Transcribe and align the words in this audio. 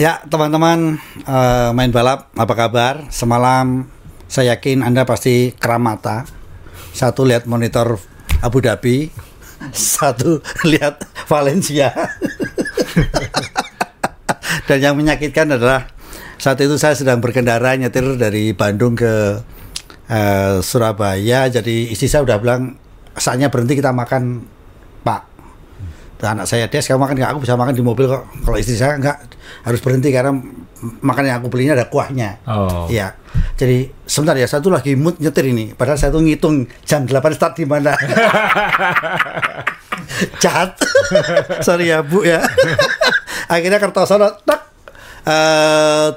Ya, 0.00 0.24
teman-teman 0.32 0.96
uh, 1.28 1.76
main 1.76 1.92
balap, 1.92 2.32
apa 2.32 2.56
kabar? 2.56 3.12
Semalam 3.12 3.84
saya 4.32 4.56
yakin 4.56 4.80
Anda 4.80 5.04
pasti 5.04 5.52
keramata. 5.52 6.24
Satu 6.96 7.28
lihat 7.28 7.44
monitor 7.44 8.00
Abu 8.40 8.64
Dhabi, 8.64 9.12
satu 9.76 10.40
lihat 10.64 11.04
Valencia. 11.28 11.92
Dan 14.72 14.80
yang 14.80 14.96
menyakitkan 14.96 15.52
adalah 15.52 15.92
saat 16.40 16.56
itu 16.64 16.80
saya 16.80 16.96
sedang 16.96 17.20
berkendara 17.20 17.76
nyetir 17.76 18.16
dari 18.16 18.56
Bandung 18.56 18.96
ke 18.96 19.44
uh, 20.08 20.64
Surabaya. 20.64 21.44
Jadi 21.52 21.92
istri 21.92 22.08
saya 22.08 22.24
udah 22.24 22.40
bilang 22.40 22.80
saatnya 23.20 23.52
berhenti 23.52 23.76
kita 23.76 23.92
makan 23.92 24.48
Pak 25.04 25.29
anak 26.20 26.44
saya 26.44 26.68
Des 26.68 26.84
kamu 26.84 27.00
makan 27.00 27.16
nggak? 27.16 27.30
Aku 27.32 27.40
bisa 27.40 27.56
makan 27.56 27.72
di 27.72 27.80
mobil 27.80 28.04
kok. 28.08 28.28
Kalau 28.44 28.56
istri 28.60 28.76
saya 28.76 29.00
nggak 29.00 29.16
harus 29.64 29.80
berhenti 29.80 30.12
karena 30.12 30.36
makan 31.00 31.22
yang 31.24 31.36
aku 31.40 31.48
belinya 31.52 31.76
ada 31.76 31.88
kuahnya. 31.88 32.40
Oh. 32.48 32.88
ya 32.88 33.12
jadi 33.60 33.92
sebentar 34.08 34.32
ya 34.34 34.48
satu 34.48 34.72
lagi 34.72 34.96
mood 34.96 35.20
nyetir 35.20 35.44
ini. 35.48 35.76
Padahal 35.76 36.00
saya 36.00 36.10
tuh 36.12 36.24
ngitung 36.24 36.64
jam 36.88 37.04
8 37.04 37.36
start 37.36 37.54
di 37.60 37.68
mana. 37.68 37.92
Cat 40.42 40.80
sorry 41.66 41.92
ya 41.92 42.00
bu 42.00 42.24
ya. 42.24 42.40
Akhirnya 43.52 43.76
Kertosono 43.80 44.32
tak 44.44 44.60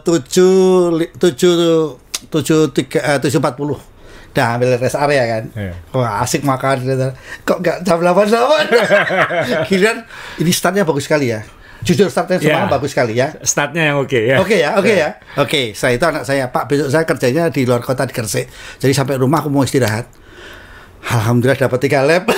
tujuh 0.07 0.95
tujuh 1.19 1.55
tujuh 2.31 2.59
tiga 2.71 2.99
eh, 3.03 3.19
tujuh 3.19 3.37
empat 3.43 3.55
puluh 3.59 3.77
Dah 4.33 4.57
ambil 4.57 4.75
rest 4.81 4.97
area 4.97 5.23
kan. 5.29 5.43
Yeah. 5.53 5.75
Wah 5.93 6.25
asik 6.25 6.41
makan 6.41 6.81
gitu. 6.81 7.09
Kok 7.45 7.57
gak 7.61 7.77
jam 7.85 8.01
8 8.01 8.33
delapan? 8.33 8.65
Kira 9.69 9.91
ini 10.41 10.51
startnya 10.51 10.83
bagus 10.83 11.05
sekali 11.05 11.29
ya. 11.29 11.45
Jujur 11.83 12.07
startnya 12.09 12.41
semalam 12.41 12.65
yeah. 12.65 12.73
bagus 12.73 12.89
sekali 12.97 13.13
ya. 13.13 13.27
Startnya 13.45 13.93
yang 13.93 13.97
oke 14.01 14.09
okay, 14.09 14.21
ya. 14.33 14.35
Oke 14.41 14.47
okay 14.49 14.59
ya, 14.59 14.69
oke 14.73 14.81
okay 14.81 14.95
yeah. 14.95 15.11
ya. 15.13 15.37
Oke, 15.37 15.49
okay, 15.49 15.65
saya 15.77 15.93
itu 15.99 16.05
anak 16.07 16.23
saya 16.25 16.49
Pak 16.49 16.63
besok 16.65 16.89
saya 16.89 17.05
kerjanya 17.05 17.43
di 17.53 17.61
luar 17.67 17.85
kota 17.85 18.09
di 18.09 18.13
Gresik. 18.15 18.49
Jadi 18.81 18.93
sampai 18.95 19.21
rumah 19.21 19.43
aku 19.43 19.53
mau 19.53 19.61
istirahat. 19.61 20.22
Alhamdulillah 21.03 21.59
dapat 21.67 21.79
tiga 21.83 21.99
lap. 22.05 22.27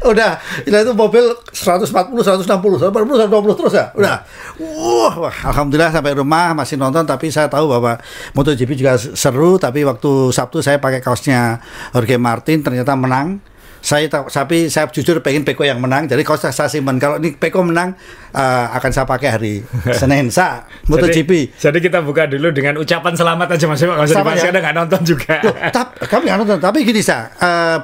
udah 0.00 0.40
itu 0.64 0.92
mobil 0.96 1.24
140 1.52 1.88
160 1.90 2.46
140 2.46 2.92
120 2.92 3.58
terus 3.58 3.74
ya? 3.74 3.86
Udah. 3.96 4.16
Wah, 4.60 5.14
wah 5.28 5.36
alhamdulillah 5.50 5.92
sampai 5.92 6.12
rumah 6.16 6.52
masih 6.52 6.76
nonton 6.76 7.04
tapi 7.04 7.32
saya 7.32 7.48
tahu 7.48 7.68
bahwa 7.68 7.96
MotoGP 8.36 8.76
juga 8.76 8.96
seru 8.96 9.56
tapi 9.56 9.84
waktu 9.84 10.32
Sabtu 10.32 10.60
saya 10.60 10.78
pakai 10.80 11.00
kaosnya 11.00 11.60
Jorge 11.92 12.16
Martin 12.20 12.60
ternyata 12.64 12.92
menang 12.96 13.40
saya 13.80 14.06
tapi 14.08 14.68
saya 14.68 14.86
jujur 14.92 15.24
pengen 15.24 15.44
Peko 15.44 15.64
yang 15.64 15.80
menang 15.80 16.08
jadi 16.08 16.20
kalau 16.20 16.38
saya 16.40 16.68
simpan 16.68 17.00
kalau 17.00 17.16
ini 17.16 17.32
Peko 17.36 17.64
menang 17.64 17.96
uh, 18.36 18.66
akan 18.76 18.90
saya 18.92 19.08
pakai 19.08 19.28
hari 19.32 19.54
Senin 20.00 20.28
sa 20.28 20.68
MotoGP 20.88 21.56
jadi, 21.56 21.68
jadi 21.72 21.78
kita 21.80 21.98
buka 22.04 22.28
dulu 22.28 22.52
dengan 22.52 22.76
ucapan 22.80 23.12
selamat 23.16 23.56
aja 23.56 23.64
mas 23.66 23.80
Pak 23.80 24.06
usah 24.06 24.52
ya? 24.52 24.52
nggak 24.52 24.76
nonton 24.76 25.00
juga 25.02 25.40
Loh, 25.44 25.56
tap, 25.72 25.96
kami 26.06 26.28
nggak 26.28 26.38
nonton 26.44 26.58
tapi 26.60 26.84
gini 26.84 27.00
sa 27.00 27.32
uh, 27.40 27.78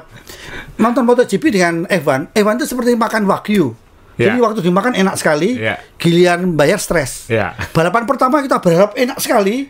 nonton 0.77 1.03
MotoGP 1.03 1.43
dengan 1.49 1.83
Evan, 1.89 2.29
Evan 2.37 2.55
itu 2.61 2.69
seperti 2.69 2.93
makan 2.93 3.25
wagyu. 3.25 3.73
Yeah. 4.17 4.33
Jadi 4.33 4.37
waktu 4.41 4.59
dimakan 4.65 4.93
enak 4.97 5.15
sekali, 5.17 5.57
yeah. 5.61 5.77
giliran 6.01 6.57
bayar 6.57 6.81
stres. 6.81 7.29
Yeah. 7.29 7.53
Balapan 7.73 8.09
pertama 8.09 8.41
kita 8.41 8.57
berharap 8.57 8.97
enak 8.97 9.17
sekali, 9.21 9.69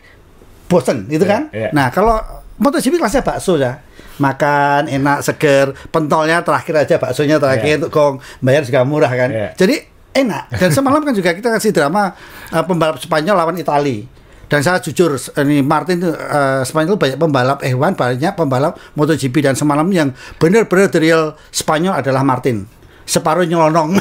bosen, 0.68 1.04
gitu 1.08 1.24
yeah. 1.24 1.32
kan? 1.32 1.42
Yeah. 1.52 1.70
Nah 1.76 1.92
kalau 1.92 2.16
MotoGP 2.58 2.98
kelasnya 2.98 3.22
bakso 3.22 3.54
ya, 3.54 3.78
makan 4.18 4.90
enak 4.90 5.22
seger, 5.22 5.74
pentolnya 5.94 6.42
terakhir 6.42 6.74
aja 6.74 6.94
baksonya 6.98 7.38
terakhir, 7.38 7.86
yeah. 7.86 7.90
kong 7.90 8.18
bayar 8.42 8.66
juga 8.66 8.82
murah 8.82 9.12
kan. 9.14 9.30
Yeah. 9.30 9.50
Jadi 9.54 9.76
enak. 10.18 10.50
Dan 10.58 10.70
semalam 10.74 11.00
kan 11.06 11.14
juga 11.14 11.30
kita 11.32 11.54
kasih 11.54 11.70
drama 11.70 12.12
uh, 12.50 12.64
pembalap 12.66 12.98
Spanyol 12.98 13.38
lawan 13.38 13.56
Italia 13.56 14.18
dan 14.48 14.64
saya 14.64 14.80
jujur 14.80 15.14
ini 15.44 15.60
Martin 15.60 16.00
uh, 16.00 16.64
Spanyol 16.64 16.96
banyak 16.96 17.20
pembalap 17.20 17.60
F1 17.60 17.92
banyak 17.94 18.32
pembalap 18.32 18.80
MotoGP 18.96 19.44
dan 19.44 19.54
semalam 19.54 19.84
yang 19.92 20.16
benar-benar 20.40 20.88
real 20.96 21.36
Spanyol 21.52 22.00
adalah 22.00 22.24
Martin 22.24 22.64
separuh 23.04 23.44
nyelonong 23.44 23.96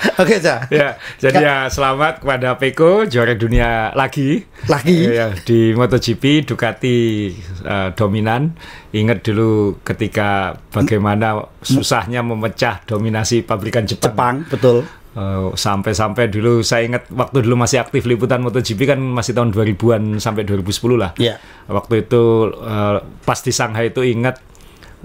Oke, 0.20 0.40
okay, 0.40 0.72
Ya, 0.72 0.96
jadi 1.20 1.44
ya 1.44 1.56
selamat 1.68 2.24
kepada 2.24 2.56
Peko 2.56 3.04
juara 3.04 3.36
dunia 3.36 3.92
lagi. 3.92 4.48
Lagi. 4.64 4.96
Ya, 5.04 5.28
di 5.44 5.76
MotoGP 5.76 6.48
Ducati 6.48 7.28
uh, 7.68 7.92
dominan. 7.92 8.56
Ingat 8.96 9.20
dulu 9.20 9.76
ketika 9.84 10.56
bagaimana 10.72 11.44
susahnya 11.60 12.24
memecah 12.24 12.80
dominasi 12.88 13.44
pabrikan 13.44 13.84
Jepang. 13.84 14.08
Jepang, 14.10 14.36
betul 14.48 14.78
Uh, 15.10 15.50
sampai-sampai 15.58 16.30
dulu 16.30 16.62
saya 16.62 16.86
ingat 16.86 17.10
waktu 17.10 17.42
dulu 17.42 17.58
masih 17.58 17.82
aktif 17.82 18.06
liputan 18.06 18.46
MotoGP 18.46 18.94
kan 18.94 19.02
masih 19.02 19.34
tahun 19.34 19.50
2000-an 19.50 20.22
sampai 20.22 20.46
2010 20.46 20.70
lah. 20.94 21.18
Yeah. 21.18 21.42
Waktu 21.66 22.06
itu 22.06 22.54
uh, 22.54 23.02
pas 23.26 23.42
di 23.42 23.50
Shanghai 23.50 23.90
itu 23.90 24.06
ingat 24.06 24.38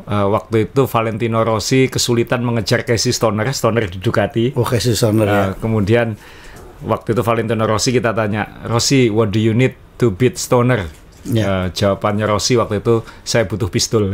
uh, 0.04 0.28
waktu 0.28 0.70
itu 0.72 0.84
Valentino 0.86 1.42
Rossi 1.42 1.88
kesulitan 1.88 2.44
mengejar 2.44 2.84
Casey 2.84 3.16
Stoner, 3.16 3.48
Stoner 3.56 3.88
di 3.88 4.00
Ducati. 4.00 4.52
Oh, 4.60 4.68
Casey 4.68 4.94
Stoner 4.94 5.28
uh, 5.28 5.34
ya. 5.34 5.44
Kemudian 5.56 6.20
waktu 6.84 7.16
itu 7.16 7.22
Valentino 7.24 7.64
Rossi 7.64 7.96
kita 7.96 8.12
tanya, 8.12 8.66
"Rossi, 8.68 9.08
what 9.08 9.32
do 9.32 9.40
you 9.40 9.56
need 9.56 9.76
to 9.98 10.12
beat 10.12 10.36
Stoner?" 10.36 10.86
Yeah. 11.26 11.50
Uh, 11.50 11.66
jawabannya 11.74 12.30
Rossi 12.30 12.54
waktu 12.54 12.86
itu 12.86 13.02
saya 13.26 13.50
butuh 13.50 13.72
pistol. 13.72 14.14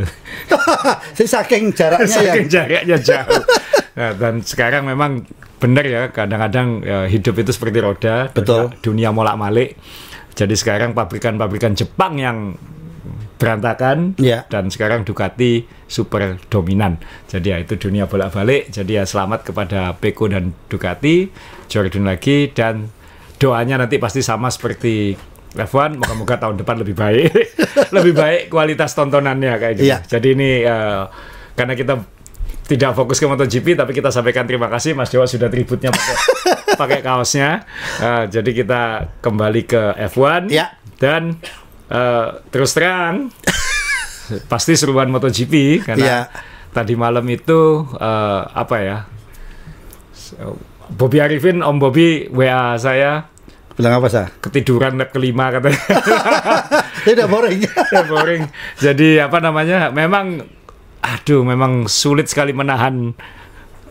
Saking 1.18 1.76
jaraknya 1.76 2.08
Saking 2.08 2.46
ya. 2.48 2.64
jaraknya 2.64 2.96
jauh. 3.02 3.42
nah, 3.92 4.16
dan 4.16 4.40
sekarang 4.40 4.88
memang 4.88 5.28
benar 5.60 5.84
ya 5.86 6.02
kadang-kadang 6.10 6.82
ya, 6.82 6.98
hidup 7.06 7.38
itu 7.38 7.54
seperti 7.54 7.78
roda 7.78 8.26
betul 8.34 8.74
dunia 8.82 9.14
molak 9.14 9.38
malik 9.38 9.78
jadi 10.34 10.58
sekarang 10.58 10.90
pabrikan-pabrikan 10.96 11.76
Jepang 11.76 12.18
yang 12.18 12.56
berantakan 13.42 14.14
ya. 14.22 14.46
dan 14.46 14.70
sekarang 14.70 15.02
Ducati 15.02 15.66
super 15.90 16.38
dominan 16.46 17.02
jadi 17.26 17.58
ya 17.58 17.66
itu 17.66 17.74
dunia 17.74 18.06
bolak-balik 18.06 18.70
jadi 18.70 19.02
ya 19.02 19.04
selamat 19.04 19.50
kepada 19.50 19.98
Peko 19.98 20.30
dan 20.30 20.54
Ducati 20.70 21.26
dunia 21.66 22.14
lagi 22.14 22.54
dan 22.54 22.86
doanya 23.42 23.82
nanti 23.82 23.98
pasti 23.98 24.22
sama 24.22 24.46
seperti 24.46 25.18
F1 25.58 25.98
moga-moga 25.98 26.38
tahun 26.38 26.62
depan 26.62 26.86
lebih 26.86 26.94
baik 26.94 27.28
lebih 27.98 28.14
baik 28.14 28.40
kualitas 28.46 28.94
tontonannya 28.94 29.58
kayak 29.58 29.74
gitu 29.82 29.90
ya. 29.90 29.98
jadi 30.06 30.28
ini 30.38 30.50
uh, 30.62 31.10
karena 31.58 31.74
kita 31.74 31.94
tidak 32.62 32.94
fokus 32.94 33.18
ke 33.18 33.26
MotoGP 33.26 33.74
tapi 33.74 33.90
kita 33.92 34.14
sampaikan 34.14 34.46
terima 34.46 34.70
kasih 34.70 34.94
Mas 34.94 35.10
Dewa 35.10 35.26
sudah 35.26 35.50
tributnya 35.50 35.90
pakai 35.90 36.16
pakai 36.80 36.98
kaosnya. 37.04 37.66
Uh, 38.00 38.24
jadi 38.30 38.50
kita 38.64 38.82
kembali 39.20 39.62
ke 39.66 39.82
F1 40.08 40.48
ya. 40.48 40.72
dan 40.96 41.36
uh, 41.92 42.40
terus 42.48 42.72
terang 42.72 43.28
pasti 44.52 44.72
seruan 44.74 45.12
MotoGP 45.12 45.84
karena 45.84 46.06
ya. 46.08 46.20
tadi 46.72 46.96
malam 46.96 47.24
itu 47.28 47.84
uh, 48.00 48.42
apa 48.48 48.76
ya? 48.80 48.98
Bobby 50.92 51.20
Arifin, 51.20 51.60
Om 51.60 51.76
Bobby 51.76 52.28
WA 52.32 52.76
saya 52.80 53.28
bilang 53.72 54.00
apa 54.00 54.08
sah? 54.12 54.26
Ketiduran 54.28 55.00
lap 55.00 55.12
kelima 55.12 55.48
katanya. 55.48 55.80
Tidak 57.08 57.26
boring. 57.28 57.60
Tidak 57.88 58.06
boring. 58.08 58.42
Jadi 58.76 59.16
apa 59.20 59.38
namanya? 59.40 59.88
Memang 59.88 60.44
aduh 61.02 61.42
memang 61.42 61.90
sulit 61.90 62.30
sekali 62.30 62.54
menahan 62.54 63.16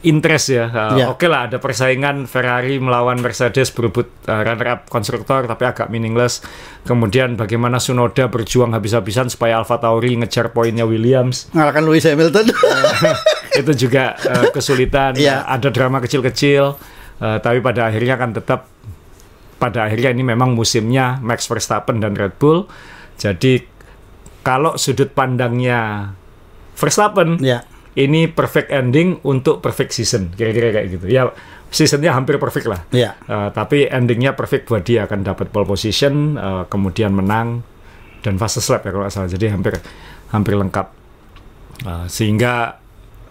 interest 0.01 0.49
ya. 0.49 0.65
Uh, 0.67 0.97
yeah. 0.97 1.07
Oke 1.09 1.25
okay 1.25 1.29
lah 1.29 1.49
ada 1.49 1.57
persaingan 1.61 2.25
Ferrari 2.25 2.81
melawan 2.81 3.21
Mercedes 3.21 3.69
berebut 3.69 4.09
uh, 4.25 4.41
runner 4.41 4.67
up 4.77 4.81
konstruktor 4.89 5.45
tapi 5.45 5.69
agak 5.69 5.87
meaningless. 5.93 6.41
Kemudian 6.85 7.37
bagaimana 7.37 7.77
Sunoda 7.77 8.25
berjuang 8.27 8.73
habis-habisan 8.73 9.29
supaya 9.29 9.61
Alfa 9.61 9.77
Tauri 9.77 10.17
ngejar 10.17 10.49
poinnya 10.51 10.89
Williams. 10.89 11.53
Ngalahkan 11.53 11.83
Lewis 11.85 12.05
Hamilton. 12.09 12.45
uh, 12.53 13.15
itu 13.61 13.71
juga 13.87 14.17
uh, 14.17 14.49
kesulitan. 14.49 15.17
Yeah. 15.17 15.45
Uh, 15.45 15.57
ada 15.57 15.69
drama 15.69 16.01
kecil-kecil. 16.01 16.75
Uh, 17.21 17.37
tapi 17.37 17.61
pada 17.61 17.85
akhirnya 17.85 18.17
kan 18.17 18.33
tetap 18.33 18.65
pada 19.61 19.85
akhirnya 19.85 20.09
ini 20.09 20.25
memang 20.25 20.57
musimnya 20.57 21.21
Max 21.21 21.45
Verstappen 21.45 22.01
dan 22.01 22.17
Red 22.17 22.41
Bull. 22.41 22.65
Jadi 23.21 23.61
kalau 24.41 24.73
sudut 24.81 25.13
pandangnya 25.13 26.09
Verstappen 26.73 27.37
ya. 27.37 27.61
Ini 27.95 28.31
perfect 28.31 28.71
ending 28.71 29.19
untuk 29.27 29.59
perfect 29.59 29.91
season 29.91 30.31
kira-kira 30.31 30.71
kayak 30.71 30.87
gitu. 30.95 31.05
Ya 31.11 31.27
seasonnya 31.71 32.11
hampir 32.15 32.39
perfect 32.39 32.67
lah. 32.67 32.83
Ya. 32.91 33.15
uh, 33.27 33.51
tapi 33.51 33.87
endingnya 33.87 34.35
perfect 34.35 34.67
buat 34.67 34.83
dia 34.83 35.07
akan 35.07 35.23
dapat 35.23 35.51
pole 35.51 35.67
position 35.67 36.35
uh, 36.35 36.63
kemudian 36.67 37.15
menang 37.15 37.63
dan 38.21 38.37
fast 38.37 38.59
lap 38.67 38.83
ya 38.87 38.91
kalau 38.91 39.03
nggak 39.07 39.15
salah. 39.15 39.31
Jadi 39.31 39.45
hampir 39.51 39.73
hampir 40.31 40.53
lengkap. 40.55 40.87
Uh, 41.81 42.05
sehingga 42.05 42.77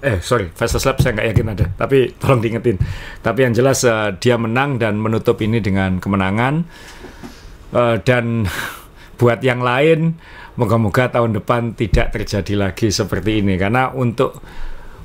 eh 0.01 0.19
sorry 0.25 0.49
fast 0.49 0.81
lap 0.81 0.97
saya 0.99 1.13
nggak 1.13 1.29
yakin 1.37 1.47
ada 1.53 1.67
tapi 1.77 2.13
tolong 2.21 2.41
diingetin. 2.45 2.77
Tapi 3.21 3.39
yang 3.49 3.53
jelas 3.57 3.85
uh, 3.89 4.13
dia 4.17 4.37
menang 4.37 4.77
dan 4.77 5.01
menutup 5.01 5.41
ini 5.41 5.61
dengan 5.61 6.01
kemenangan. 6.01 6.65
Uh, 7.71 7.97
dan 8.03 8.45
buat 9.21 9.45
yang 9.45 9.61
lain 9.61 10.17
moga-moga 10.59 11.11
tahun 11.11 11.37
depan 11.39 11.75
tidak 11.75 12.15
terjadi 12.15 12.55
lagi 12.57 12.91
seperti 12.91 13.45
ini 13.45 13.55
karena 13.55 13.93
untuk 13.95 14.41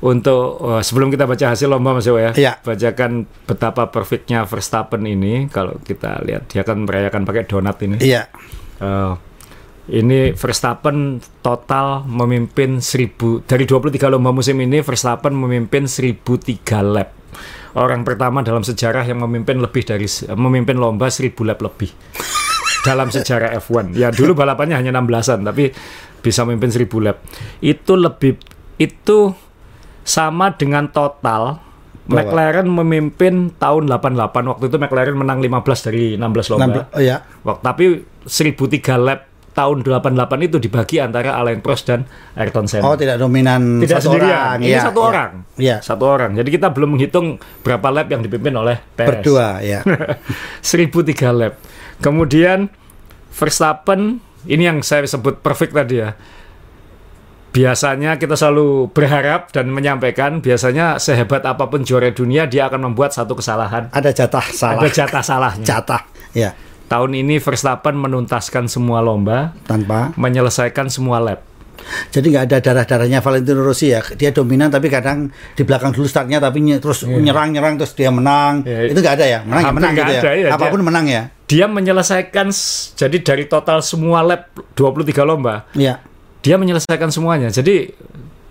untuk 0.03 0.59
uh, 0.59 0.81
sebelum 0.83 1.09
kita 1.09 1.25
baca 1.25 1.55
hasil 1.55 1.71
lomba 1.71 1.95
Mas 1.95 2.05
Ewo 2.05 2.19
ya, 2.19 2.35
Iya. 2.35 2.59
bacakan 2.61 3.25
betapa 3.47 3.89
perfectnya 3.89 4.43
Verstappen 4.43 5.01
ini 5.07 5.47
kalau 5.49 5.79
kita 5.81 6.21
lihat 6.21 6.51
dia 6.51 6.61
kan 6.61 6.83
merayakan 6.83 7.23
pakai 7.25 7.47
donat 7.47 7.79
ini. 7.81 7.97
Iya. 8.03 8.27
Eh, 8.75 9.13
ini 9.95 10.35
Verstappen 10.35 11.23
total 11.39 12.03
memimpin 12.05 12.83
1000 12.83 13.45
dari 13.47 13.63
23 13.65 14.11
lomba 14.11 14.35
musim 14.35 14.59
ini 14.61 14.83
Verstappen 14.83 15.31
memimpin 15.31 15.87
1003 15.87 16.83
lap. 16.83 17.09
Orang 17.75 18.03
pertama 18.07 18.39
dalam 18.43 18.63
sejarah 18.63 19.03
yang 19.03 19.19
memimpin 19.23 19.59
lebih 19.59 19.83
dari 19.83 20.05
memimpin 20.31 20.75
lomba 20.75 21.07
1000 21.07 21.43
lap 21.47 21.59
lebih. 21.63 21.89
Dalam 22.85 23.09
sejarah 23.09 23.57
F1. 23.57 23.97
Ya 23.97 24.13
dulu 24.13 24.37
balapannya 24.37 24.77
hanya 24.77 24.93
16-an 24.93 25.41
tapi 25.41 25.73
bisa 26.21 26.45
memimpin 26.45 26.69
1000 26.69 26.85
lap. 27.01 27.17
Itu 27.59 27.97
lebih 27.97 28.37
itu 28.77 29.33
sama 30.05 30.53
dengan 30.53 30.93
total 30.93 31.65
Bahwa- 32.05 32.21
McLaren 32.21 32.69
memimpin 32.69 33.49
tahun 33.57 33.89
88 33.89 34.45
waktu 34.45 34.63
itu 34.69 34.77
McLaren 34.77 35.17
menang 35.17 35.41
15 35.41 35.89
dari 35.89 36.13
16 36.13 36.53
lomba. 36.53 36.85
16 36.85 36.93
oh 36.93 37.01
ya. 37.01 37.17
Waktu 37.41 37.61
tapi 37.65 37.85
1003 38.29 38.93
lap 39.01 39.19
tahun 39.55 39.87
88 39.87 40.19
itu 40.51 40.59
dibagi 40.59 40.99
antara 40.99 41.39
Alain 41.39 41.63
Prost 41.63 41.87
dan 41.87 42.03
Ayrton 42.35 42.67
Senna. 42.67 42.83
Oh, 42.83 42.99
tidak 42.99 43.15
dominan 43.15 43.79
Tidak 43.79 44.03
satu 44.03 44.11
sendirian. 44.11 44.35
orang. 44.35 44.57
Ini 44.59 44.67
Iya, 44.67 44.81
satu 44.83 44.99
iya. 44.99 45.07
orang. 45.07 45.31
Iya. 45.55 45.77
Satu 45.79 46.03
orang. 46.05 46.31
Jadi 46.35 46.49
kita 46.51 46.67
belum 46.75 46.89
menghitung 46.99 47.39
berapa 47.63 47.87
lap 47.89 48.11
yang 48.11 48.19
dipimpin 48.19 48.51
oleh 48.51 48.75
Perez. 48.93 49.23
Berdua, 49.23 49.63
ya. 49.71 49.79
1003 50.59 51.31
lap. 51.31 51.55
Kemudian 51.97 52.67
Verstappen 53.31 54.19
ini 54.45 54.63
yang 54.63 54.83
saya 54.83 55.07
sebut 55.07 55.39
perfect 55.39 55.71
tadi 55.71 56.03
ya. 56.03 56.11
Biasanya 57.49 58.19
kita 58.19 58.35
selalu 58.35 58.91
berharap 58.91 59.47
dan 59.55 59.71
menyampaikan 59.71 60.43
biasanya 60.43 60.99
sehebat 60.99 61.39
apa 61.47 61.71
pun 61.71 61.87
juara 61.87 62.11
dunia 62.11 62.51
dia 62.51 62.67
akan 62.67 62.91
membuat 62.91 63.15
satu 63.15 63.31
kesalahan. 63.39 63.87
Ada 63.95 64.11
jatah 64.11 64.43
salah. 64.51 64.83
Ada 64.83 64.89
jatah 64.91 65.23
salahnya. 65.23 65.63
Jatah. 65.63 66.01
Ya. 66.35 66.51
Tahun 66.85 67.11
ini 67.11 67.41
Verstappen 67.41 67.97
menuntaskan 67.97 68.69
semua 68.69 69.01
lomba, 69.01 69.57
Tanpa. 69.65 70.13
menyelesaikan 70.15 70.85
semua 70.87 71.17
lap. 71.17 71.41
Jadi 72.09 72.31
nggak 72.31 72.45
ada 72.49 72.57
darah-darahnya 72.61 73.19
Valentino 73.19 73.61
Rossi 73.61 73.91
ya. 73.91 73.99
Dia 74.01 74.31
dominan 74.31 74.69
tapi 74.69 74.87
kadang 74.87 75.27
di 75.53 75.61
belakang 75.61 75.91
dulu 75.91 76.07
startnya 76.07 76.39
tapi 76.39 76.63
nye- 76.63 76.79
terus 76.79 77.03
nyerang-nyerang 77.03 77.75
terus 77.75 77.93
dia 77.93 78.09
menang. 78.09 78.63
Iya. 78.63 78.89
Itu 78.89 78.99
nggak 79.01 79.15
ada 79.17 79.25
ya. 79.27 79.39
Menang 79.43 79.61
ya 79.61 79.71
menang 79.71 79.93
gitu 79.93 80.03
ada, 80.07 80.13
ya. 80.15 80.33
iya, 80.33 80.47
Apa 80.49 80.65
pun 80.69 80.79
dia- 80.79 80.87
menang 80.87 81.05
ya. 81.05 81.23
Dia 81.45 81.65
menyelesaikan 81.67 82.47
jadi 82.95 83.17
dari 83.21 83.45
total 83.45 83.81
semua 83.81 84.21
lap 84.21 84.49
23 84.73 85.21
lomba, 85.21 85.67
Iya. 85.75 86.01
dia 86.41 86.55
menyelesaikan 86.55 87.11
semuanya. 87.11 87.51
Jadi 87.51 87.91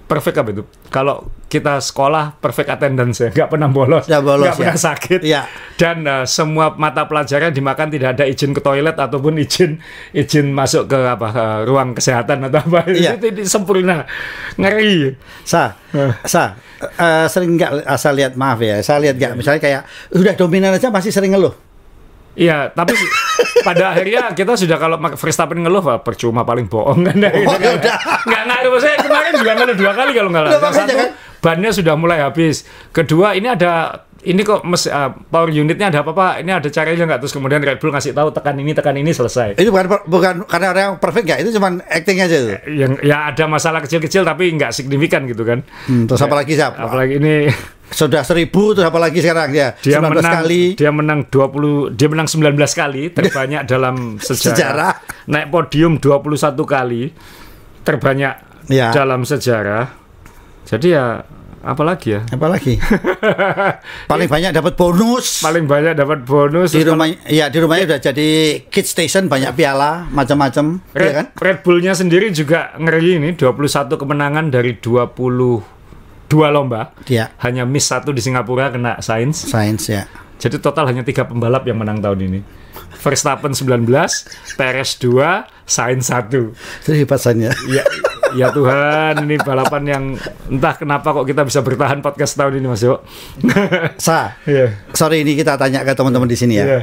perfect 0.04 0.36
apa 0.36 0.48
itu? 0.50 0.62
Kalau 0.88 1.16
kita 1.46 1.78
sekolah 1.78 2.36
perfect 2.36 2.66
attendance 2.66 3.18
ya, 3.18 3.30
nggak 3.30 3.48
pernah 3.48 3.68
bolos, 3.68 4.04
Nggak 4.04 4.22
bolos, 4.22 4.44
nggak 4.44 4.56
pernah 4.58 4.74
ya. 4.74 4.82
sakit, 4.82 5.20
Iya. 5.22 5.42
dan 5.74 5.96
eh, 6.02 6.24
semua 6.26 6.74
mata 6.74 7.06
pelajaran 7.06 7.50
dimakan 7.50 7.88
tidak 7.88 8.08
ada 8.14 8.24
izin 8.24 8.50
ke 8.50 8.58
toilet 8.58 8.94
ataupun 8.94 9.38
izin 9.38 9.78
izin 10.10 10.50
masuk 10.50 10.86
ke 10.86 10.98
apa 10.98 11.28
eh, 11.30 11.58
ruang 11.64 11.94
kesehatan 11.94 12.44
atau 12.44 12.58
apa 12.60 12.90
Iya. 12.90 13.16
itu, 13.16 13.26
itu 13.30 13.42
sempurna, 13.46 14.02
ngeri. 14.54 15.14
Sa, 15.42 15.78
sa, 16.22 16.58
eh, 16.80 17.26
sering 17.26 17.54
nggak 17.54 17.86
asal 17.86 18.12
lihat 18.12 18.34
maaf 18.34 18.58
ya. 18.58 18.80
Saya 18.80 18.98
lihat 19.00 19.16
nggak 19.16 19.32
misalnya 19.34 19.60
kayak 19.60 19.82
udah 20.10 20.34
dominan 20.34 20.74
aja 20.74 20.90
masih 20.90 21.10
sering 21.10 21.32
ngeluh. 21.32 21.54
Iya, 22.34 22.74
tapi 22.74 22.98
pada 23.62 23.94
akhirnya 23.94 24.34
kita 24.34 24.58
sudah 24.58 24.76
kalau 24.76 24.98
Verstappen 25.14 25.62
ngeluh, 25.62 25.82
wah, 25.82 25.98
percuma 26.02 26.42
paling 26.42 26.66
bohong 26.66 27.02
kan. 27.06 27.16
Oh, 27.30 27.56
ya 27.58 27.78
udah. 27.78 27.94
Nggak 28.26 28.42
ngaruh. 28.50 28.80
Saya 28.82 28.96
kemarin 28.98 29.32
juga 29.38 29.52
ngeluh 29.54 29.76
dua 29.78 29.92
kali 29.94 30.12
kalau 30.12 30.30
nggak 30.34 30.44
salah. 30.58 30.72
Satu, 30.74 30.94
kan. 30.94 31.10
bannya 31.38 31.70
sudah 31.70 31.94
mulai 31.94 32.18
habis. 32.26 32.66
Kedua, 32.90 33.38
ini 33.38 33.46
ada 33.46 34.02
ini 34.24 34.40
kok 34.40 34.64
mes, 34.64 34.88
uh, 34.88 35.12
power 35.28 35.52
unitnya 35.52 35.92
ada 35.92 36.00
apa-apa? 36.00 36.40
Ini 36.40 36.50
ada 36.56 36.68
caranya 36.72 37.04
nggak? 37.04 37.20
Terus 37.22 37.32
kemudian 37.36 37.60
Red 37.60 37.78
Bull 37.78 37.92
ngasih 37.92 38.16
tahu 38.16 38.32
tekan 38.32 38.56
ini, 38.56 38.72
tekan 38.72 38.96
ini 38.96 39.12
selesai. 39.12 39.60
Itu 39.60 39.68
bukan 39.68 40.08
bukan 40.08 40.34
karena 40.48 40.66
orang 40.72 40.82
yang 40.82 40.94
perfect 40.96 41.24
nggak, 41.28 41.38
itu 41.44 41.50
cuma 41.54 41.68
acting 41.86 42.18
aja 42.24 42.36
itu. 42.40 42.50
Yang 42.72 42.92
ya 43.04 43.28
ada 43.30 43.44
masalah 43.44 43.84
kecil-kecil 43.84 44.24
tapi 44.24 44.48
nggak 44.56 44.72
signifikan 44.72 45.28
gitu 45.28 45.44
kan. 45.44 45.60
Hmm, 45.84 46.08
terus 46.08 46.24
apa 46.24 46.34
lagi 46.40 46.56
siapa? 46.56 46.80
Apalagi 46.80 47.20
ini 47.20 47.52
Sudah 47.86 48.20
seribu 48.20 48.72
terus 48.72 48.84
apa 48.84 48.96
lagi 48.96 49.18
sekarang 49.18 49.50
ya? 49.50 49.76
dia 49.76 49.98
19 49.98 50.08
menang 50.10 50.34
kali. 50.40 50.62
dia 50.74 50.90
menang 50.90 51.20
20 51.26 51.92
dia 51.92 52.08
menang 52.08 52.26
19 52.26 52.56
kali 52.72 53.02
terbanyak 53.10 53.62
dalam 53.70 54.16
sejarah. 54.16 54.44
Sejarah. 54.46 54.92
naik 55.26 55.48
podium 55.48 55.92
21 55.96 56.32
kali 56.64 57.02
terbanyak 57.82 58.34
Ya. 58.64 58.88
dalam 58.90 59.22
sejarah 59.22 59.92
jadi 60.64 60.86
ya 60.90 61.04
apalagi 61.62 62.16
ya 62.16 62.20
Apa 62.26 62.48
lagi? 62.48 62.80
Paling 64.10 64.24
banyak 64.24 64.50
dapat 64.50 64.72
bonus. 64.74 65.40
paling 65.40 65.64
banyak 65.64 65.92
dapat 65.92 66.24
bonus 66.24 66.72
di 66.72 66.80
rumah 66.80 67.04
ya 67.24 67.48
di 67.48 67.58
rumahnya 67.58 67.84
udah 67.86 68.00
jadi 68.02 68.28
kid 68.64 68.84
station 68.84 69.28
banyak 69.28 69.52
piala 69.52 70.08
macam-macam 70.08 70.80
Red, 70.90 71.04
ya 71.04 71.12
kan 71.14 71.26
Red 71.34 71.58
Bullnya 71.60 71.92
sendiri 71.92 72.28
juga 72.30 72.72
ngeri 72.74 73.16
ini 73.18 73.30
21 73.32 73.60
kemenangan 73.94 74.48
dari 74.48 74.76
22 76.34 76.50
lomba 76.50 76.90
ya 77.06 77.30
hanya 77.38 77.62
miss 77.62 77.86
satu 77.86 78.10
di 78.10 78.18
Singapura 78.18 78.68
kena 78.68 78.98
Sainz 78.98 79.38
sains 79.44 79.86
ya 79.86 80.04
Jadi 80.34 80.58
total 80.58 80.90
hanya 80.90 81.00
tiga 81.00 81.24
pembalap 81.24 81.62
yang 81.62 81.78
menang 81.78 82.02
tahun 82.02 82.20
ini. 82.20 82.40
Verstappen 82.96 83.54
19, 83.54 83.86
Perez 84.52 84.90
2, 84.98 85.14
Sainz 85.64 86.10
1. 86.10 86.26
itu 86.82 86.90
hebatannya 86.92 87.54
Ya, 87.66 87.84
ya 88.34 88.48
Tuhan, 88.50 89.24
ini 89.24 89.38
balapan 89.38 89.82
yang 89.84 90.04
entah 90.46 90.74
kenapa 90.74 91.12
kok 91.12 91.24
kita 91.24 91.44
bisa 91.44 91.60
bertahan 91.60 92.00
podcast 92.00 92.34
tahun 92.34 92.58
ini 92.58 92.66
Mas 92.66 92.82
Yo. 92.82 93.00
sa 93.96 94.34
Iya. 94.44 94.74
sorry 94.90 95.22
ini 95.22 95.32
kita 95.32 95.54
tanya 95.54 95.80
ke 95.80 95.92
teman-teman 95.92 96.26
di 96.26 96.34
sini 96.34 96.56
ya 96.56 96.64
Iya. 96.66 96.80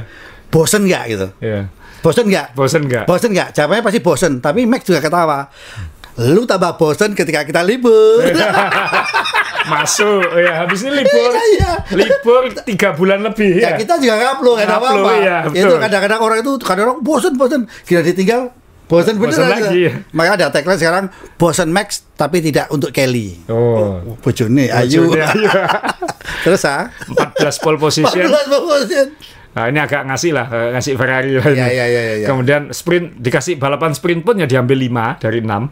bosen 0.47 0.81
nggak 0.83 1.03
gitu 1.09 1.27
Iya. 1.37 1.61
bosen 1.99 2.25
nggak 2.25 2.47
Bosen 2.55 2.81
nggak? 2.83 3.05
bosen 3.05 3.29
nggak 3.29 3.49
jawabannya 3.51 3.83
pasti 3.83 3.99
bosen 3.99 4.31
tapi 4.39 4.63
Max 4.63 4.81
juga 4.83 5.03
ketawa 5.03 5.51
lu 6.17 6.43
tambah 6.43 6.75
bosen 6.75 7.13
ketika 7.13 7.43
kita 7.43 7.61
libur 7.61 8.19
Masuk, 9.63 10.21
ya 10.35 10.51
habis 10.59 10.81
ini 10.81 10.91
libur. 10.97 11.29
Iya, 11.29 11.43
iya. 11.51 11.71
Libur 11.91 12.41
tiga 12.61 12.91
bulan 12.91 13.21
lebih 13.21 13.51
ya 13.55 13.73
ya. 13.73 13.77
kita 13.77 13.97
juga 13.97 14.15
ngupload 14.17 14.55
nggak 14.57 14.65
ada 14.65 14.75
Ngupload, 14.75 14.93
apa-apa 14.97 15.11
iya, 15.17 15.37
itu 15.45 15.65
betul. 15.67 15.77
kadang-kadang 15.79 16.19
orang 16.19 16.37
itu 16.39 16.51
kadang 16.59 16.83
orang 16.87 16.99
bosen 16.99 17.33
bosen 17.35 17.61
kita 17.83 18.01
ditinggal 18.01 18.41
bosen 18.87 19.15
Bosen 19.15 19.39
beneran 19.39 19.49
lagi, 19.63 19.81
ya. 19.81 19.91
makanya 20.11 20.33
ada 20.35 20.47
tagline 20.51 20.75
sekarang 20.75 21.05
bosen 21.35 21.69
Max 21.69 21.87
tapi 22.11 22.37
tidak 22.39 22.67
untuk 22.69 22.89
Kelly 22.89 23.39
Oh. 23.47 24.17
bojone 24.19 24.67
ayu 24.67 25.07
ayu. 25.09 25.47
terus 26.43 26.63
ah 26.63 26.91
14 27.37 27.39
pole 27.57 27.77
position. 27.77 28.27
14 28.27 28.49
position 28.49 29.07
Nah, 29.51 29.67
ini 29.67 29.83
agak 29.83 30.07
ngasih 30.07 30.31
lah, 30.31 30.47
eh, 30.47 30.71
ngasih 30.71 30.95
Ferrari 30.95 31.35
lah. 31.35 31.43
ini. 31.43 31.59
Iya, 31.59 31.67
iya, 31.67 31.85
iya, 31.85 32.01
iya. 32.15 32.27
Kemudian 32.31 32.71
sprint 32.71 33.19
dikasih 33.19 33.59
balapan 33.59 33.91
sprint 33.91 34.23
pun 34.23 34.39
ya 34.39 34.47
diambil 34.47 34.79
5 34.79 35.19
dari 35.19 35.43
6. 35.43 35.67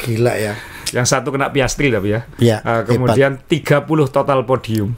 gila 0.00 0.32
ya 0.32 0.56
Yang 0.92 1.06
satu 1.12 1.28
kena 1.34 1.50
Piastri 1.52 1.88
tapi 1.92 2.14
ya. 2.14 2.20
Iya, 2.38 2.58
Eh, 2.64 2.82
kemudian 2.88 3.40
30 3.44 4.08
total 4.08 4.44
podium. 4.44 4.94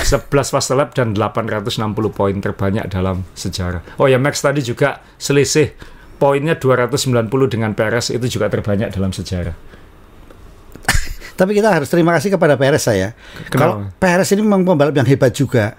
11 0.00 0.48
fast 0.48 0.72
lap 0.72 0.96
dan 0.96 1.12
860 1.12 2.08
poin 2.10 2.32
terbanyak 2.32 2.88
dalam 2.88 3.22
sejarah. 3.36 3.84
Oh 4.00 4.08
ya 4.08 4.16
Max 4.16 4.40
tadi 4.40 4.64
juga 4.64 5.04
selisih 5.20 5.76
poinnya 6.16 6.56
290 6.56 7.28
dengan 7.52 7.76
Perez 7.76 8.08
itu 8.08 8.26
juga 8.26 8.48
terbanyak 8.48 8.88
dalam 8.92 9.12
sejarah. 9.12 9.52
Tapi 11.38 11.50
kita 11.52 11.68
harus 11.72 11.88
terima 11.92 12.16
kasih 12.16 12.32
kepada 12.32 12.56
Perez 12.56 12.80
saya. 12.80 13.12
Kalau 13.52 13.92
Perez 14.00 14.28
ini 14.32 14.40
memang 14.40 14.64
pembalap 14.64 14.96
yang 14.96 15.08
hebat 15.08 15.32
juga. 15.36 15.76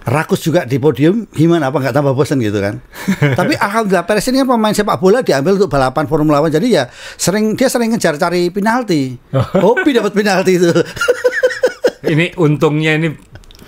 Rakus 0.00 0.40
juga 0.40 0.64
di 0.64 0.80
podium, 0.80 1.28
gimana 1.28 1.68
apa 1.68 1.76
nggak 1.76 1.92
tambah 1.92 2.16
bosan 2.16 2.40
gitu 2.40 2.56
kan? 2.56 2.80
Tapi 3.38 3.52
alhamdulillah 3.52 4.08
Perez 4.08 4.24
ini 4.32 4.40
kan 4.40 4.48
pemain 4.48 4.72
sepak 4.72 4.96
bola 4.96 5.20
diambil 5.20 5.60
untuk 5.60 5.68
balapan 5.68 6.08
Formula 6.08 6.40
One, 6.40 6.48
jadi 6.48 6.66
ya 6.66 6.84
sering 7.16 7.52
dia 7.52 7.68
sering 7.68 7.92
ngejar 7.92 8.16
cari 8.16 8.48
penalti. 8.48 9.20
Hobi 9.32 9.92
dapat 9.92 10.16
penalti 10.16 10.56
itu. 10.56 10.72
ini 12.12 12.32
untungnya 12.40 12.96
ini 12.96 13.12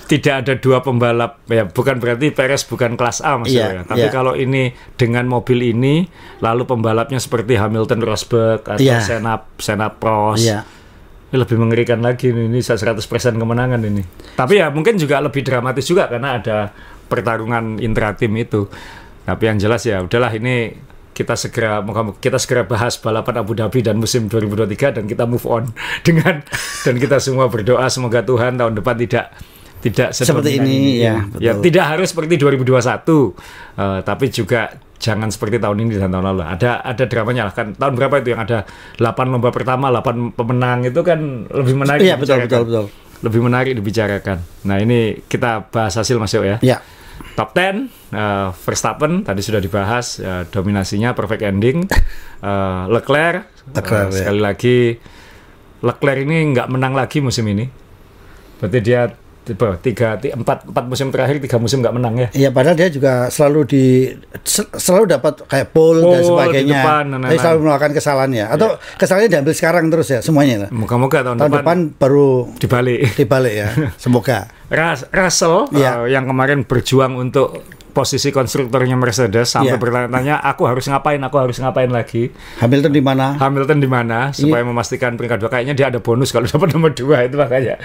tidak 0.08 0.44
ada 0.44 0.54
dua 0.60 0.84
pembalap 0.84 1.40
ya 1.48 1.64
bukan 1.64 1.96
berarti 1.96 2.32
Perez 2.36 2.68
bukan 2.68 3.00
kelas 3.00 3.24
A 3.24 3.40
mas 3.40 3.48
Iya, 3.48 3.80
ya 3.80 3.82
tapi 3.86 4.04
iya. 4.04 4.12
kalau 4.12 4.36
ini 4.36 4.76
dengan 4.96 5.24
mobil 5.24 5.72
ini 5.72 6.04
lalu 6.44 6.68
pembalapnya 6.68 7.16
seperti 7.16 7.56
Hamilton 7.56 8.04
Rosberg 8.04 8.60
atau 8.60 8.82
Iya. 8.82 9.00
Senna 9.00 9.40
Senna 9.56 9.88
Prost 9.88 10.44
Iya. 10.44 10.68
Ini 11.32 11.40
lebih 11.40 11.56
mengerikan 11.56 12.04
lagi 12.04 12.28
nih, 12.28 12.44
ini 12.44 12.60
100% 12.60 13.00
kemenangan 13.40 13.80
ini. 13.80 14.04
Tapi 14.36 14.60
ya 14.60 14.68
mungkin 14.68 15.00
juga 15.00 15.16
lebih 15.24 15.40
dramatis 15.40 15.88
juga 15.88 16.04
karena 16.12 16.36
ada 16.36 16.68
pertarungan 17.08 17.80
intra 17.80 18.12
tim 18.12 18.36
itu. 18.36 18.68
Tapi 19.24 19.42
yang 19.48 19.56
jelas 19.56 19.80
ya 19.88 20.04
udahlah 20.04 20.28
ini 20.36 20.76
kita 21.12 21.36
segera 21.36 21.84
kita 22.20 22.40
segera 22.40 22.64
bahas 22.64 22.96
balapan 22.96 23.44
Abu 23.44 23.52
Dhabi 23.52 23.84
dan 23.84 24.00
musim 24.00 24.28
2023 24.32 25.00
dan 25.00 25.04
kita 25.04 25.28
move 25.28 25.44
on 25.44 25.68
dengan 26.06 26.40
dan 26.84 26.94
kita 26.96 27.20
semua 27.20 27.52
berdoa 27.52 27.84
semoga 27.92 28.24
Tuhan 28.24 28.56
tahun 28.56 28.72
depan 28.80 28.96
tidak 28.96 29.26
tidak 29.82 30.14
Seperti 30.14 30.56
sedominan 30.56 30.66
ini, 30.68 31.02
ya, 31.02 31.16
ya 31.42 31.52
tidak 31.58 31.84
harus 31.96 32.14
seperti 32.14 32.38
2021 32.38 32.80
eh, 32.80 34.00
tapi 34.06 34.26
juga 34.32 34.72
jangan 35.02 35.28
seperti 35.34 35.58
tahun 35.58 35.82
ini 35.82 35.98
dan 35.98 36.14
tahun 36.14 36.22
lalu. 36.30 36.46
Ada 36.46 36.86
ada 36.86 37.04
dramanya 37.10 37.50
lah 37.50 37.54
kan. 37.58 37.74
Tahun 37.74 37.92
berapa 37.98 38.22
itu 38.22 38.38
yang 38.38 38.46
ada 38.46 38.62
8 39.02 39.34
lomba 39.34 39.50
pertama, 39.50 39.90
8 39.90 40.38
pemenang 40.38 40.86
itu 40.86 41.02
kan 41.02 41.50
lebih 41.50 41.74
menarik. 41.74 42.06
Iya 42.06 42.14
betul 42.14 42.46
betul 42.46 42.62
betul. 42.70 42.86
Lebih 43.26 43.40
menarik 43.42 43.72
dibicarakan. 43.74 44.38
Nah 44.70 44.78
ini 44.78 45.18
kita 45.26 45.66
bahas 45.74 45.98
hasil 45.98 46.22
masuk 46.22 46.46
ya. 46.46 46.56
Iya. 46.62 46.78
Top 47.34 47.54
10 47.54 47.90
uh, 48.14 48.54
Verstappen 48.54 49.26
tadi 49.26 49.42
sudah 49.42 49.58
dibahas 49.58 50.22
uh, 50.22 50.46
dominasinya 50.46 51.18
perfect 51.18 51.42
ending. 51.42 51.90
Uh, 52.38 52.86
Leclerc, 52.94 53.50
Leclerc, 53.74 54.08
uh, 54.08 54.14
ya. 54.14 54.18
sekali 54.22 54.40
lagi 54.40 54.78
Leclerc 55.82 56.18
ini 56.22 56.54
nggak 56.54 56.70
menang 56.70 56.94
lagi 56.94 57.18
musim 57.18 57.42
ini. 57.50 57.66
Berarti 58.62 58.78
dia 58.78 59.10
tipe 59.42 59.66
tiga, 59.80 60.14
ti- 60.16 60.30
empat, 60.30 60.64
empat 60.64 60.84
musim 60.84 61.08
terakhir 61.08 61.36
tiga 61.38 61.56
musim 61.56 61.78
nggak 61.78 61.92
menang 61.92 62.14
ya. 62.16 62.28
Iya, 62.32 62.48
padahal 62.48 62.74
dia 62.74 62.86
juga 62.86 63.26
selalu 63.26 63.60
di 63.64 63.84
sel- 64.40 64.70
selalu 64.72 65.04
dapat 65.10 65.34
kayak 65.44 65.68
pole, 65.68 65.98
dan 65.98 66.04
Pole 66.04 66.16
di 66.16 66.24
sebagainya. 66.24 66.78
depan, 66.78 67.02
dan 67.04 67.10
Tapi 67.12 67.22
lain-lain. 67.24 67.42
selalu 67.42 67.58
melakukan 67.60 67.92
kesalahan 67.92 68.30
ya. 68.32 68.46
Atau 68.48 68.68
kesalahannya 68.94 69.30
diambil 69.30 69.52
sekarang 69.52 69.84
terus 69.88 70.08
ya 70.08 70.20
semuanya. 70.20 70.70
Moga-moga 70.70 71.18
tahun, 71.22 71.36
Tahun 71.36 71.50
depan, 71.50 71.60
depan 71.60 71.78
baru 71.98 72.28
dibalik. 72.56 72.98
dibalik 73.14 73.54
ya. 73.56 73.68
Semoga. 74.02 74.46
Ras- 74.68 75.10
Russell 75.10 75.68
Iya. 75.70 75.90
uh, 75.96 76.06
yang 76.06 76.24
kemarin 76.24 76.62
berjuang 76.62 77.12
untuk 77.14 77.60
posisi 77.92 78.32
konstruktornya 78.32 78.96
Mercedes 78.96 79.52
sampai 79.52 79.76
Iya. 79.76 79.80
bertanya-tanya 79.80 80.34
aku 80.40 80.64
harus 80.64 80.88
ngapain, 80.88 81.20
aku 81.20 81.36
harus 81.38 81.56
ngapain 81.60 81.92
lagi. 81.92 82.32
Hamilton 82.58 82.90
di 82.90 83.02
mana? 83.04 83.36
Hamilton 83.36 83.78
di 83.78 83.88
mana? 83.88 84.32
Supaya 84.32 84.64
memastikan 84.64 85.14
peringkat 85.14 85.38
dua. 85.38 85.50
Kayaknya 85.52 85.74
dia 85.76 85.86
ada 85.92 86.00
bonus 86.00 86.32
kalau 86.32 86.48
dapat 86.52 86.72
nomor 86.72 86.90
dua 86.90 87.22
itu 87.22 87.36
makanya. 87.36 87.76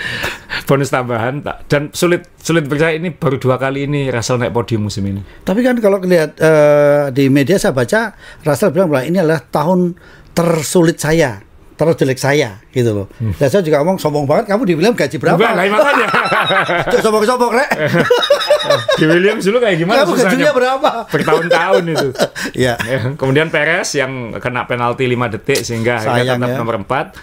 Bonus 0.63 0.89
tambahan. 0.89 1.43
Dan 1.67 1.91
sulit 1.91 2.25
sulit 2.39 2.65
percaya 2.65 2.95
ini 2.95 3.11
baru 3.11 3.37
dua 3.37 3.59
kali 3.59 3.85
ini 3.85 4.07
Russell 4.07 4.39
naik 4.39 4.55
podium 4.55 4.87
musim 4.87 5.03
ini. 5.05 5.21
Tapi 5.43 5.59
kan 5.61 5.75
kalau 5.77 5.99
lihat 5.99 6.39
eh, 6.39 7.11
di 7.11 7.27
media 7.27 7.59
saya 7.59 7.75
baca 7.75 8.15
Russell 8.41 8.71
bilang 8.71 8.87
bahwa 8.87 9.03
ini 9.03 9.19
adalah 9.19 9.43
tahun 9.43 9.93
tersulit 10.31 11.01
saya, 11.01 11.41
terjelek 11.77 12.17
saya 12.17 12.57
gitu 12.67 12.89
loh. 12.91 13.05
Dan 13.37 13.47
saya 13.47 13.61
juga 13.61 13.79
ngomong 13.79 13.95
sombong 13.95 14.25
banget 14.25 14.49
kamu 14.49 14.61
di 14.63 14.73
William 14.73 14.91
gaji 14.91 15.15
berapa? 15.15 15.37
Enggak, 15.37 15.53
lah, 15.53 15.65
makanya 15.69 16.07
Cuk, 16.91 16.99
sombong-sombong 16.99 17.51
rek. 17.53 17.69
di 18.95 19.05
Williams 19.05 19.43
dulu 19.43 19.57
kayak 19.57 19.77
gimana 19.77 20.01
Kamu 20.01 20.13
gajinya 20.15 20.51
berapa? 20.51 20.89
bertahun-tahun 21.07 21.83
itu 21.87 22.07
Iya. 22.63 22.73
Ya, 22.79 22.99
kemudian 23.13 23.47
Perez 23.47 23.93
yang 23.93 24.11
kena 24.35 24.65
penalti 24.65 25.05
5 25.05 25.15
detik 25.31 25.61
sehingga 25.61 26.01
akhirnya 26.01 26.35
tetap 26.35 26.49
ya. 26.49 26.57
nomor 26.57 26.75
4 26.81 27.13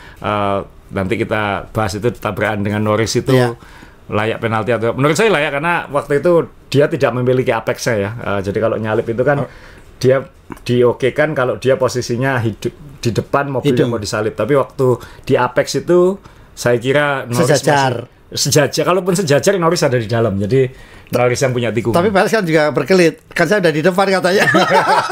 nanti 0.90 1.14
kita 1.16 1.42
bahas 1.68 1.92
itu 1.92 2.08
tabrakan 2.12 2.62
dengan 2.62 2.80
Norris 2.80 3.12
itu 3.12 3.34
Iya. 3.34 3.58
layak 4.06 4.38
penalti 4.38 4.70
atau 4.70 4.92
menurut 4.92 5.12
saya 5.12 5.28
layak 5.28 5.50
karena 5.52 5.88
waktu 5.88 6.20
itu 6.20 6.32
dia 6.68 6.86
tidak 6.86 7.10
memiliki 7.12 7.50
apexnya 7.50 7.94
ya 7.96 8.10
Eh, 8.14 8.40
jadi 8.42 8.58
kalau 8.60 8.76
nyalip 8.76 9.04
itu 9.04 9.20
kan 9.20 9.42
Oh. 9.42 9.48
dia 9.96 10.20
diokekan 10.60 11.32
kalau 11.32 11.56
dia 11.56 11.74
posisinya 11.74 12.36
hidup 12.36 12.70
di 13.04 13.12
depan 13.12 13.44
mobilnya 13.50 13.84
Hidung. 13.84 13.90
mau 13.90 14.00
disalip 14.00 14.32
tapi 14.32 14.54
waktu 14.54 14.96
di 15.22 15.36
apex 15.36 15.78
itu 15.78 16.16
saya 16.50 16.76
kira 16.76 17.24
Norris 17.24 17.52
Sejajar. 17.52 17.92
masih- 18.02 18.12
sejajar 18.34 18.82
kalaupun 18.84 19.12
sejajar 19.12 19.52
Norris 19.56 19.82
ada 19.82 19.94
di 19.94 20.08
dalam 20.08 20.34
jadi 20.36 20.66
Norris 21.06 21.38
yang 21.38 21.52
punya 21.52 21.70
tikungan 21.70 21.94
Tapi 21.94 22.08
Perez 22.10 22.32
kan 22.32 22.42
juga 22.42 22.62
berkelit. 22.68 23.22
Kan 23.30 23.46
saya 23.46 23.60
udah 23.60 23.70
di 23.70 23.78
depan 23.78 24.06
katanya. 24.10 24.48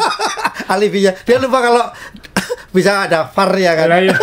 Alibinya. 0.72 1.12
Dia 1.22 1.36
lupa 1.38 1.58
kalau 1.60 1.84
bisa 2.74 3.06
ada 3.06 3.28
VAR 3.28 3.52
ya 3.54 3.72
kan. 3.76 3.86
Lah, 3.86 4.00
iya. 4.00 4.16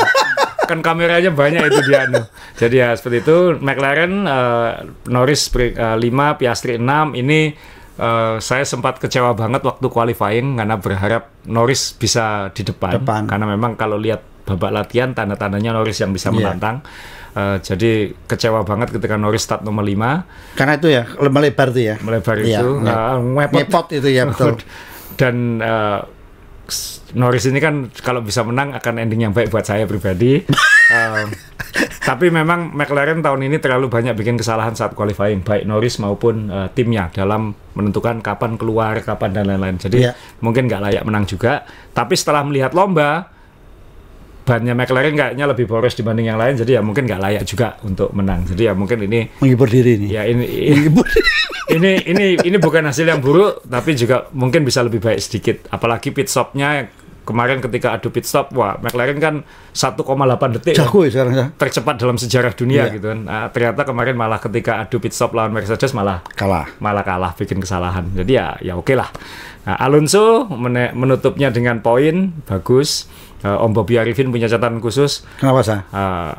kan 0.66 0.80
kameranya 0.82 1.32
banyak 1.32 1.62
itu 1.66 1.80
dia 1.84 2.06
anu. 2.06 2.22
Jadi 2.54 2.76
ya 2.78 2.94
seperti 2.94 3.24
itu 3.24 3.38
McLaren 3.56 4.14
eh, 4.26 4.72
Norris 5.08 5.48
5, 5.48 5.96
Piastri 6.36 6.76
6 6.76 6.84
ini 7.16 7.54
eh, 8.00 8.36
saya 8.40 8.64
sempat 8.64 8.98
kecewa 8.98 9.32
banget 9.34 9.60
waktu 9.62 9.86
qualifying 9.86 10.56
karena 10.56 10.76
berharap 10.76 11.30
Norris 11.44 11.92
bisa 11.92 12.24
di 12.50 12.64
depan, 12.64 12.96
Depan. 12.98 13.28
karena 13.28 13.46
memang 13.46 13.76
kalau 13.76 13.96
lihat 13.96 14.24
babak 14.44 14.72
latihan 14.72 15.12
tanda-tandanya 15.12 15.72
Norris 15.72 16.00
yang 16.00 16.10
bisa 16.10 16.30
Iya. 16.30 16.36
menantang. 16.40 16.82
Eh, 17.30 17.58
jadi 17.62 17.92
kecewa 18.26 18.64
banget 18.64 18.90
ketika 18.90 19.14
Norris 19.14 19.44
start 19.44 19.62
nomor 19.62 19.86
5 19.86 20.26
Karena 20.56 20.74
itu 20.76 20.90
ya 20.90 21.06
melebar 21.22 21.70
tuh 21.70 21.84
ya. 21.84 21.96
melebar 22.00 22.36
Iya, 22.42 22.58
itu 22.58 22.70
nge- 22.80 22.90
eh, 22.90 23.18
ngepot 23.22 23.54
Ngepot 23.62 23.88
itu 23.94 24.10
ya 24.10 24.24
betul. 24.26 24.56
dan 25.22 25.36
s- 26.66 27.02
Norris 27.12 27.46
ini 27.46 27.58
kan 27.58 27.90
kalau 28.00 28.22
bisa 28.22 28.42
menang 28.42 28.74
akan 28.74 28.94
ending 28.98 29.26
yang 29.26 29.34
baik 29.34 29.50
buat 29.50 29.62
saya 29.62 29.86
pribadi. 29.86 30.42
Eh, 30.90 31.26
tapi 32.02 32.34
memang 32.34 32.74
McLaren 32.74 33.22
tahun 33.22 33.46
ini 33.46 33.62
terlalu 33.62 33.88
banyak 33.88 34.18
bikin 34.18 34.36
kesalahan 34.36 34.74
saat 34.74 34.98
qualifying, 34.98 35.46
baik 35.46 35.70
Norris 35.70 36.02
maupun 36.02 36.50
eh, 36.50 36.68
timnya 36.74 37.14
dalam 37.14 37.54
menentukan 37.78 38.20
kapan 38.20 38.58
keluar, 38.58 38.98
kapan 39.00 39.32
dan 39.32 39.46
lain-lain. 39.46 39.78
Jadi 39.78 40.02
Iya. 40.02 40.18
mungkin 40.42 40.66
nggak 40.66 40.82
layak 40.82 41.04
menang 41.06 41.30
juga. 41.30 41.62
Tapi 41.94 42.18
setelah 42.18 42.42
melihat 42.42 42.74
lomba, 42.74 43.30
bannya 44.42 44.74
McLaren 44.74 45.14
kayaknya 45.14 45.46
lebih 45.46 45.70
boros 45.70 45.94
dibanding 45.94 46.26
yang 46.26 46.42
lain. 46.42 46.58
Jadi 46.58 46.74
ya 46.74 46.82
mungkin 46.82 47.06
nggak 47.06 47.22
layak 47.22 47.44
juga 47.46 47.78
untuk 47.86 48.10
menang. 48.12 48.50
Jadi 48.50 48.66
ya 48.66 48.74
mungkin 48.74 48.98
ini 49.06 49.30
Menghibur 49.38 49.70
diri 49.70 49.94
nih. 50.02 50.10
ya 50.10 50.24
ini 50.26 50.46
Menghibur. 50.74 51.06
ini 51.70 52.02
ini 52.02 52.26
ini 52.42 52.58
bukan 52.58 52.82
hasil 52.82 53.06
yang 53.06 53.22
buruk 53.22 53.62
tapi 53.70 53.94
juga 53.94 54.26
mungkin 54.34 54.66
bisa 54.66 54.82
lebih 54.82 54.98
baik 54.98 55.22
sedikit 55.22 55.70
apalagi 55.70 56.10
pit 56.10 56.26
stopnya 56.26 56.90
kemarin 57.30 57.62
ketika 57.62 57.94
adu 57.94 58.10
pit 58.10 58.26
stop 58.26 58.50
wah 58.52 58.74
McLaren 58.76 59.16
kan 59.16 59.46
1,8 59.70 60.02
detik 60.58 60.74
Jago 60.74 61.06
ya 61.06 61.12
sekarang 61.12 61.34
ya. 61.34 61.46
tercepat 61.54 61.96
dalam 61.96 62.18
sejarah 62.18 62.50
dunia 62.52 62.84
Iya. 62.84 62.98
gitu 62.98 63.08
kan 63.08 63.20
Nah, 63.22 63.46
ternyata 63.48 63.82
kemarin 63.84 64.16
malah 64.16 64.38
ketika 64.38 64.82
adu 64.82 64.98
pit 64.98 65.12
stop 65.12 65.32
lawan 65.32 65.50
Mercedes 65.50 65.94
malah 65.94 66.26
Kalah. 66.32 66.66
malah 66.78 67.02
kalah 67.02 67.32
bikin 67.32 67.58
kesalahan 67.58 68.10
jadi 68.16 68.32
ya 68.34 68.48
ya 68.60 68.74
oke 68.74 68.92
lah 68.92 69.14
nah, 69.64 69.78
Alonso 69.78 70.50
mene- 70.50 70.92
menutupnya 70.92 71.48
dengan 71.50 71.80
poin 71.80 72.34
bagus 72.44 73.06
Eh, 73.40 73.48
Om 73.48 73.72
Bobby 73.72 73.96
Arifin 73.96 74.28
punya 74.28 74.52
catatan 74.52 74.84
khusus 74.84 75.24
Kenapa 75.40 75.64
sah? 75.64 75.88
Uh, 75.88 76.36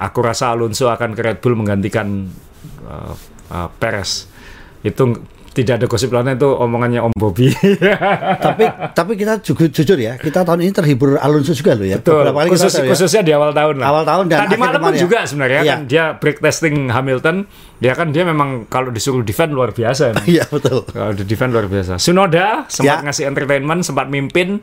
aku 0.00 0.24
rasa 0.24 0.48
Alonso 0.48 0.88
akan 0.88 1.12
ke 1.12 1.20
Red 1.20 1.38
Bull 1.38 1.52
menggantikan 1.52 2.32
uh, 2.80 3.12
uh, 3.52 3.68
Perez. 3.76 4.24
Itu 4.80 5.20
tidak 5.60 5.80
ada 5.80 5.86
gosip 5.86 6.10
lainnya 6.10 6.34
itu 6.34 6.48
omongannya 6.48 7.00
Om 7.00 7.12
Bobby. 7.14 7.48
tapi 8.46 8.64
tapi 8.90 9.12
kita 9.14 9.40
juga 9.40 9.64
jujur 9.66 9.96
ya, 9.96 10.14
kita 10.14 10.42
tahun 10.42 10.60
ini 10.62 10.72
terhibur 10.72 11.16
Alonso 11.16 11.52
juga 11.52 11.74
loh 11.74 11.84
ya. 11.84 11.98
Betul. 11.98 12.24
Beberapa 12.24 12.38
kali 12.40 12.48
Khusus, 12.50 12.66
kita 12.66 12.76
tahu 12.76 12.84
ya. 12.84 12.90
khususnya 12.90 13.20
di 13.20 13.32
awal 13.32 13.50
tahun 13.50 13.74
lah. 13.76 13.86
Awal 13.88 14.04
tahun 14.04 14.24
dan 14.26 14.38
Tadi 14.40 14.54
malam 14.56 14.80
pun 14.80 14.92
ya. 14.92 14.98
juga 14.98 15.18
sebenarnya 15.22 15.60
Iya. 15.60 15.70
kan 15.70 15.80
dia 15.84 16.04
break 16.14 16.38
testing 16.38 16.76
Hamilton. 16.88 17.36
Dia 17.76 17.92
kan 17.92 18.08
dia 18.10 18.22
memang 18.22 18.48
kalau 18.66 18.88
disuruh 18.88 19.20
defend 19.20 19.50
luar 19.50 19.70
biasa. 19.70 20.12
Iya 20.26 20.44
betul. 20.46 20.84
Kalau 20.84 21.12
di 21.12 21.24
defend 21.24 21.50
luar 21.50 21.66
biasa. 21.66 21.96
Sunoda 21.96 22.64
sempat 22.66 23.00
Ya. 23.00 23.04
ngasih 23.04 23.24
entertainment, 23.26 23.80
sempat 23.82 24.06
mimpin 24.06 24.60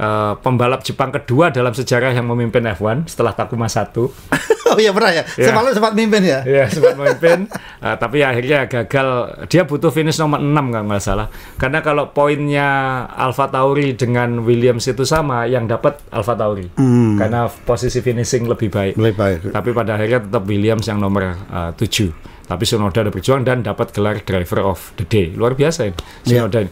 uh, 0.00 0.32
pembalap 0.40 0.80
Jepang 0.80 1.12
kedua 1.12 1.52
dalam 1.52 1.76
sejarah 1.76 2.16
yang 2.16 2.24
memimpin 2.24 2.64
F1 2.72 3.12
setelah 3.12 3.36
Takuma 3.36 3.68
1. 3.68 3.92
oh 4.72 4.78
iya 4.80 4.90
pernah 4.96 5.12
ya. 5.12 5.22
Iya. 5.36 5.52
Semalam 5.52 5.70
sempat 5.76 5.92
mimpin 5.92 6.22
ya. 6.24 6.40
Iya 6.42 6.64
sempat 6.72 6.96
memimpin, 6.96 7.46
Uh, 7.80 7.96
tapi 7.96 8.20
akhirnya 8.20 8.68
gagal. 8.68 9.08
Dia 9.48 9.64
butuh 9.64 9.88
finish 9.88 10.20
nomor 10.20 10.36
6 10.36 10.52
kalau 10.52 10.84
nggak 10.84 11.00
salah. 11.00 11.32
Karena 11.56 11.80
kalau 11.80 12.12
poinnya 12.12 12.68
Alfa 13.08 13.48
Tauri 13.48 13.96
dengan 13.96 14.44
Williams 14.44 14.84
itu 14.84 15.08
sama, 15.08 15.48
yang 15.48 15.64
dapat 15.64 15.96
Alfa 16.12 16.36
Tauri. 16.36 16.68
Hmm. 16.76 17.16
Karena 17.16 17.48
posisi 17.48 18.04
finishing 18.04 18.44
lebih 18.44 18.68
baik. 18.68 19.00
Lebih 19.00 19.16
baik. 19.16 19.38
Tapi 19.48 19.68
pada 19.72 19.96
akhirnya 19.96 20.20
tetap 20.20 20.44
Williams 20.44 20.84
yang 20.92 21.00
nomor 21.00 21.32
uh, 21.48 21.72
7. 21.72 22.30
Tapi 22.50 22.66
Sunoda 22.66 23.06
ada 23.06 23.14
berjuang 23.14 23.46
dan 23.46 23.62
dapat 23.62 23.94
gelar 23.94 24.18
driver 24.26 24.66
of 24.66 24.90
the 24.98 25.06
day. 25.06 25.30
Luar 25.30 25.54
biasa 25.54 25.86
ini. 25.86 25.94
Iya. 26.26 26.44
Sunoda 26.44 26.58
ini. 26.66 26.70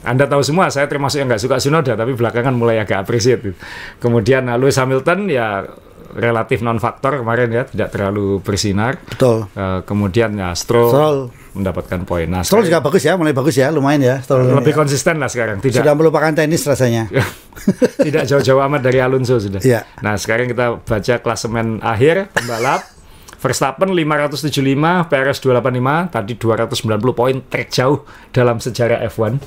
Anda 0.00 0.24
tahu 0.24 0.40
semua, 0.40 0.72
saya 0.72 0.88
termasuk 0.88 1.20
yang 1.20 1.28
nggak 1.28 1.42
suka 1.42 1.60
Sunoda, 1.60 1.92
tapi 1.92 2.16
belakangan 2.16 2.56
mulai 2.56 2.80
agak 2.80 3.04
appreciate. 3.04 3.52
Kemudian 4.00 4.48
uh, 4.48 4.56
Lewis 4.56 4.80
Hamilton 4.80 5.28
ya 5.28 5.68
relatif 6.10 6.58
non 6.64 6.82
faktor 6.82 7.22
kemarin 7.22 7.52
ya, 7.52 7.62
tidak 7.68 7.94
terlalu 7.94 8.42
bersinar. 8.42 8.98
Betul. 8.98 9.46
Uh, 9.54 9.84
kemudian 9.86 10.34
ya 10.34 10.56
Stroll, 10.58 10.90
Stroll. 10.90 11.18
mendapatkan 11.54 12.00
poin. 12.02 12.26
Nah, 12.26 12.42
Stroll 12.42 12.66
juga 12.66 12.82
bagus 12.82 13.02
ya, 13.04 13.14
mulai 13.14 13.36
bagus 13.36 13.54
ya, 13.54 13.70
lumayan 13.70 14.02
ya. 14.02 14.16
Stroll 14.24 14.50
lebih 14.50 14.74
ya. 14.74 14.78
konsisten 14.80 15.22
lah 15.22 15.30
sekarang. 15.30 15.62
Tidak 15.62 15.84
Sudah 15.84 15.94
melupakan 15.94 16.32
tenis 16.34 16.64
rasanya. 16.66 17.06
tidak 18.06 18.24
jauh-jauh 18.26 18.62
amat 18.66 18.80
dari 18.82 18.98
Alonso 18.98 19.38
sudah. 19.38 19.62
Iya. 19.62 19.86
Nah, 20.02 20.18
sekarang 20.18 20.50
kita 20.50 20.80
baca 20.82 21.14
klasemen 21.22 21.78
akhir 21.84 22.32
pembalap. 22.34 23.00
Verstappen 23.40 23.88
575, 23.96 24.52
Perez 25.08 25.40
285, 25.40 26.12
tadi 26.12 26.36
290 26.36 27.16
poin 27.16 27.36
terjauh 27.40 28.04
dalam 28.36 28.60
sejarah 28.60 29.00
F1. 29.08 29.40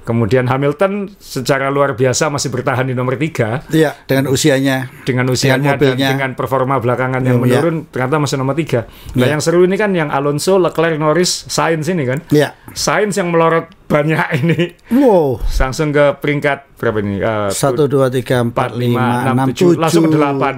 Kemudian 0.00 0.44
Hamilton 0.44 1.12
secara 1.14 1.68
luar 1.68 1.92
biasa 1.92 2.28
masih 2.28 2.48
bertahan 2.48 2.82
di 2.82 2.92
nomor 2.92 3.14
3 3.14 3.68
Iya, 3.68 3.92
dengan 4.02 4.26
usianya. 4.26 4.88
dengan 5.02 5.28
usianya 5.28 5.76
dan 5.76 5.92
mobilnya. 5.92 6.08
dengan 6.10 6.30
performa 6.32 6.76
belakangan 6.76 7.20
yang 7.20 7.38
Iya. 7.38 7.60
menurun 7.60 7.76
ternyata 7.86 8.16
masih 8.18 8.36
nomor 8.36 8.54
3. 8.54 8.88
Nah, 9.12 9.22
Iya. 9.22 9.36
yang 9.36 9.40
seru 9.40 9.60
ini 9.60 9.76
kan 9.76 9.92
yang 9.92 10.08
Alonso, 10.08 10.56
Leclerc, 10.56 10.96
Norris, 10.96 11.44
Sainz 11.46 11.86
ini 11.86 12.04
kan. 12.04 12.18
Iya. 12.28 12.56
Sainz 12.70 13.14
yang 13.14 13.28
melorot 13.28 13.68
banyak 13.86 14.18
ini 14.40 14.72
Wow. 14.90 15.38
langsung 15.52 15.90
ke 15.90 16.16
peringkat 16.16 16.74
berapa 16.74 16.98
ini? 16.98 17.20
Eh, 17.20 17.50
Satu 17.50 17.84
dua 17.84 18.08
tiga 18.08 18.40
empat 18.40 18.72
4, 18.72 18.74
5, 18.74 18.80
lima 18.80 19.04
6, 19.22 19.30
enam 19.30 19.46
7, 19.46 19.54
tujuh. 19.54 19.70
langsung 19.76 20.04
ke 20.04 20.16
8. 20.16 20.56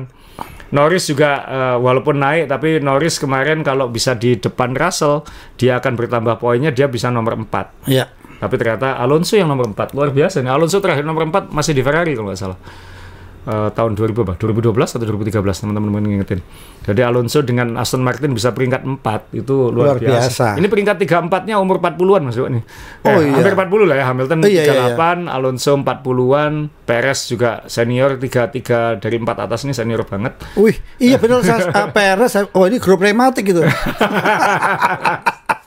Norris 0.72 1.04
juga 1.04 1.30
eh, 1.44 1.76
walaupun 1.76 2.16
naik 2.16 2.48
tapi 2.48 2.80
Norris 2.80 3.18
kemarin 3.18 3.60
kalau 3.60 3.86
bisa 3.86 4.14
di 4.14 4.34
depan 4.34 4.72
Russell 4.72 5.20
dia 5.54 5.76
akan 5.76 5.92
bertambah 5.94 6.38
poinnya 6.38 6.70
dia 6.70 6.88
bisa 6.88 7.12
nomor 7.12 7.36
4. 7.36 7.84
Iya. 7.84 8.08
Tapi 8.42 8.54
ternyata 8.58 8.98
Alonso 8.98 9.38
yang 9.38 9.46
nomor 9.46 9.70
4 9.70 9.94
luar 9.94 10.10
biasa 10.10 10.42
nih. 10.42 10.50
Alonso 10.50 10.82
terakhir 10.82 11.06
nomor 11.06 11.22
4 11.24 11.48
masih 11.48 11.72
di 11.72 11.80
Ferrari 11.80 12.12
kalau 12.12 12.26
nggak 12.28 12.40
salah. 12.42 12.58
Uh, 13.42 13.74
tahun 13.74 13.98
2000 13.98 14.22
apa? 14.22 14.34
2012 14.38 14.70
atau 14.70 15.02
2013 15.02 15.34
teman-teman 15.42 15.90
mengingetin. 15.90 16.38
Jadi 16.82 17.02
Alonso 17.02 17.42
dengan 17.42 17.74
Aston 17.74 17.98
Martin 17.98 18.30
bisa 18.30 18.54
peringkat 18.54 18.86
4 18.86 19.02
itu 19.34 19.66
luar, 19.66 19.94
Luar 19.94 19.98
biasa. 19.98 20.14
biasa. 20.30 20.46
Ini 20.62 20.66
peringkat 20.70 20.96
3 21.02 21.26
4-nya 21.26 21.58
umur 21.58 21.82
40-an 21.82 22.22
masuk 22.22 22.46
nih. 22.46 22.62
Oh, 23.02 23.18
Eh, 23.18 23.34
iya. 23.34 23.42
Hampir 23.42 23.54
40 23.58 23.82
lah 23.82 23.96
ya 23.98 24.04
Hamilton 24.06 24.38
Oh, 24.38 24.46
iya, 24.46 24.62
iya, 24.62 24.94
38, 24.94 25.26
Alonso 25.26 25.72
40-an, 25.74 26.52
Perez 26.86 27.18
juga 27.26 27.50
senior 27.66 28.14
33 28.14 29.02
dari 29.02 29.16
4 29.18 29.34
atas 29.34 29.66
ini 29.66 29.74
senior 29.74 30.06
banget. 30.06 30.38
Wih, 30.54 30.78
iya 31.02 31.18
benar 31.18 31.42
uh, 31.42 31.90
Perez. 31.98 32.38
Oh 32.54 32.62
ini 32.66 32.78
grup 32.78 33.02
rematik 33.02 33.42
gitu. 33.42 33.62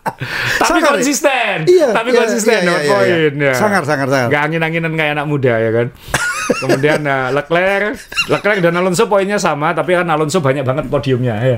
Tapi 0.62 0.80
Sangar 0.80 0.92
konsisten. 0.98 1.56
Iya, 1.66 1.88
Tapi 1.92 2.10
iya, 2.14 2.20
konsisten 2.22 2.60
iya, 2.62 2.62
iya, 2.62 2.78
iya. 2.78 2.90
poin 2.90 3.32
ya. 3.42 3.54
Sangar, 3.58 3.84
sangar, 3.84 4.08
sangar. 4.08 4.30
Nggak 4.30 4.42
angin-anginan 4.46 4.94
kayak 4.94 5.12
anak 5.18 5.28
muda 5.28 5.54
ya 5.58 5.72
kan. 5.74 5.88
Kemudian 6.62 7.00
nah, 7.02 7.34
Leclerc, 7.34 7.98
Leclerc 8.30 8.60
dan 8.62 8.74
Alonso 8.78 9.10
poinnya 9.10 9.42
sama, 9.42 9.74
tapi 9.74 9.98
kan 9.98 10.06
Alonso 10.06 10.40
banyak 10.40 10.62
banget 10.62 10.86
podiumnya 10.94 11.36
ya. 11.42 11.58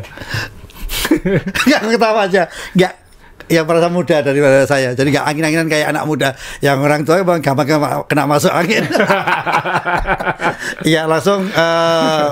Nggak 1.68 1.82
ketawa 2.00 2.24
aja. 2.24 2.48
Nggak 2.72 2.94
yang 3.50 3.64
merasa 3.64 3.88
muda 3.88 4.20
daripada 4.20 4.64
saya. 4.64 4.92
Jadi 4.92 5.08
nggak 5.10 5.26
angin-anginan 5.26 5.68
kayak 5.68 5.88
anak 5.90 6.04
muda. 6.04 6.30
Yang 6.60 6.78
orang 6.80 7.02
tua 7.02 7.16
emang 7.18 7.40
gampang 7.40 7.66
kena, 7.66 7.80
kena 8.04 8.24
masuk 8.26 8.52
angin. 8.52 8.84
Iya 10.84 11.06
langsung 11.06 11.48
eh 11.48 12.28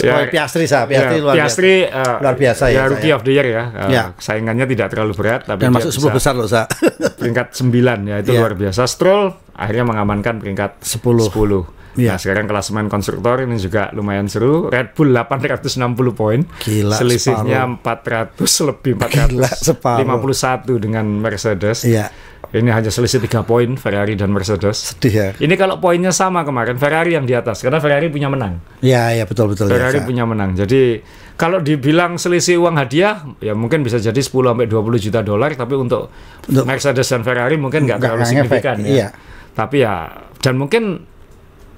Ya, 0.00 0.24
Piastri 0.26 0.64
sah, 0.64 0.84
Piastri 0.84 1.18
ya, 1.18 1.22
luar 1.22 1.34
Piastri, 1.34 1.74
biasa. 1.84 2.00
eh, 2.00 2.16
Luar 2.18 2.36
biasa 2.36 2.64
ya, 2.68 2.82
Rookie 2.86 3.02
saya. 3.04 3.14
of 3.14 3.22
the 3.22 3.32
Year 3.32 3.46
ya. 3.46 3.64
Eh, 3.68 3.88
Ya. 3.90 4.04
Saingannya 4.16 4.64
tidak 4.66 4.88
terlalu 4.88 5.12
berat, 5.14 5.44
tapi 5.44 5.60
Dan 5.60 5.70
masuk 5.70 5.90
bisa 5.90 6.00
10 6.02 6.10
besar 6.12 6.32
loh, 6.32 6.48
Sa. 6.48 6.64
peringkat 7.20 7.52
9 7.52 7.70
ya 8.04 8.16
itu 8.18 8.30
Iya. 8.30 8.40
luar 8.40 8.54
biasa. 8.54 8.82
Stroll 8.84 9.24
akhirnya 9.52 9.84
mengamankan 9.84 10.38
peringkat 10.38 10.80
10. 10.80 11.28
10. 11.28 11.81
Iya. 11.92 12.16
Nah, 12.16 12.18
sekarang 12.18 12.48
klasemen 12.48 12.88
konstruktor 12.88 13.44
ini 13.44 13.56
juga 13.56 13.92
lumayan 13.92 14.24
seru. 14.24 14.72
Red 14.72 14.96
Bull 14.96 15.12
860 15.12 15.76
poin. 16.12 16.40
Gila, 16.64 16.96
Selisihnya 16.96 17.68
400 17.68 18.36
lebih 18.64 18.96
451 18.96 19.28
Gila, 19.28 19.48
separuh. 19.52 20.80
dengan 20.80 21.04
Mercedes. 21.20 21.84
Iya, 21.84 22.08
Ini 22.52 22.68
hanya 22.68 22.92
selisih 22.92 23.16
3 23.20 23.44
poin 23.44 23.76
Ferrari 23.76 24.12
dan 24.12 24.28
Mercedes. 24.28 24.92
sedih 24.92 25.12
ya. 25.12 25.28
Ini 25.36 25.56
kalau 25.56 25.80
poinnya 25.80 26.12
sama 26.12 26.44
kemarin 26.44 26.76
Ferrari 26.76 27.12
yang 27.12 27.24
di 27.24 27.32
atas 27.32 27.60
karena 27.60 27.80
Ferrari 27.80 28.08
punya 28.08 28.28
menang. 28.28 28.60
Iya, 28.80 29.16
iya 29.16 29.24
betul 29.24 29.48
betul 29.48 29.68
ya. 29.68 29.80
Ferrari 29.80 30.00
Sa. 30.00 30.04
punya 30.04 30.24
menang. 30.24 30.52
Jadi 30.52 31.00
kalau 31.32 31.60
dibilang 31.60 32.20
selisih 32.20 32.60
uang 32.60 32.76
hadiah 32.76 33.24
ya 33.40 33.52
mungkin 33.52 33.80
bisa 33.80 33.96
jadi 33.96 34.16
10 34.16 34.28
sampai 34.52 34.68
20 34.68 35.00
juta 35.00 35.20
dolar 35.20 35.52
tapi 35.52 35.76
untuk, 35.76 36.12
Untuk- 36.44 36.68
Mercedes 36.68 37.08
dan 37.08 37.20
Ferrari 37.20 37.56
mungkin 37.56 37.84
nggak 37.84 37.98
terlalu 37.98 38.24
signifikan 38.24 38.76
ya. 38.80 38.88
iya. 38.90 39.08
Tapi 39.52 39.76
ya 39.78 40.12
dan 40.36 40.56
mungkin 40.56 41.08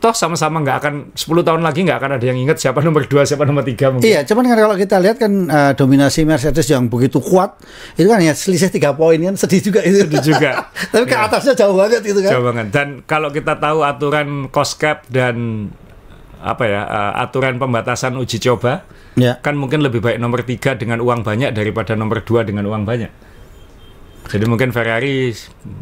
toh 0.04 0.12
sama-sama 0.12 0.60
nggak 0.60 0.76
akan 0.84 0.94
10 1.16 1.24
tahun 1.40 1.64
lagi 1.64 1.80
nggak 1.80 1.96
akan 1.96 2.10
ada 2.20 2.24
yang 2.28 2.36
ingat 2.36 2.60
siapa 2.60 2.84
nomor 2.84 3.08
2, 3.08 3.24
siapa 3.24 3.48
nomor 3.48 3.64
3 3.64 3.88
mungkin. 3.88 4.04
Iya, 4.04 4.20
cuman 4.28 4.44
kan 4.44 4.58
kalau 4.60 4.76
kita 4.76 4.96
lihat 5.00 5.16
kan 5.16 5.32
eh, 5.48 5.72
dominasi 5.72 6.28
Mercedes 6.28 6.68
yang 6.68 6.92
begitu 6.92 7.24
kuat, 7.24 7.56
itu 7.96 8.04
kan 8.04 8.20
hanya 8.20 8.36
selisih 8.36 8.68
tiga 8.68 8.92
poin 8.92 9.16
kan 9.16 9.32
sedih 9.32 9.64
juga 9.64 9.80
itu. 9.80 10.04
Sedih 10.04 10.20
juga. 10.20 10.68
Tapi 10.92 11.08
ke 11.08 11.16
Iya. 11.16 11.24
atasnya 11.24 11.54
jauh 11.56 11.72
banget 11.72 12.04
itu 12.04 12.20
kan. 12.20 12.32
Jauh 12.36 12.44
banget. 12.44 12.66
Dan 12.68 12.88
kalau 13.08 13.32
kita 13.32 13.56
tahu 13.56 13.80
aturan 13.80 14.28
cost 14.52 14.76
cap 14.76 15.08
dan 15.08 15.72
apa 16.44 16.64
ya 16.68 16.84
uh, 16.84 17.24
aturan 17.24 17.56
pembatasan 17.56 18.20
uji 18.20 18.36
coba 18.36 18.84
Ya. 19.16 19.40
kan 19.40 19.56
mungkin 19.56 19.80
lebih 19.80 20.04
baik 20.04 20.20
nomor 20.20 20.44
tiga 20.44 20.76
dengan 20.76 21.00
uang 21.00 21.24
banyak 21.24 21.56
daripada 21.56 21.96
nomor 21.96 22.20
dua 22.20 22.44
dengan 22.44 22.68
uang 22.68 22.84
banyak. 22.84 23.08
Jadi 24.24 24.44
mungkin 24.44 24.72
Ferrari 24.72 25.30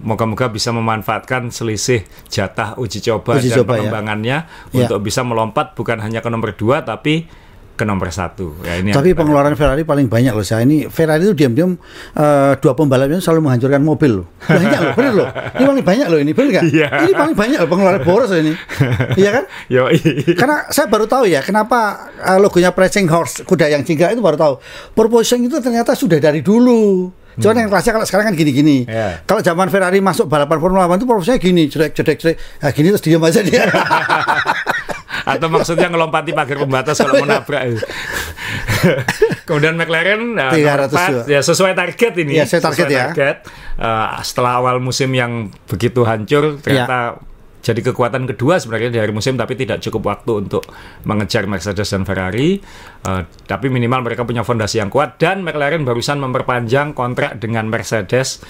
moga-moga 0.03 0.51
bisa 0.51 0.71
memanfaatkan 0.71 1.49
selisih 1.49 2.03
jatah 2.27 2.75
uji 2.75 2.99
coba 3.01 3.39
Uji 3.39 3.49
dan 3.49 3.63
coba, 3.63 3.71
ya. 3.71 3.77
pengembangannya 3.79 4.39
Ya. 4.71 4.79
untuk 4.83 4.99
bisa 5.01 5.23
melompat 5.23 5.73
bukan 5.73 5.99
hanya 5.99 6.19
ke 6.19 6.29
nomor 6.29 6.53
dua 6.53 6.83
tapi 6.83 7.27
ke 7.73 7.89
nomor 7.89 8.13
satu. 8.13 8.53
Ya, 8.63 8.79
ini 8.79 8.93
Tapi 8.93 9.17
pengeluaran 9.17 9.57
Ferrari 9.57 9.81
paling 9.83 10.05
banyak 10.05 10.37
loh 10.37 10.45
saya. 10.45 10.61
Ini 10.63 10.93
Ferrari 10.93 11.25
itu 11.25 11.33
diam-diam 11.33 11.73
eh, 12.13 12.53
dua 12.61 12.77
pembalapnya 12.77 13.17
selalu 13.19 13.49
menghancurkan 13.49 13.81
mobil 13.81 14.23
loh. 14.23 14.27
Banyak 14.45 14.79
loh, 14.79 14.93
bener 14.93 15.13
loh. 15.17 15.29
Ini 15.33 15.65
paling 15.65 15.87
banyak 15.87 16.07
loh 16.07 16.19
ini, 16.21 16.31
bener 16.37 16.49
nggak? 16.53 16.65
Iya. 16.69 16.89
Ini 17.09 17.13
paling 17.17 17.33
banyak 17.35 17.59
loh 17.65 17.69
pengeluaran 17.73 18.03
boros 18.05 18.29
loh 18.29 18.41
ini. 18.45 18.53
Iya 19.25 19.31
kan? 19.41 19.45
Yoi. 19.73 19.99
Karena 20.37 20.69
saya 20.69 20.87
baru 20.87 21.09
tahu 21.09 21.25
ya 21.27 21.41
kenapa 21.41 22.13
eh, 22.21 22.37
logonya 22.37 22.77
Prancing 22.77 23.09
Horse 23.09 23.41
kuda 23.43 23.73
yang 23.73 23.83
jingga 23.83 24.13
itu 24.13 24.21
baru 24.21 24.37
tahu. 24.37 24.55
Proposition 24.93 25.41
itu 25.41 25.57
ternyata 25.59 25.97
sudah 25.97 26.21
dari 26.21 26.45
dulu. 26.45 27.09
Cuman 27.41 27.65
yang 27.65 27.71
kelasnya 27.73 27.93
kalau 27.97 28.07
sekarang 28.09 28.33
kan 28.33 28.35
gini-gini. 28.37 28.85
Hmm. 28.85 28.93
Iya. 28.93 29.09
Kalau 29.25 29.41
zaman 29.41 29.67
Ferrari 29.73 30.05
masuk 30.05 30.29
balapan 30.29 30.59
Formula 30.61 30.85
One 30.85 31.01
itu 31.01 31.07
proposisinya 31.09 31.41
gini, 31.41 31.63
jedek 31.71 31.93
jedek 31.97 32.17
jedek. 32.21 32.37
Nah, 32.61 32.71
gini 32.75 32.87
terus 32.93 33.05
diam 33.05 33.23
aja 33.25 33.41
dia. 33.41 33.65
Atau 35.33 35.49
maksudnya 35.49 35.87
ngelompati 35.87 36.35
pagar 36.35 36.59
pembatas 36.61 36.99
kalau 36.99 37.23
mau 37.23 37.29
nabrak. 37.31 37.63
Kemudian 39.47 39.79
McLaren 39.79 40.35
uh, 40.35 40.51
300 40.51 40.59
nomor 40.59 40.81
empat, 40.91 41.11
ya 41.31 41.41
sesuai 41.41 41.73
target 41.79 42.13
ini. 42.27 42.33
Ya, 42.43 42.45
sesuai 42.45 42.65
target 42.67 42.87
ya. 42.91 43.05
target. 43.15 43.37
Uh, 43.79 44.19
setelah 44.27 44.59
awal 44.59 44.77
musim 44.83 45.15
yang 45.15 45.49
begitu 45.71 46.03
hancur, 46.03 46.59
ternyata 46.59 47.17
Ya. 47.17 47.32
Jadi 47.63 47.79
kekuatan 47.79 48.27
kedua 48.27 48.59
sebenarnya 48.59 48.91
di 48.91 48.99
akhir 48.99 49.15
musim, 49.15 49.39
tapi 49.39 49.55
tidak 49.55 49.79
cukup 49.79 50.03
waktu 50.11 50.43
untuk 50.43 50.67
mengejar 51.07 51.47
Mercedes 51.47 51.95
dan 51.95 52.03
Ferrari. 52.03 52.59
Uh, 53.07 53.23
tapi 53.47 53.71
minimal 53.71 54.03
mereka 54.03 54.27
punya 54.27 54.43
fondasi 54.43 54.83
yang 54.83 54.91
kuat 54.91 55.23
dan 55.23 55.47
McLaren 55.47 55.87
barusan 55.87 56.19
memperpanjang 56.19 56.91
kontrak 56.91 57.39
dengan 57.39 57.71
Mercedes 57.71 58.43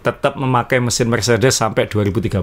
tetap 0.00 0.38
memakai 0.38 0.80
mesin 0.80 1.12
Mercedes 1.12 1.60
sampai 1.60 1.84
2030 1.84 2.40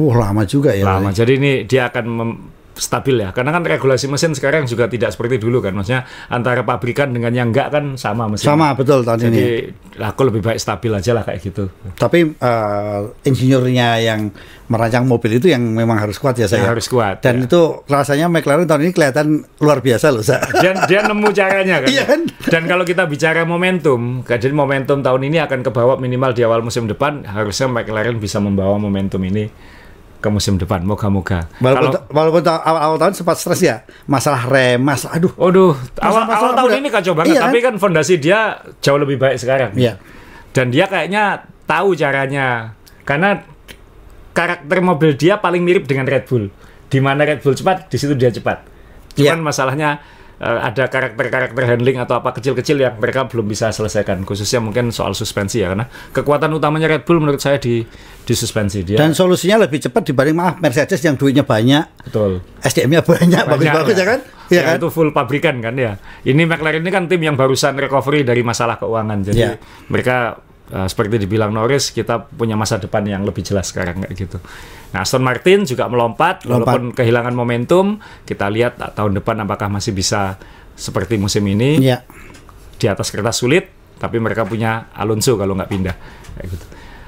Wah, 0.00 0.16
lama 0.18 0.42
juga 0.48 0.72
ya. 0.72 0.88
lama. 0.88 1.12
Jadi 1.12 1.32
ini 1.38 1.52
dia 1.68 1.90
akan 1.92 2.04
mem- 2.06 2.38
stabil 2.76 3.24
ya. 3.24 3.32
Karena 3.32 3.50
kan 3.56 3.64
regulasi 3.64 4.06
mesin 4.06 4.36
sekarang 4.36 4.68
juga 4.68 4.86
tidak 4.86 5.10
seperti 5.16 5.40
dulu 5.40 5.64
kan. 5.64 5.72
Maksudnya 5.74 6.04
antara 6.28 6.62
pabrikan 6.62 7.10
dengan 7.10 7.32
yang 7.32 7.50
enggak 7.50 7.72
kan 7.72 7.96
sama 7.96 8.28
mesin. 8.30 8.46
Sama 8.52 8.76
betul 8.76 9.02
tahun 9.02 9.32
Jadi 9.32 9.42
ini. 9.72 10.00
aku 10.00 10.20
lebih 10.28 10.44
baik 10.44 10.60
stabil 10.60 10.92
aja 10.92 11.10
lah 11.16 11.24
kayak 11.24 11.40
gitu. 11.42 11.72
Tapi 11.96 12.36
eh, 12.36 13.00
insinyurnya 13.24 13.88
yang 14.04 14.30
merancang 14.66 15.06
mobil 15.06 15.38
itu 15.38 15.46
yang 15.46 15.62
memang 15.62 15.96
harus 15.96 16.18
kuat 16.18 16.36
ya 16.36 16.46
saya. 16.50 16.66
Yang 16.66 16.70
harus 16.78 16.86
kuat, 16.90 17.16
Dan 17.22 17.42
ya. 17.42 17.46
itu 17.46 17.60
rasanya 17.86 18.26
McLaren 18.26 18.66
tahun 18.66 18.82
ini 18.90 18.92
kelihatan 18.92 19.26
luar 19.62 19.78
biasa 19.78 20.10
loh, 20.10 20.26
Sa. 20.26 20.42
Dia 20.58 20.74
dia 20.90 21.00
nemu 21.06 21.28
caranya 21.30 21.86
kan. 21.86 21.88
Iya 21.88 22.04
kan? 22.04 22.20
Dan 22.50 22.62
kalau 22.66 22.82
kita 22.82 23.06
bicara 23.06 23.46
momentum, 23.46 24.26
jadi 24.26 24.50
momentum 24.50 25.06
tahun 25.06 25.22
ini 25.30 25.38
akan 25.46 25.62
kebawa 25.62 26.02
minimal 26.02 26.34
di 26.34 26.42
awal 26.42 26.66
musim 26.66 26.90
depan 26.90 27.22
harusnya 27.24 27.70
McLaren 27.70 28.18
bisa 28.18 28.42
membawa 28.42 28.74
momentum 28.76 29.22
ini 29.22 29.46
ke 30.16 30.28
musim 30.28 30.56
depan. 30.56 30.80
Moga-moga. 30.80 31.46
Walaupun, 31.58 31.90
Kalau 31.92 32.00
walaupun 32.08 32.42
ta- 32.42 32.60
awal-awal 32.60 32.96
tahun 32.96 33.14
sempat 33.14 33.36
stres 33.36 33.60
ya, 33.60 33.76
masalah 34.04 34.46
rem, 34.46 34.80
masalah 34.80 35.16
aduh. 35.16 35.32
Waduh, 35.34 35.74
awal, 35.98 36.22
Masalah- 36.24 36.36
awal 36.36 36.52
tahun 36.54 36.70
udah- 36.70 36.80
ini 36.80 36.88
kacau 36.88 37.12
banget, 37.12 37.32
Iya 37.32 37.40
tapi 37.44 37.58
kan 37.60 37.74
fondasi 37.76 38.14
dia 38.16 38.38
jauh 38.78 38.96
lebih 38.96 39.16
baik 39.16 39.36
sekarang. 39.36 39.70
Iya. 39.74 40.00
Dan 40.50 40.70
dia 40.70 40.86
kayaknya 40.86 41.44
tahu 41.64 41.92
caranya. 41.92 42.72
Karena 43.02 43.38
karakter 44.32 44.78
mobil 44.80 45.14
dia 45.14 45.36
paling 45.36 45.60
mirip 45.60 45.84
dengan 45.84 46.04
Red 46.04 46.26
Bull. 46.26 46.48
Di 46.86 46.98
mana 46.98 47.24
Red 47.24 47.40
Bull 47.40 47.52
cepat, 47.52 47.86
di 47.86 47.96
situ 47.96 48.12
dia 48.12 48.28
cepat. 48.28 48.62
Cuman 49.14 49.40
Iya. 49.40 49.44
masalahnya 49.44 49.90
eh, 50.36 50.58
ada 50.62 50.86
karakter-karakter 50.86 51.62
handling 51.64 51.98
atau 51.98 52.18
apa 52.18 52.32
kecil-kecil 52.32 52.76
yang 52.76 52.94
mereka 52.96 53.24
belum 53.26 53.44
bisa 53.44 53.70
selesaikan. 53.70 54.22
Khususnya 54.22 54.60
mungkin 54.60 54.90
soal 54.90 55.12
suspensi 55.12 55.60
ya, 55.60 55.72
karena 55.72 55.86
kekuatan 55.86 56.52
utamanya 56.52 56.88
Red 56.88 57.04
Bull 57.04 57.20
menurut 57.20 57.40
saya 57.40 57.56
di 57.56 57.84
di 58.26 58.34
suspensi 58.34 58.82
dia. 58.82 58.98
Dan 58.98 59.14
solusinya 59.14 59.64
lebih 59.64 59.78
cepat 59.78 60.02
dibanding 60.02 60.34
maaf 60.34 60.54
Mercedes 60.58 60.98
yang 61.00 61.14
duitnya 61.14 61.46
banyak, 61.46 62.10
betul. 62.10 62.42
SDM-nya 62.58 63.06
banyak, 63.06 63.42
bagus-bagus 63.46 63.94
ya 63.94 64.06
kan? 64.06 64.20
Iya 64.46 64.54
Ya, 64.54 64.62
kan? 64.62 64.74
itu 64.78 64.88
full 64.90 65.10
pabrikan 65.10 65.58
kan 65.58 65.74
ya. 65.74 65.98
Ini 66.22 66.42
McLaren 66.46 66.78
ini 66.78 66.90
kan 66.90 67.06
tim 67.06 67.18
yang 67.18 67.34
barusan 67.34 67.74
recovery 67.74 68.22
dari 68.22 68.46
masalah 68.46 68.78
keuangan. 68.78 69.18
Jadi 69.26 69.38
Ya. 69.38 69.58
mereka 69.90 70.38
uh, 70.70 70.86
seperti 70.86 71.18
dibilang 71.18 71.50
Norris, 71.50 71.90
kita 71.90 72.26
punya 72.26 72.54
masa 72.54 72.78
depan 72.78 73.02
yang 73.04 73.22
lebih 73.22 73.42
jelas 73.42 73.70
sekarang 73.70 74.02
kayak 74.02 74.14
gitu. 74.16 74.38
Nah, 74.94 75.02
Aston 75.02 75.22
Martin 75.22 75.66
juga 75.66 75.86
melompat, 75.86 76.46
Lompat. 76.46 76.48
walaupun 76.48 76.82
kehilangan 76.94 77.34
momentum. 77.34 77.98
Kita 78.24 78.46
lihat 78.48 78.78
uh, 78.80 78.90
tahun 78.90 79.18
depan 79.18 79.42
apakah 79.42 79.68
masih 79.68 79.92
bisa 79.92 80.38
seperti 80.76 81.16
musim 81.16 81.42
ini 81.48 81.80
Iya. 81.80 82.04
di 82.76 82.86
atas 82.86 83.08
kertas 83.08 83.40
sulit, 83.40 83.68
tapi 83.96 84.20
mereka 84.20 84.44
punya 84.44 84.92
Alonso 84.92 85.34
kalau 85.34 85.56
nggak 85.56 85.70
pindah 85.72 85.96
kayak 86.36 86.48
gitu. 86.52 86.66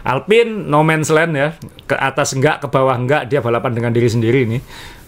Alpine 0.08 0.64
no 0.72 0.80
man's 0.80 1.12
land 1.12 1.36
ya, 1.36 1.52
ke 1.84 1.92
atas 1.92 2.32
enggak, 2.32 2.64
ke 2.64 2.66
bawah 2.72 2.96
enggak, 2.96 3.28
dia 3.28 3.44
balapan 3.44 3.76
dengan 3.76 3.92
diri 3.92 4.08
sendiri 4.08 4.48
ini. 4.48 4.56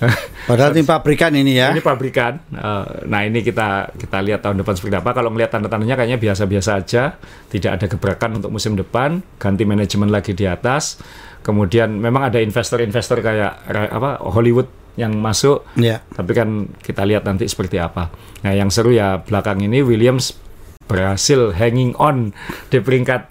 Padahal 0.50 0.76
tim 0.76 0.84
pabrikan 0.84 1.32
ini 1.32 1.56
ya. 1.56 1.72
Ini 1.72 1.80
pabrikan. 1.80 2.36
Eh, 2.52 3.08
nah 3.08 3.24
ini 3.24 3.40
kita 3.40 3.96
kita 3.96 4.20
lihat 4.20 4.44
tahun 4.44 4.60
depan 4.60 4.76
seperti 4.76 5.00
apa. 5.00 5.16
Kalau 5.16 5.32
melihat 5.32 5.56
tanda-tandanya 5.56 5.96
kayaknya 5.96 6.20
biasa-biasa 6.20 6.70
aja. 6.76 7.16
Tidak 7.48 7.70
ada 7.80 7.86
gebrakan 7.88 8.44
untuk 8.44 8.52
musim 8.52 8.76
depan. 8.76 9.24
Ganti 9.40 9.64
manajemen 9.64 10.12
lagi 10.12 10.36
di 10.36 10.44
atas. 10.44 11.00
Kemudian 11.40 11.96
memang 11.96 12.28
ada 12.28 12.36
investor-investor 12.36 13.24
kayak 13.24 13.52
apa 13.72 14.20
Hollywood 14.20 14.68
yang 15.00 15.16
masuk. 15.16 15.64
Iya. 15.80 16.04
Tapi 16.12 16.32
kan 16.36 16.68
kita 16.84 17.08
lihat 17.08 17.24
nanti 17.24 17.48
seperti 17.48 17.80
apa. 17.80 18.12
Nah 18.44 18.52
yang 18.52 18.68
seru 18.68 18.92
ya 18.92 19.24
belakang 19.24 19.64
ini 19.64 19.80
Williams 19.80 20.36
berhasil 20.90 21.54
hanging 21.54 21.94
on 22.02 22.34
di 22.66 22.82
peringkat 22.82 23.29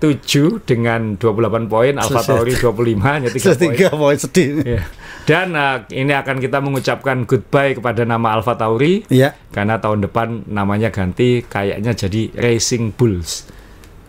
7 0.00 0.64
dengan 0.64 1.20
28 1.20 1.68
poin, 1.68 1.92
Alfa 2.00 2.24
Tauri 2.24 2.56
25 2.58 2.96
hanya 3.04 3.28
3 3.28 3.92
poin. 3.92 4.16
sedih. 4.16 4.64
Ya. 4.64 4.82
Dan 5.28 5.52
uh, 5.52 5.84
ini 5.92 6.16
akan 6.16 6.40
kita 6.40 6.58
mengucapkan 6.64 7.28
goodbye 7.28 7.76
kepada 7.76 8.08
nama 8.08 8.40
Alfa 8.40 8.56
Tauri. 8.56 9.04
Ya. 9.12 9.36
Karena 9.52 9.76
tahun 9.76 10.08
depan 10.08 10.48
namanya 10.48 10.88
ganti 10.88 11.44
kayaknya 11.44 11.92
jadi 11.92 12.32
Racing 12.32 12.96
Bulls. 12.96 13.60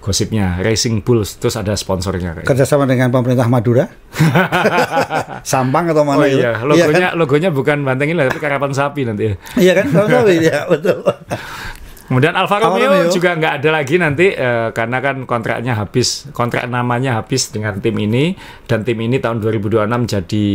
Gosipnya 0.01 0.57
Racing 0.65 1.05
Bulls 1.05 1.37
terus 1.37 1.53
ada 1.59 1.77
sponsornya 1.77 2.33
kayak. 2.33 2.47
Kerjasama 2.47 2.89
dengan 2.89 3.13
pemerintah 3.13 3.45
Madura. 3.45 3.85
Sampang 5.45 5.93
atau 5.93 6.01
mana 6.01 6.23
oh, 6.23 6.25
iya. 6.25 6.57
itu? 6.57 6.65
Logonya 6.65 6.89
iya 6.89 7.09
kan? 7.13 7.19
logonya 7.19 7.49
bukan 7.53 7.77
banteng 7.85 8.09
ini 8.09 8.17
tapi 8.25 8.41
karapan 8.41 8.71
sapi 8.73 9.05
nanti. 9.05 9.35
iya 9.61 9.77
kan? 9.77 9.93
Karapan 9.93 10.09
sapi 10.25 10.33
ya, 10.41 10.65
betul. 10.65 11.05
Kemudian 12.11 12.35
Alfa 12.35 12.59
Romeo, 12.59 12.91
Romeo 12.91 13.07
juga 13.07 13.39
nggak 13.39 13.63
ada 13.63 13.69
lagi 13.71 13.95
nanti 13.95 14.35
uh, 14.35 14.75
karena 14.75 14.99
kan 14.99 15.23
kontraknya 15.23 15.79
habis, 15.79 16.27
kontrak 16.35 16.67
namanya 16.67 17.15
habis 17.15 17.55
dengan 17.55 17.79
tim 17.79 17.95
ini 17.95 18.35
dan 18.67 18.83
tim 18.83 18.99
ini 18.99 19.15
tahun 19.15 19.39
2026 19.39 19.87
jadi 20.19 20.45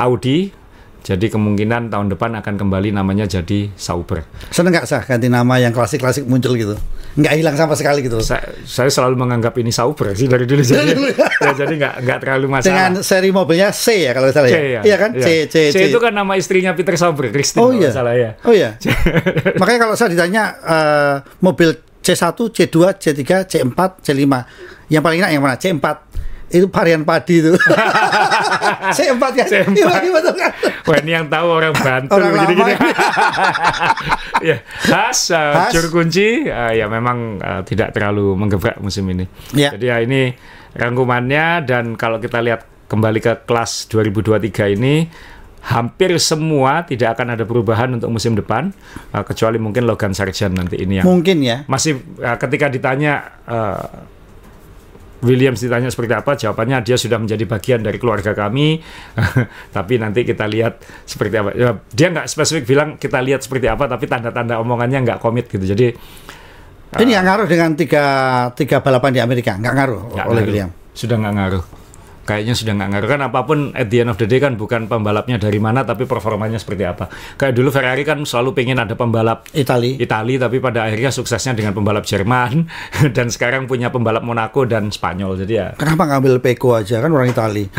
Audi. 0.00 0.59
Jadi 1.00 1.32
kemungkinan 1.32 1.88
tahun 1.88 2.12
depan 2.12 2.36
akan 2.44 2.54
kembali 2.60 2.92
namanya 2.92 3.24
jadi 3.24 3.72
Sauber. 3.74 4.24
Seneng 4.52 4.76
nggak 4.76 4.86
sah 4.86 5.02
ganti 5.04 5.32
nama 5.32 5.56
yang 5.56 5.72
klasik-klasik 5.72 6.28
muncul 6.28 6.52
gitu? 6.54 6.76
Nggak 7.16 7.34
hilang 7.40 7.56
sama 7.56 7.74
sekali 7.74 8.04
gitu? 8.04 8.20
Saya, 8.20 8.44
saya 8.68 8.92
selalu 8.92 9.16
menganggap 9.16 9.56
ini 9.58 9.72
Sauber 9.72 10.12
sih 10.12 10.28
dari 10.28 10.44
dulu 10.44 10.60
jadi, 10.60 10.92
ya, 11.44 11.52
jadi 11.56 11.74
nggak 11.74 11.94
nggak 12.04 12.18
terlalu 12.20 12.46
masalah. 12.52 12.68
Dengan 12.68 12.92
seri 13.00 13.30
mobilnya 13.32 13.72
C 13.72 14.06
ya 14.06 14.12
kalau 14.12 14.28
salah 14.30 14.48
ya? 14.52 14.60
ya? 14.60 14.80
Iya 14.84 14.96
kan? 15.00 15.10
Iya. 15.16 15.24
C, 15.24 15.28
C, 15.48 15.56
C, 15.72 15.76
C. 15.76 15.78
itu 15.88 15.98
kan 15.98 16.12
nama 16.12 16.32
istrinya 16.36 16.76
Peter 16.76 16.94
Sauber, 17.00 17.32
Christine 17.32 17.64
oh, 17.64 17.72
iya. 17.72 17.90
salah 17.90 18.14
ya. 18.14 18.36
Oh 18.44 18.52
iya. 18.52 18.76
Makanya 19.60 19.80
kalau 19.88 19.94
saya 19.96 20.12
ditanya 20.12 20.54
uh, 20.62 21.14
mobil 21.40 21.74
C1, 22.00 22.32
C2, 22.32 22.76
C3, 22.96 23.22
C4, 23.44 23.78
C5, 24.00 24.24
yang 24.88 25.02
paling 25.04 25.18
enak 25.20 25.30
yang 25.32 25.42
mana? 25.44 25.56
C4 25.60 25.84
itu 26.50 26.66
varian 26.66 27.06
padi 27.06 27.38
itu. 27.38 27.54
C4 28.96 29.22
kan? 29.22 29.46
C4. 29.46 29.70
Iya, 29.74 30.10
betul 30.10 30.34
kan? 30.34 30.50
Wah 30.84 30.96
ini 30.98 31.10
yang 31.14 31.26
tahu 31.30 31.46
orang 31.46 31.74
Bantul 31.78 32.18
orang 32.18 32.50
gini, 32.50 32.54
-gini. 32.58 32.74
ya, 34.50 34.56
khas, 34.90 35.30
uh, 35.30 35.70
juru 35.70 36.02
kunci 36.02 36.50
uh, 36.50 36.74
ya 36.74 36.90
memang 36.90 37.38
uh, 37.38 37.62
tidak 37.62 37.94
terlalu 37.94 38.34
menggebrak 38.34 38.82
musim 38.82 39.06
ini. 39.14 39.30
Ya. 39.54 39.70
Jadi 39.70 39.86
ya 39.86 40.02
ini 40.02 40.34
rangkumannya 40.74 41.66
dan 41.66 41.94
kalau 41.94 42.18
kita 42.18 42.42
lihat 42.42 42.66
kembali 42.90 43.22
ke 43.22 43.32
kelas 43.46 43.86
2023 43.86 44.74
ini 44.74 45.06
hampir 45.60 46.16
semua 46.16 46.88
tidak 46.88 47.14
akan 47.14 47.36
ada 47.36 47.44
perubahan 47.44 47.92
untuk 48.00 48.10
musim 48.10 48.32
depan 48.32 48.72
uh, 49.12 49.22
kecuali 49.22 49.60
mungkin 49.60 49.84
Logan 49.84 50.16
Sargent 50.16 50.56
nanti 50.56 50.80
ini 50.80 50.98
yang 50.98 51.06
mungkin 51.06 51.44
ya 51.44 51.68
masih 51.68 52.00
uh, 52.18 52.36
ketika 52.40 52.72
ditanya 52.72 53.38
uh, 53.44 53.84
Williams 55.20 55.60
ditanya 55.60 55.92
seperti 55.92 56.14
apa, 56.16 56.32
jawabannya 56.36 56.84
dia 56.84 56.96
sudah 56.96 57.20
menjadi 57.20 57.44
bagian 57.44 57.80
dari 57.84 57.98
keluarga 58.00 58.32
kami. 58.32 58.80
tapi 59.76 60.00
nanti 60.00 60.24
kita 60.24 60.48
lihat 60.48 60.80
seperti 61.04 61.34
apa. 61.40 61.50
Ya, 61.56 61.70
dia 61.92 62.06
nggak 62.12 62.26
spesifik 62.28 62.64
bilang 62.64 62.88
kita 62.96 63.20
lihat 63.20 63.44
seperti 63.44 63.68
apa, 63.68 63.88
tapi 63.88 64.08
tanda-tanda 64.08 64.56
omongannya 64.60 65.04
nggak 65.04 65.18
komit 65.20 65.48
gitu. 65.48 65.62
Jadi 65.62 65.92
ini 66.90 67.10
nggak 67.14 67.24
uh, 67.24 67.28
ngaruh 67.30 67.46
dengan 67.46 67.70
tiga 67.78 68.04
tiga 68.54 68.82
balapan 68.82 69.10
di 69.16 69.20
Amerika, 69.22 69.56
nggak 69.56 69.74
ngaruh 69.76 70.00
gak 70.14 70.26
oleh 70.26 70.42
ngaruh. 70.42 70.46
William. 70.46 70.70
Sudah 70.90 71.16
nggak 71.20 71.34
ngaruh 71.38 71.79
kayaknya 72.24 72.54
sudah 72.54 72.72
nggak 72.76 72.88
ngaruh 72.94 73.08
kan 73.08 73.20
apa 73.26 73.40
pun 73.42 73.58
at 73.74 73.88
the 73.88 74.04
end 74.04 74.10
of 74.12 74.18
the 74.20 74.28
day 74.28 74.38
kan 74.38 74.54
bukan 74.54 74.86
pembalapnya 74.86 75.40
dari 75.40 75.58
mana 75.58 75.82
tapi 75.82 76.04
performanya 76.04 76.60
seperti 76.60 76.84
apa 76.86 77.08
kayak 77.40 77.56
dulu 77.56 77.72
Ferrari 77.72 78.06
kan 78.06 78.22
selalu 78.22 78.54
pengen 78.54 78.78
ada 78.78 78.94
pembalap 78.94 79.48
Itali 79.50 79.98
Itali 79.98 80.36
tapi 80.36 80.62
pada 80.62 80.86
akhirnya 80.86 81.10
suksesnya 81.10 81.56
dengan 81.56 81.72
pembalap 81.72 82.04
Jerman 82.04 82.68
dan 83.16 83.26
sekarang 83.32 83.66
punya 83.66 83.88
pembalap 83.88 84.22
Monaco 84.22 84.64
dan 84.68 84.92
Spanyol 84.92 85.40
jadi 85.44 85.52
ya 85.52 85.66
kenapa 85.74 86.06
ngambil 86.06 86.38
Peko 86.44 86.76
aja 86.76 87.00
kan 87.02 87.10
orang 87.10 87.32
Itali 87.32 87.64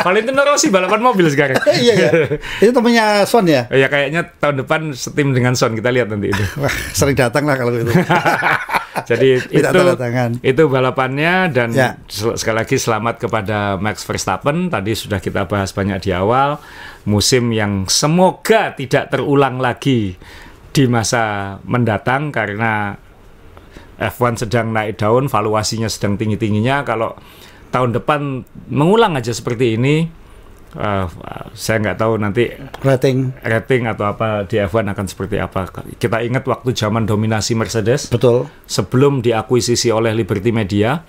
Valentino 0.00 0.42
Rossi 0.44 0.72
balapan 0.72 1.00
mobil 1.04 1.28
sekarang. 1.28 1.60
iya 1.84 2.08
ya. 2.08 2.10
Itu 2.60 2.72
temannya 2.72 3.28
Son 3.28 3.44
ya? 3.44 3.68
Ya 3.68 3.88
kayaknya 3.92 4.32
tahun 4.40 4.64
depan 4.64 4.80
setim 4.96 5.36
dengan 5.36 5.52
Son 5.52 5.76
kita 5.76 5.92
lihat 5.92 6.08
nanti 6.08 6.32
itu. 6.32 6.44
Sering 6.96 7.16
datang 7.16 7.44
lah 7.44 7.56
kalau 7.60 7.76
itu. 7.76 7.92
Jadi 8.90 9.38
itu 9.58 9.78
itu 10.42 10.62
balapannya 10.66 11.34
dan 11.54 11.70
ya. 11.70 11.94
sekali 12.10 12.56
lagi 12.62 12.76
selamat 12.76 13.22
kepada 13.22 13.78
Max 13.78 14.02
Verstappen. 14.02 14.70
Tadi 14.70 14.92
sudah 14.94 15.22
kita 15.22 15.46
bahas 15.46 15.70
banyak 15.70 16.02
di 16.02 16.10
awal 16.10 16.58
musim 17.06 17.54
yang 17.54 17.86
semoga 17.88 18.74
tidak 18.74 19.14
terulang 19.14 19.62
lagi 19.62 20.18
di 20.70 20.84
masa 20.86 21.56
mendatang 21.66 22.30
karena 22.30 22.94
F1 24.00 24.48
sedang 24.48 24.72
naik 24.72 24.96
daun, 24.96 25.28
valuasinya 25.28 25.86
sedang 25.86 26.16
tinggi-tingginya. 26.16 26.82
Kalau 26.88 27.12
tahun 27.68 27.92
depan 28.00 28.42
mengulang 28.72 29.14
aja 29.14 29.30
seperti 29.30 29.76
ini, 29.76 30.08
uh, 30.76 31.06
saya 31.54 31.76
nggak 31.82 31.98
tahu 31.98 32.12
nanti 32.18 32.50
rating 32.82 33.34
rating 33.42 33.90
atau 33.90 34.10
apa 34.10 34.46
di 34.46 34.58
F1 34.58 34.90
akan 34.90 35.06
seperti 35.06 35.36
apa. 35.38 35.66
Kita 35.98 36.22
ingat 36.22 36.46
waktu 36.46 36.74
zaman 36.74 37.06
dominasi 37.06 37.58
Mercedes, 37.58 38.10
betul. 38.10 38.46
Sebelum 38.66 39.22
diakuisisi 39.24 39.90
oleh 39.90 40.14
Liberty 40.14 40.50
Media, 40.54 41.00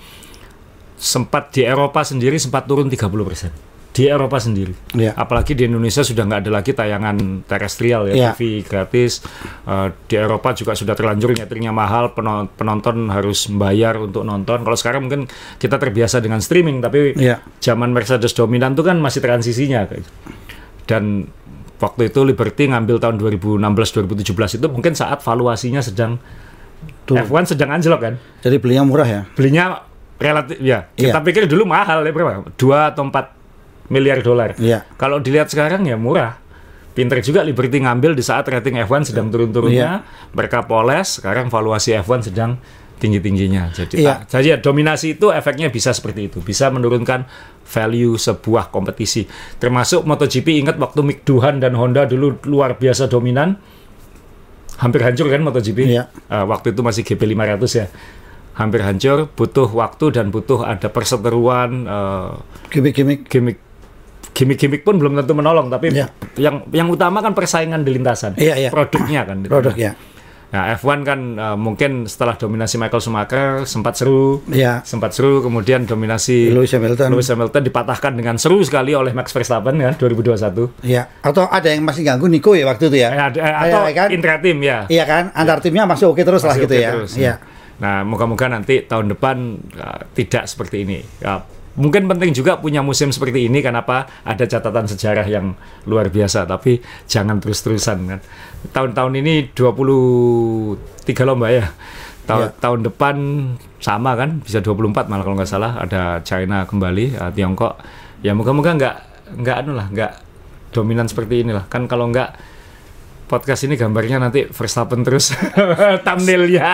sempat 0.98 1.54
di 1.54 1.66
Eropa 1.66 2.06
sendiri 2.06 2.38
sempat 2.38 2.70
turun 2.70 2.86
30 2.90 3.10
persen 3.26 3.71
di 3.92 4.08
Eropa 4.08 4.40
sendiri. 4.40 4.72
Ya. 4.96 5.12
Apalagi 5.20 5.52
di 5.52 5.68
Indonesia 5.68 6.00
sudah 6.00 6.24
nggak 6.24 6.48
ada 6.48 6.52
lagi 6.52 6.72
tayangan 6.72 7.44
terestrial 7.44 8.08
ya, 8.08 8.16
ya. 8.16 8.32
TV 8.32 8.64
gratis. 8.64 9.20
Uh, 9.68 9.92
di 10.08 10.16
Eropa 10.16 10.56
juga 10.56 10.72
sudah 10.80 10.96
terlanjur 10.96 11.36
nyetirnya 11.36 11.76
mahal, 11.76 12.16
penonton 12.56 13.12
harus 13.12 13.52
membayar 13.52 14.00
untuk 14.00 14.24
nonton. 14.24 14.64
Kalau 14.64 14.78
sekarang 14.80 15.12
mungkin 15.12 15.28
kita 15.60 15.76
terbiasa 15.76 16.24
dengan 16.24 16.40
streaming, 16.40 16.80
tapi 16.80 17.20
ya. 17.20 17.44
zaman 17.60 17.92
Mercedes 17.92 18.32
dominan 18.32 18.80
itu 18.80 18.84
kan 18.88 18.96
masih 18.96 19.20
transisinya. 19.20 19.84
Dan 20.88 21.28
waktu 21.84 22.08
itu 22.08 22.24
Liberty 22.24 22.72
ngambil 22.72 22.96
tahun 23.04 23.20
2016-2017 23.20 24.62
itu 24.62 24.68
mungkin 24.72 24.96
saat 24.96 25.20
valuasinya 25.20 25.84
sedang 25.84 26.16
Tuh. 27.06 27.18
F1 27.18 27.58
sedang 27.58 27.70
anjlok 27.76 28.00
kan. 28.02 28.14
Jadi 28.42 28.58
belinya 28.58 28.84
murah 28.88 29.06
ya? 29.06 29.22
Belinya 29.36 29.86
relatif 30.18 30.58
ya. 30.62 30.90
Kita 30.94 31.20
ya. 31.20 31.26
pikir 31.26 31.46
dulu 31.50 31.66
mahal 31.68 32.06
ya 32.06 32.12
berapa? 32.14 32.46
Dua 32.58 32.94
atau 32.94 33.06
empat 33.06 33.41
miliar 33.92 34.24
dolar. 34.24 34.56
Iya. 34.56 34.88
Kalau 34.96 35.20
dilihat 35.20 35.52
sekarang 35.52 35.84
ya 35.84 36.00
murah. 36.00 36.40
Pinter 36.92 37.24
juga 37.24 37.40
Liberty 37.40 37.80
ngambil 37.88 38.20
di 38.20 38.24
saat 38.24 38.44
rating 38.52 38.76
F1 38.84 39.16
sedang 39.16 39.32
turun-turunnya. 39.32 40.04
Iya. 40.04 40.32
Mereka 40.36 40.68
poles, 40.68 41.20
sekarang 41.20 41.48
valuasi 41.48 41.96
F1 42.04 42.32
sedang 42.32 42.60
tinggi-tingginya. 43.00 43.72
Jadi, 43.72 44.04
iya. 44.04 44.12
ah, 44.12 44.18
jadi 44.28 44.48
ya, 44.56 44.58
dominasi 44.60 45.16
itu 45.16 45.32
efeknya 45.32 45.72
bisa 45.72 45.96
seperti 45.96 46.28
itu, 46.28 46.44
bisa 46.44 46.68
menurunkan 46.68 47.26
value 47.64 48.20
sebuah 48.20 48.70
kompetisi. 48.70 49.24
Termasuk 49.58 50.04
MotoGP 50.04 50.68
ingat 50.68 50.76
waktu 50.78 51.00
Mick 51.02 51.24
Duhan 51.24 51.64
dan 51.64 51.80
Honda 51.80 52.04
dulu 52.04 52.38
luar 52.44 52.76
biasa 52.76 53.08
dominan, 53.08 53.56
hampir 54.84 55.02
hancur 55.02 55.32
kan 55.32 55.42
MotoGP. 55.48 55.80
Iya. 55.88 56.12
Uh, 56.28 56.44
waktu 56.52 56.76
itu 56.76 56.84
masih 56.84 57.02
GP 57.08 57.24
500 57.40 57.80
ya 57.80 57.88
hampir 58.52 58.84
hancur, 58.84 59.32
butuh 59.32 59.72
waktu 59.72 60.12
dan 60.12 60.28
butuh 60.28 60.68
ada 60.68 60.92
perseteruan 60.92 61.88
uh, 61.88 62.36
gimmick-gimmick 62.70 63.26
gimmick 63.32 63.58
gimmick-gimmick 64.32 64.82
pun 64.88 64.96
belum 64.98 65.20
tentu 65.20 65.34
menolong 65.36 65.68
tapi 65.68 65.92
ya. 65.92 66.08
yang 66.40 66.68
yang 66.72 66.88
utama 66.88 67.20
kan 67.20 67.36
persaingan 67.36 67.84
di 67.84 67.92
lintasan 67.96 68.36
ya, 68.40 68.56
ya. 68.56 68.70
produknya 68.72 69.28
kan 69.28 69.44
produk 69.52 69.76
ya 69.76 69.94
Nah, 70.52 70.76
F1 70.76 71.08
kan 71.08 71.20
uh, 71.40 71.56
mungkin 71.56 72.04
setelah 72.12 72.36
dominasi 72.36 72.76
Michael 72.76 73.00
Schumacher 73.00 73.64
sempat 73.64 73.96
seru, 73.96 74.44
ya. 74.52 74.84
sempat 74.84 75.16
seru, 75.16 75.40
kemudian 75.40 75.88
dominasi 75.88 76.52
Lewis 76.52 76.76
Hamilton. 76.76 77.08
Lewis 77.08 77.32
Hamilton 77.32 77.64
dipatahkan 77.72 78.12
dengan 78.20 78.36
seru 78.36 78.60
sekali 78.60 78.92
oleh 78.92 79.16
Max 79.16 79.32
Verstappen 79.32 79.80
kan 79.80 79.96
2021. 79.96 80.84
Iya. 80.84 81.08
Atau 81.24 81.48
ada 81.48 81.72
yang 81.72 81.88
masih 81.88 82.04
ganggu 82.04 82.28
Nico 82.28 82.52
ya 82.52 82.68
waktu 82.68 82.92
itu 82.92 83.00
ya? 83.00 83.10
Eh, 83.16 83.24
ada, 83.32 83.40
eh, 83.40 83.56
atau 83.72 83.82
ya, 83.88 83.94
kan? 83.96 84.08
intra-tim 84.12 84.58
ya. 84.60 84.78
Iya 84.92 85.04
kan, 85.08 85.24
antar 85.32 85.64
ya. 85.64 85.72
timnya 85.72 85.88
masih 85.88 86.12
oke 86.12 86.20
terus 86.20 86.44
masih 86.44 86.48
lah 86.52 86.56
gitu 86.68 86.76
ya. 86.76 86.90
Terus, 87.00 87.12
ya. 87.16 87.34
Nah, 87.80 88.04
moga-moga 88.04 88.52
nanti 88.52 88.84
tahun 88.84 89.08
depan 89.16 89.38
uh, 89.80 90.00
tidak 90.12 90.52
seperti 90.52 90.84
ini. 90.84 91.00
Uh, 91.24 91.40
mungkin 91.80 92.08
penting 92.12 92.36
juga 92.36 92.60
punya 92.60 92.84
musim 92.84 93.16
seperti 93.16 93.48
ini 93.48 93.64
kenapa 93.64 94.08
ada 94.28 94.44
catatan 94.44 94.92
sejarah 94.92 95.24
yang 95.24 95.56
luar 95.88 96.12
biasa 96.12 96.44
tapi 96.44 96.84
jangan 97.08 97.40
terus-terusan 97.40 97.98
kan? 98.08 98.20
Tahun-tahun 98.76 99.14
ini 99.24 99.56
23 99.56 100.78
lomba 101.24 101.48
ya. 101.52 101.72
Tahun 102.28 102.48
ya. 102.48 102.50
tahun 102.60 102.80
depan 102.92 103.16
sama 103.80 104.14
kan? 104.20 104.44
Bisa 104.44 104.60
24 104.60 105.08
malah 105.08 105.24
kalau 105.24 105.36
nggak 105.40 105.52
salah. 105.52 105.80
Ada 105.80 106.20
China 106.28 106.68
kembali 106.68 107.16
uh, 107.16 107.32
Tiongkok. 107.32 107.80
Ya 108.22 108.36
moga-moga 108.36 108.76
nggak 108.76 108.96
nggak 109.42 109.56
anu 109.64 109.72
lah 109.74 109.88
nggak 109.88 110.12
dominan 110.76 111.08
seperti 111.08 111.48
inilah. 111.48 111.66
Kan 111.72 111.88
kalau 111.88 112.12
nggak 112.12 112.51
podcast 113.32 113.64
ini 113.64 113.80
gambarnya 113.80 114.20
nanti 114.20 114.44
Verstappen 114.52 115.08
terus 115.08 115.32
thumbnailnya. 116.06 116.68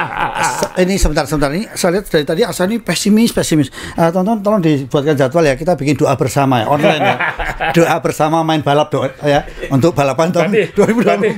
ini 0.82 0.98
sebentar 0.98 1.30
sebentar 1.30 1.54
ini 1.54 1.70
saya 1.78 2.02
lihat 2.02 2.10
dari 2.10 2.26
tadi 2.26 2.42
Asa 2.42 2.66
ini 2.66 2.82
pesimis 2.82 3.30
pesimis. 3.30 3.70
Uh, 3.94 4.10
tonton 4.10 4.42
tolong 4.42 4.66
dibuatkan 4.66 5.14
jadwal 5.14 5.46
ya 5.46 5.54
kita 5.54 5.78
bikin 5.78 5.94
doa 5.94 6.18
bersama 6.18 6.66
ya 6.66 6.74
online 6.74 7.04
ya. 7.06 7.16
doa 7.78 7.96
bersama 8.02 8.42
main 8.42 8.66
balap 8.66 8.90
doa 8.90 9.14
ya 9.22 9.46
untuk 9.70 9.94
balapan 9.94 10.34
tahun 10.34 10.50
berarti, 10.50 11.38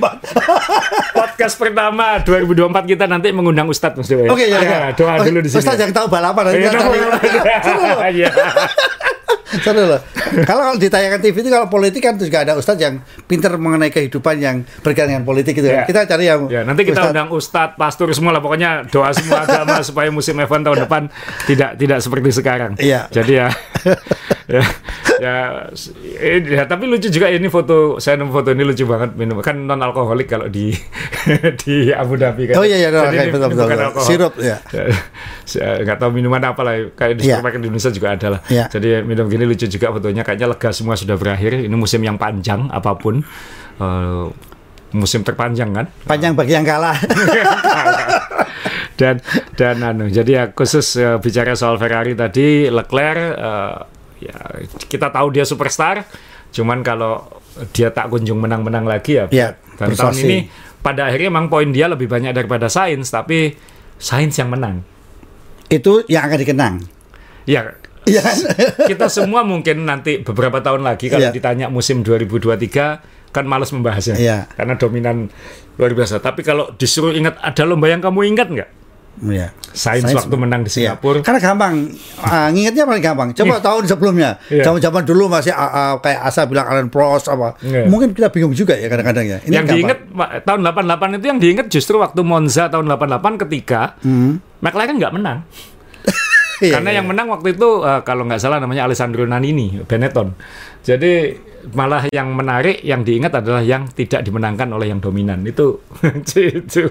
podcast 1.20 1.54
pertama 1.60 2.24
2024 2.24 2.92
kita 2.96 3.04
nanti 3.04 3.28
mengundang 3.36 3.68
Ustadz 3.68 4.00
Mas 4.00 4.08
Oke 4.08 4.24
okay, 4.24 4.48
ya, 4.48 4.60
ya. 4.64 4.80
Doa 4.96 5.20
dulu 5.20 5.44
di 5.44 5.52
sini. 5.52 5.60
Ustadz 5.60 5.84
yang 5.84 5.92
tahu 5.92 6.08
balapan. 6.08 6.56
Iya. 6.56 8.32
Seru 9.50 9.82
loh. 9.82 10.00
kalau 10.46 10.62
kalau 10.62 10.74
ditayangkan 10.78 11.18
TV 11.18 11.42
itu 11.42 11.50
kalau 11.50 11.66
politik 11.66 11.98
kan 12.00 12.14
juga 12.14 12.46
ada 12.46 12.54
ustadz 12.54 12.78
yang 12.78 13.02
pinter 13.26 13.50
mengenai 13.58 13.90
kehidupan 13.90 14.38
yang 14.38 14.62
berkaitan 14.80 15.18
dengan 15.18 15.24
politik 15.26 15.58
itu. 15.58 15.66
Ya. 15.66 15.82
Kita 15.82 16.06
cari 16.06 16.30
yang 16.30 16.46
Ya, 16.46 16.62
nanti 16.62 16.86
kita 16.86 17.02
ustadz. 17.02 17.12
undang 17.12 17.28
ustadz, 17.34 17.74
pastor 17.74 18.06
semua 18.14 18.30
lah 18.30 18.38
pokoknya 18.38 18.86
doa 18.86 19.10
semua 19.10 19.42
agama 19.42 19.82
supaya 19.88 20.08
musim 20.08 20.38
F1 20.38 20.62
tahun 20.62 20.78
depan 20.86 21.02
tidak 21.50 21.74
tidak 21.74 21.98
seperti 21.98 22.30
sekarang. 22.30 22.72
Iya. 22.78 23.10
Jadi 23.10 23.32
ya 23.36 23.48
ya, 24.50 24.62
ya, 25.24 25.34
ya, 26.42 26.62
tapi 26.66 26.90
lucu 26.90 27.06
juga 27.06 27.30
ini 27.30 27.46
foto 27.46 28.02
saya 28.02 28.18
nemu 28.18 28.34
foto 28.34 28.50
ini 28.50 28.66
lucu 28.66 28.84
banget 28.84 29.14
minum 29.14 29.38
kan 29.38 29.54
non 29.54 29.78
alkoholik 29.78 30.26
kalau 30.26 30.50
di 30.50 30.74
di 31.62 31.94
Abu 31.94 32.18
Dhabi 32.18 32.50
kan. 32.50 32.58
Oh 32.58 32.64
iya 32.66 32.82
iya 32.82 32.88
Jadi 32.90 33.16
okay, 33.16 33.26
betul 33.30 33.48
betul. 33.54 33.66
betul. 33.70 34.02
Sirup 34.02 34.34
ya. 34.42 34.58
ya 34.70 35.70
nggak 35.86 35.96
tahu 36.02 36.10
minuman 36.10 36.42
apa 36.42 36.60
lah 36.66 36.74
kayak 36.98 37.14
di 37.18 37.22
supermarket 37.30 37.58
yeah. 37.58 37.62
di 37.62 37.68
Indonesia 37.70 37.90
juga 37.94 38.08
ada 38.18 38.26
lah. 38.36 38.40
Yeah. 38.50 38.66
Jadi 38.66 38.88
minum 39.06 39.30
gini 39.30 39.44
lucu 39.46 39.66
juga 39.70 39.86
fotonya 39.94 40.22
kayaknya 40.26 40.48
lega 40.50 40.70
semua 40.74 40.98
sudah 40.98 41.14
berakhir. 41.14 41.62
Ini 41.62 41.76
musim 41.78 42.02
yang 42.02 42.18
panjang 42.18 42.66
apa 42.68 42.98
pun. 42.98 43.22
Uh, 43.80 44.28
musim 44.94 45.22
terpanjang 45.22 45.70
kan? 45.70 45.86
Panjang 46.06 46.34
bagi 46.38 46.52
yang 46.54 46.66
kalah. 46.66 46.98
dan 49.00 49.16
dan 49.56 49.80
anu 49.80 50.12
jadi 50.12 50.30
ya 50.30 50.44
khusus 50.52 51.00
uh, 51.00 51.16
bicara 51.16 51.56
soal 51.56 51.80
Ferrari 51.80 52.12
tadi 52.12 52.68
Leclerc 52.68 53.32
uh, 53.32 53.88
ya 54.20 54.36
kita 54.86 55.08
tahu 55.08 55.32
dia 55.32 55.48
superstar 55.48 56.04
cuman 56.50 56.84
kalau 56.84 57.24
dia 57.72 57.88
tak 57.90 58.12
kunjung 58.12 58.38
menang-menang 58.38 58.84
lagi 58.84 59.16
ya, 59.20 59.26
ya 59.32 59.48
dan 59.80 59.96
tahun 59.96 60.16
ini 60.20 60.38
pada 60.80 61.08
akhirnya 61.08 61.28
memang 61.32 61.48
poin 61.52 61.68
dia 61.72 61.88
lebih 61.88 62.08
banyak 62.08 62.32
daripada 62.32 62.68
Sains 62.68 63.08
tapi 63.08 63.56
Sains 64.00 64.32
yang 64.40 64.48
menang. 64.48 64.80
Itu 65.68 66.08
yang 66.08 66.24
akan 66.28 66.38
dikenang. 66.40 66.74
Ya. 67.44 67.76
Ya. 68.08 68.24
Kita 68.88 69.12
semua 69.12 69.44
mungkin 69.44 69.84
nanti 69.84 70.24
beberapa 70.24 70.64
tahun 70.64 70.88
lagi 70.88 71.12
kalau 71.12 71.28
ya. 71.28 71.32
ditanya 71.36 71.68
musim 71.68 72.00
2023 72.00 73.30
kan 73.30 73.44
malas 73.46 73.70
membahasnya 73.70 74.16
ya. 74.18 74.48
karena 74.56 74.74
dominan 74.80 75.28
luar 75.76 75.92
biasa. 75.92 76.18
Tapi 76.24 76.40
kalau 76.40 76.72
disuruh 76.74 77.12
ingat 77.12 77.36
ada 77.44 77.62
lomba 77.68 77.92
yang 77.92 78.00
kamu 78.00 78.32
ingat 78.34 78.48
nggak 78.48 78.70
Ya. 79.20 79.52
Sains, 79.70 80.02
Sains 80.02 80.16
waktu 80.16 80.34
menang 80.34 80.64
di 80.64 80.70
iya. 80.72 80.96
Singapura. 80.96 81.20
Ya. 81.20 81.22
Karena 81.22 81.40
gampang, 81.40 81.74
uh, 82.24 82.48
ngingetnya 82.50 82.84
paling 82.88 83.04
gampang. 83.04 83.28
Coba 83.36 83.54
iya. 83.54 83.62
tahun 83.62 83.82
sebelumnya, 83.86 84.30
iya. 84.48 84.64
zaman-zaman 84.66 85.02
dulu 85.04 85.24
masih 85.30 85.52
uh, 85.52 85.62
uh, 85.62 85.92
kayak 86.00 86.20
Asa 86.26 86.48
bilang 86.48 86.66
Alan 86.66 86.88
Prost 86.88 87.28
apa. 87.28 87.54
Yeah. 87.60 87.86
Mungkin 87.86 88.16
kita 88.16 88.32
bingung 88.32 88.56
juga 88.56 88.74
ya 88.74 88.88
kadang-kadang 88.88 89.26
ya. 89.28 89.38
Ini 89.44 89.54
yang 89.54 89.66
gampang. 89.68 89.76
diinget 89.76 89.98
tahun 90.48 90.60
88 90.64 91.18
itu 91.20 91.26
yang 91.28 91.38
diinget 91.38 91.66
justru 91.68 92.00
waktu 92.00 92.20
Monza 92.24 92.66
tahun 92.72 92.88
88 92.88 93.42
ketika 93.46 94.00
hmm. 94.00 94.62
McLaren 94.64 94.96
nggak 94.96 95.14
menang. 95.14 95.38
Karena 96.60 96.90
yang 96.92 97.08
menang 97.08 97.32
waktu 97.32 97.56
itu 97.56 97.80
uh, 97.80 98.04
kalau 98.04 98.28
nggak 98.28 98.40
salah 98.40 98.60
namanya 98.60 98.84
Alessandro 98.84 99.24
Nannini, 99.24 99.80
Benetton. 99.88 100.36
Jadi 100.80 101.36
malah 101.76 102.08
yang 102.08 102.32
menarik 102.32 102.80
yang 102.80 103.04
diingat 103.04 103.36
adalah 103.44 103.60
yang 103.60 103.84
tidak 103.92 104.24
dimenangkan 104.24 104.68
oleh 104.72 104.92
yang 104.92 105.00
dominan. 105.00 105.40
Itu 105.44 105.80
itu. 106.60 106.84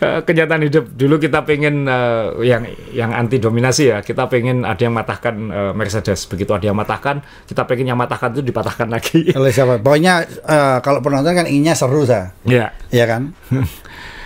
Uh, 0.00 0.20
kenyataan 0.24 0.64
hidup. 0.68 0.88
Dulu 0.92 1.16
kita 1.20 1.44
pengen 1.44 1.88
uh, 1.88 2.36
yang 2.40 2.64
yang 2.92 3.12
anti 3.12 3.40
dominasi 3.40 3.92
ya. 3.92 3.98
Kita 4.00 4.28
pengen 4.28 4.64
ada 4.64 4.80
yang 4.80 4.96
matahkan 4.96 5.34
uh, 5.52 5.72
Mercedes. 5.76 6.28
Begitu 6.28 6.52
ada 6.52 6.64
yang 6.68 6.76
matahkan 6.76 7.24
kita 7.44 7.64
pengen 7.68 7.92
yang 7.92 8.00
matahkan 8.00 8.32
itu 8.36 8.42
dipatahkan 8.44 8.88
lagi. 8.88 9.32
Oleh 9.36 9.52
siapa? 9.52 9.80
Pokoknya 9.80 10.24
uh, 10.44 10.78
kalau 10.80 11.04
penonton 11.04 11.36
kan 11.36 11.46
inginnya 11.48 11.76
seru 11.76 12.02
sah 12.08 12.32
ya 12.44 12.72
ya 12.88 13.04
kan 13.04 13.32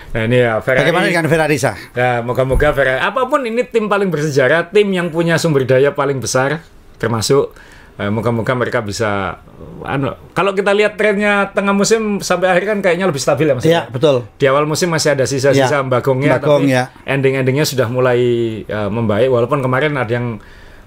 Nah 0.08 0.22
ini 0.24 0.40
ya 0.40 0.60
Ferrari. 0.64 0.88
Bagaimana 0.88 1.04
dengan 1.08 1.26
Ferrari 1.28 1.56
sah? 1.60 1.76
Ya 1.92 2.24
moga-moga 2.24 2.72
Ferrari. 2.72 3.00
Apa 3.00 3.28
pun 3.28 3.44
ini 3.44 3.60
tim 3.68 3.92
paling 3.92 4.08
bersejarah, 4.08 4.72
tim 4.72 4.88
yang 4.88 5.12
punya 5.12 5.36
sumber 5.36 5.68
daya 5.68 5.92
paling 5.92 6.16
besar, 6.16 6.64
termasuk 6.96 7.52
eh, 8.00 8.08
moga-moga 8.08 8.54
mereka 8.56 8.80
bisa 8.80 9.42
anu 9.84 10.14
kalau 10.32 10.54
kita 10.54 10.70
lihat 10.70 10.94
trennya 10.94 11.50
tengah 11.50 11.74
musim 11.74 12.22
sampai 12.22 12.54
akhir 12.54 12.64
kan 12.64 12.78
kayaknya 12.78 13.06
lebih 13.10 13.20
stabil 13.20 13.46
ya 13.50 13.54
Mas. 13.58 13.66
Iya, 13.66 13.82
betul. 13.90 14.24
Di 14.38 14.46
awal 14.48 14.64
musim 14.64 14.88
masih 14.88 15.12
ada 15.18 15.26
sisa-sisa 15.26 15.82
ya, 15.82 15.84
bagongnya 15.84 16.38
Bagong, 16.38 16.64
tapi 16.64 16.72
ya. 16.72 16.88
ending-endingnya 17.04 17.66
sudah 17.66 17.90
mulai 17.90 18.20
uh, 18.64 18.88
membaik 18.88 19.28
walaupun 19.28 19.60
kemarin 19.60 19.98
ada 19.98 20.12
yang 20.14 20.38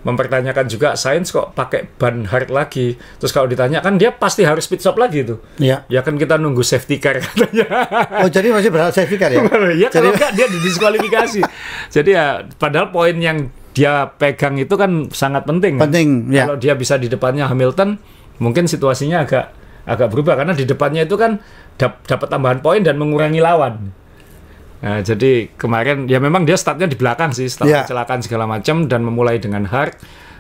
mempertanyakan 0.02 0.66
juga 0.66 0.98
Sains 0.98 1.30
kok 1.30 1.54
pakai 1.54 1.86
ban 1.98 2.26
hard 2.26 2.50
lagi. 2.50 2.98
Terus 3.22 3.30
kalau 3.30 3.46
ditanya 3.46 3.86
kan 3.86 4.02
dia 4.02 4.10
pasti 4.10 4.42
harus 4.42 4.66
pit 4.66 4.82
stop 4.82 4.98
lagi 4.98 5.22
tuh. 5.22 5.38
Iya. 5.62 5.86
Ya 5.88 6.02
kan 6.02 6.18
kita 6.18 6.42
nunggu 6.42 6.66
safety 6.66 6.98
car 6.98 7.22
katanya. 7.22 7.70
Oh 8.26 8.30
jadi 8.30 8.50
masih 8.50 8.74
berharap 8.74 8.94
safety 8.94 9.18
car 9.22 9.30
ya? 9.30 9.46
ya 9.78 9.90
jadi... 9.94 9.94
kalau 9.94 10.12
enggak 10.18 10.32
dia 10.34 10.48
didiskualifikasi. 10.50 11.42
jadi 11.94 12.10
ya 12.10 12.26
padahal 12.58 12.90
poin 12.90 13.14
yang 13.18 13.54
dia 13.72 14.10
pegang 14.18 14.58
itu 14.58 14.74
kan 14.74 15.08
sangat 15.14 15.46
penting. 15.46 15.78
Penting. 15.78 16.28
Kan? 16.28 16.34
Ya. 16.34 16.44
Kalau 16.50 16.58
dia 16.58 16.74
bisa 16.76 16.98
di 16.98 17.08
depannya 17.08 17.48
Hamilton, 17.48 17.96
mungkin 18.42 18.66
situasinya 18.66 19.24
agak 19.24 19.54
agak 19.86 20.14
berubah 20.14 20.38
karena 20.38 20.54
di 20.54 20.66
depannya 20.66 21.10
itu 21.10 21.18
kan 21.18 21.42
dap 21.78 22.06
dapat 22.06 22.28
tambahan 22.30 22.60
poin 22.62 22.82
dan 22.82 22.98
mengurangi 22.98 23.42
lawan. 23.42 24.01
Nah, 24.82 25.06
jadi 25.06 25.46
kemarin 25.62 26.10
ya 26.10 26.18
memang 26.18 26.42
dia 26.42 26.58
startnya 26.58 26.90
di 26.90 26.98
belakang 26.98 27.30
sih 27.38 27.46
setelah 27.46 27.70
yeah. 27.70 27.84
kecelakaan 27.86 28.26
segala 28.26 28.50
macam 28.50 28.90
dan 28.90 29.06
memulai 29.06 29.38
dengan 29.38 29.70
hard. 29.70 29.94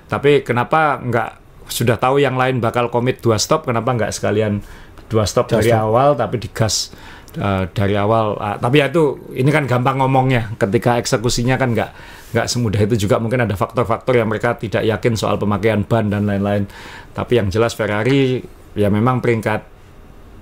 Tapi 0.09 0.41
kenapa 0.41 0.97
nggak 0.97 1.29
sudah 1.69 1.95
tahu 1.95 2.19
yang 2.19 2.35
lain 2.35 2.57
bakal 2.57 2.89
komit 2.89 3.21
dua 3.21 3.37
stop, 3.37 3.69
kenapa 3.69 3.93
nggak 3.93 4.11
sekalian 4.11 4.59
dua 5.07 5.29
stop 5.29 5.47
Just 5.47 5.61
dari 5.61 5.71
stop. 5.71 5.87
awal 5.87 6.09
tapi 6.17 6.35
digas 6.41 6.89
uh, 7.37 7.69
dari 7.69 7.93
awal. 7.93 8.35
Uh, 8.35 8.57
tapi 8.57 8.81
ya 8.81 8.89
itu 8.89 9.29
ini 9.37 9.53
kan 9.53 9.69
gampang 9.69 10.01
ngomongnya. 10.01 10.51
Ketika 10.57 10.97
eksekusinya 10.97 11.55
kan 11.61 11.77
nggak 11.77 11.91
nggak 12.33 12.47
semudah 12.49 12.81
itu 12.81 13.07
juga 13.07 13.21
mungkin 13.21 13.45
ada 13.45 13.53
faktor-faktor 13.53 14.17
yang 14.17 14.27
mereka 14.27 14.57
tidak 14.57 14.81
yakin 14.81 15.13
soal 15.13 15.37
pemakaian 15.37 15.85
ban 15.85 16.09
dan 16.09 16.25
lain-lain. 16.25 16.65
Tapi 17.13 17.37
yang 17.37 17.53
jelas 17.53 17.77
Ferrari 17.77 18.41
ya 18.73 18.89
memang 18.89 19.21
peringkat 19.21 19.70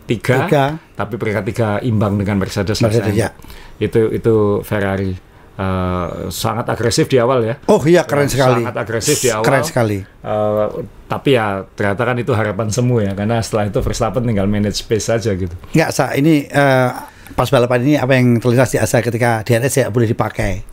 tiga, 0.09 0.37
tiga. 0.45 0.63
tapi 0.97 1.13
peringkat 1.21 1.43
tiga 1.45 1.69
imbang 1.85 2.17
dengan 2.17 2.41
Mercedes. 2.41 2.81
Mercedes 2.81 3.13
ya. 3.13 3.29
Itu 3.77 4.09
itu 4.09 4.65
Ferrari. 4.65 5.13
Uh, 5.59 6.31
sangat 6.31 6.71
agresif 6.71 7.11
di 7.11 7.19
awal 7.19 7.43
ya. 7.43 7.59
Oh 7.67 7.83
iya 7.83 8.07
keren 8.07 8.31
sekali. 8.31 8.63
Sangat 8.63 8.79
agresif 8.79 9.19
di 9.19 9.27
awal. 9.27 9.43
Keren 9.43 9.63
sekali. 9.67 9.99
Uh, 10.23 10.87
tapi 11.11 11.35
ya 11.35 11.67
ternyata 11.75 12.01
kan 12.07 12.15
itu 12.15 12.31
harapan 12.31 12.71
semu 12.71 13.03
ya 13.03 13.11
karena 13.11 13.43
setelah 13.43 13.67
itu 13.67 13.83
Verstappen 13.83 14.23
tinggal 14.23 14.47
manage 14.47 14.79
space 14.79 15.11
saja 15.11 15.35
gitu. 15.35 15.51
Enggak 15.75 15.91
sa 15.91 16.15
ini 16.15 16.47
uh, 16.47 16.95
pas 17.35 17.51
balapan 17.51 17.79
ini 17.83 17.93
apa 17.99 18.15
yang 18.15 18.39
terlintas 18.39 18.71
di 18.71 18.79
asa 18.79 19.03
ketika 19.03 19.43
DRS 19.43 19.75
ya 19.83 19.85
boleh 19.91 20.07
dipakai 20.07 20.63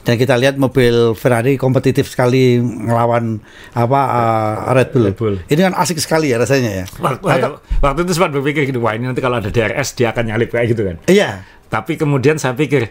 dan 0.00 0.14
kita 0.16 0.34
lihat 0.40 0.56
mobil 0.56 1.12
Ferrari 1.12 1.60
kompetitif 1.60 2.08
sekali 2.08 2.56
ngelawan 2.56 3.36
apa 3.76 4.00
uh, 4.00 4.72
Red, 4.72 4.96
Bull. 4.96 5.04
Red 5.12 5.16
Bull. 5.20 5.36
Ini 5.44 5.60
kan 5.70 5.74
asik 5.76 6.00
sekali 6.00 6.32
ya 6.32 6.40
rasanya 6.40 6.84
ya. 6.84 6.84
Waktu, 6.96 7.26
Atau, 7.28 7.50
waktu 7.84 8.00
itu 8.08 8.12
sempat 8.16 8.32
berpikir 8.32 8.64
gitu, 8.64 8.80
wah 8.80 8.96
ini 8.96 9.04
nanti 9.04 9.20
kalau 9.20 9.38
ada 9.38 9.52
DRS 9.52 9.92
dia 10.00 10.12
akan 10.16 10.32
nyalip 10.32 10.48
kayak 10.48 10.72
gitu 10.72 10.82
kan. 10.88 10.96
Iya. 11.04 11.44
Tapi 11.68 12.00
kemudian 12.00 12.40
saya 12.40 12.56
pikir 12.56 12.90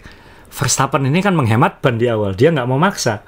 Verstappen 0.49 1.05
ini 1.05 1.21
kan 1.21 1.33
menghemat 1.37 1.81
ban 1.81 1.97
di 1.97 2.09
awal, 2.09 2.33
dia 2.33 2.49
nggak 2.53 2.65
mau 2.69 2.77
maksa. 2.77 3.21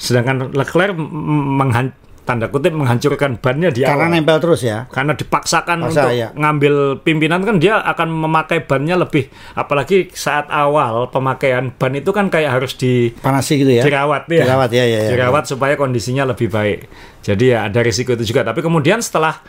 Sedangkan 0.00 0.50
Leclerc 0.54 0.96
menghan 0.96 1.92
tanda 2.24 2.46
kutip 2.52 2.70
menghancurkan 2.76 3.40
bannya 3.40 3.72
dia 3.72 3.90
karena 3.90 4.06
awal. 4.06 4.14
nempel 4.14 4.38
terus 4.38 4.60
ya 4.62 4.86
karena 4.92 5.16
dipaksakan 5.16 5.78
Paksa, 5.88 5.88
untuk 5.88 6.10
ya. 6.14 6.28
ngambil 6.36 6.74
pimpinan 7.02 7.40
kan 7.42 7.56
dia 7.58 7.80
akan 7.80 8.08
memakai 8.12 8.62
bannya 8.64 8.96
lebih 9.00 9.32
apalagi 9.56 10.12
saat 10.12 10.46
awal 10.52 11.08
pemakaian 11.08 11.72
ban 11.74 11.92
itu 11.96 12.10
kan 12.12 12.28
kayak 12.28 12.60
harus 12.60 12.76
di 12.76 13.10
panasi 13.18 13.64
gitu 13.64 13.72
ya 13.80 13.82
dirawat 13.82 14.28
ya 14.28 14.44
dirawat 14.46 14.70
ya, 14.70 14.84
ya, 14.84 15.00
ya 15.08 15.10
dirawat 15.16 15.44
ya. 15.48 15.50
supaya 15.56 15.74
kondisinya 15.74 16.28
lebih 16.28 16.52
baik 16.52 16.86
jadi 17.24 17.44
ya 17.44 17.58
ada 17.68 17.80
risiko 17.82 18.12
itu 18.14 18.24
juga 18.30 18.46
tapi 18.46 18.60
kemudian 18.60 19.00
setelah 19.00 19.40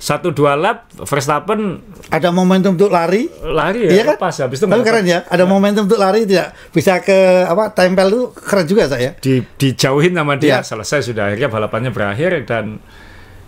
satu 0.00 0.32
dua 0.32 0.56
lap 0.56 0.88
Verstappen 1.04 1.76
ada 2.08 2.32
momentum 2.32 2.72
untuk 2.72 2.88
lari 2.88 3.28
lari 3.44 3.84
ya 3.84 3.90
iya 4.00 4.02
kan? 4.08 4.16
pas 4.16 4.32
habis 4.32 4.56
itu 4.56 4.64
tapi 4.64 4.80
keren 4.80 5.04
ya 5.04 5.28
ada 5.28 5.44
ya. 5.44 5.46
momentum 5.46 5.84
untuk 5.84 6.00
lari 6.00 6.24
tidak 6.24 6.56
bisa 6.72 7.04
ke 7.04 7.44
apa 7.44 7.68
tempel 7.76 8.08
itu 8.08 8.22
keren 8.32 8.64
juga 8.64 8.88
saya 8.88 9.12
di 9.20 9.44
dijauhin 9.60 10.16
sama 10.16 10.40
dia 10.40 10.58
ya. 10.58 10.58
selesai 10.64 11.12
sudah 11.12 11.28
akhirnya 11.28 11.52
balapannya 11.52 11.92
berakhir 11.92 12.48
dan 12.48 12.80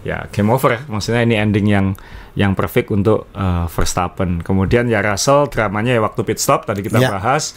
ya 0.04 0.28
game 0.28 0.52
over 0.52 0.76
maksudnya 0.92 1.24
ini 1.24 1.40
ending 1.40 1.66
yang 1.72 1.86
yang 2.36 2.52
perfect 2.52 2.92
untuk 2.92 3.32
uh, 3.32 3.64
Verstappen 3.72 4.44
kemudian 4.44 4.92
ya 4.92 5.00
Russell 5.00 5.48
dramanya 5.48 5.96
ya 5.96 6.04
waktu 6.04 6.20
pit 6.20 6.36
stop 6.36 6.68
tadi 6.68 6.84
kita 6.84 7.00
ya. 7.00 7.16
bahas 7.16 7.56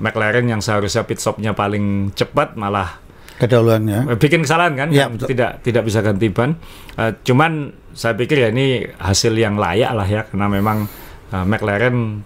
McLaren 0.00 0.48
yang 0.48 0.64
seharusnya 0.64 1.04
pit 1.04 1.20
stopnya 1.20 1.52
paling 1.52 2.16
cepat 2.16 2.56
malah 2.56 3.04
kedahuluannya 3.40 4.12
eh, 4.12 4.18
bikin 4.20 4.44
kesalahan 4.44 4.76
kan 4.76 4.88
ya, 4.92 5.08
betul. 5.08 5.28
tidak 5.32 5.64
tidak 5.64 5.82
bisa 5.84 6.00
ganti 6.04 6.28
ban 6.28 6.56
uh, 7.00 7.16
cuman 7.24 7.72
saya 7.94 8.14
pikir 8.14 8.46
ya 8.46 8.48
ini 8.54 8.86
hasil 8.98 9.34
yang 9.34 9.58
layak 9.58 9.92
lah 9.94 10.06
ya 10.06 10.22
karena 10.26 10.46
memang 10.46 10.86
uh, 11.34 11.44
McLaren 11.46 12.22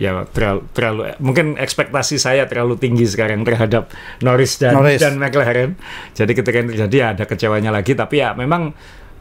ya 0.00 0.24
terlalu, 0.32 0.60
terlalu 0.72 1.00
mungkin 1.20 1.60
ekspektasi 1.60 2.16
saya 2.16 2.48
terlalu 2.48 2.80
tinggi 2.80 3.04
sekarang 3.04 3.44
terhadap 3.44 3.92
Norris 4.24 4.56
dan 4.56 4.80
Norris. 4.80 4.96
dan 4.96 5.20
McLaren. 5.20 5.76
Jadi 6.16 6.32
ketika 6.32 6.56
ini 6.56 6.68
terjadi 6.72 6.96
ya 6.96 7.06
ada 7.12 7.24
kecewanya 7.28 7.70
lagi 7.74 7.92
tapi 7.92 8.24
ya 8.24 8.32
memang 8.32 8.72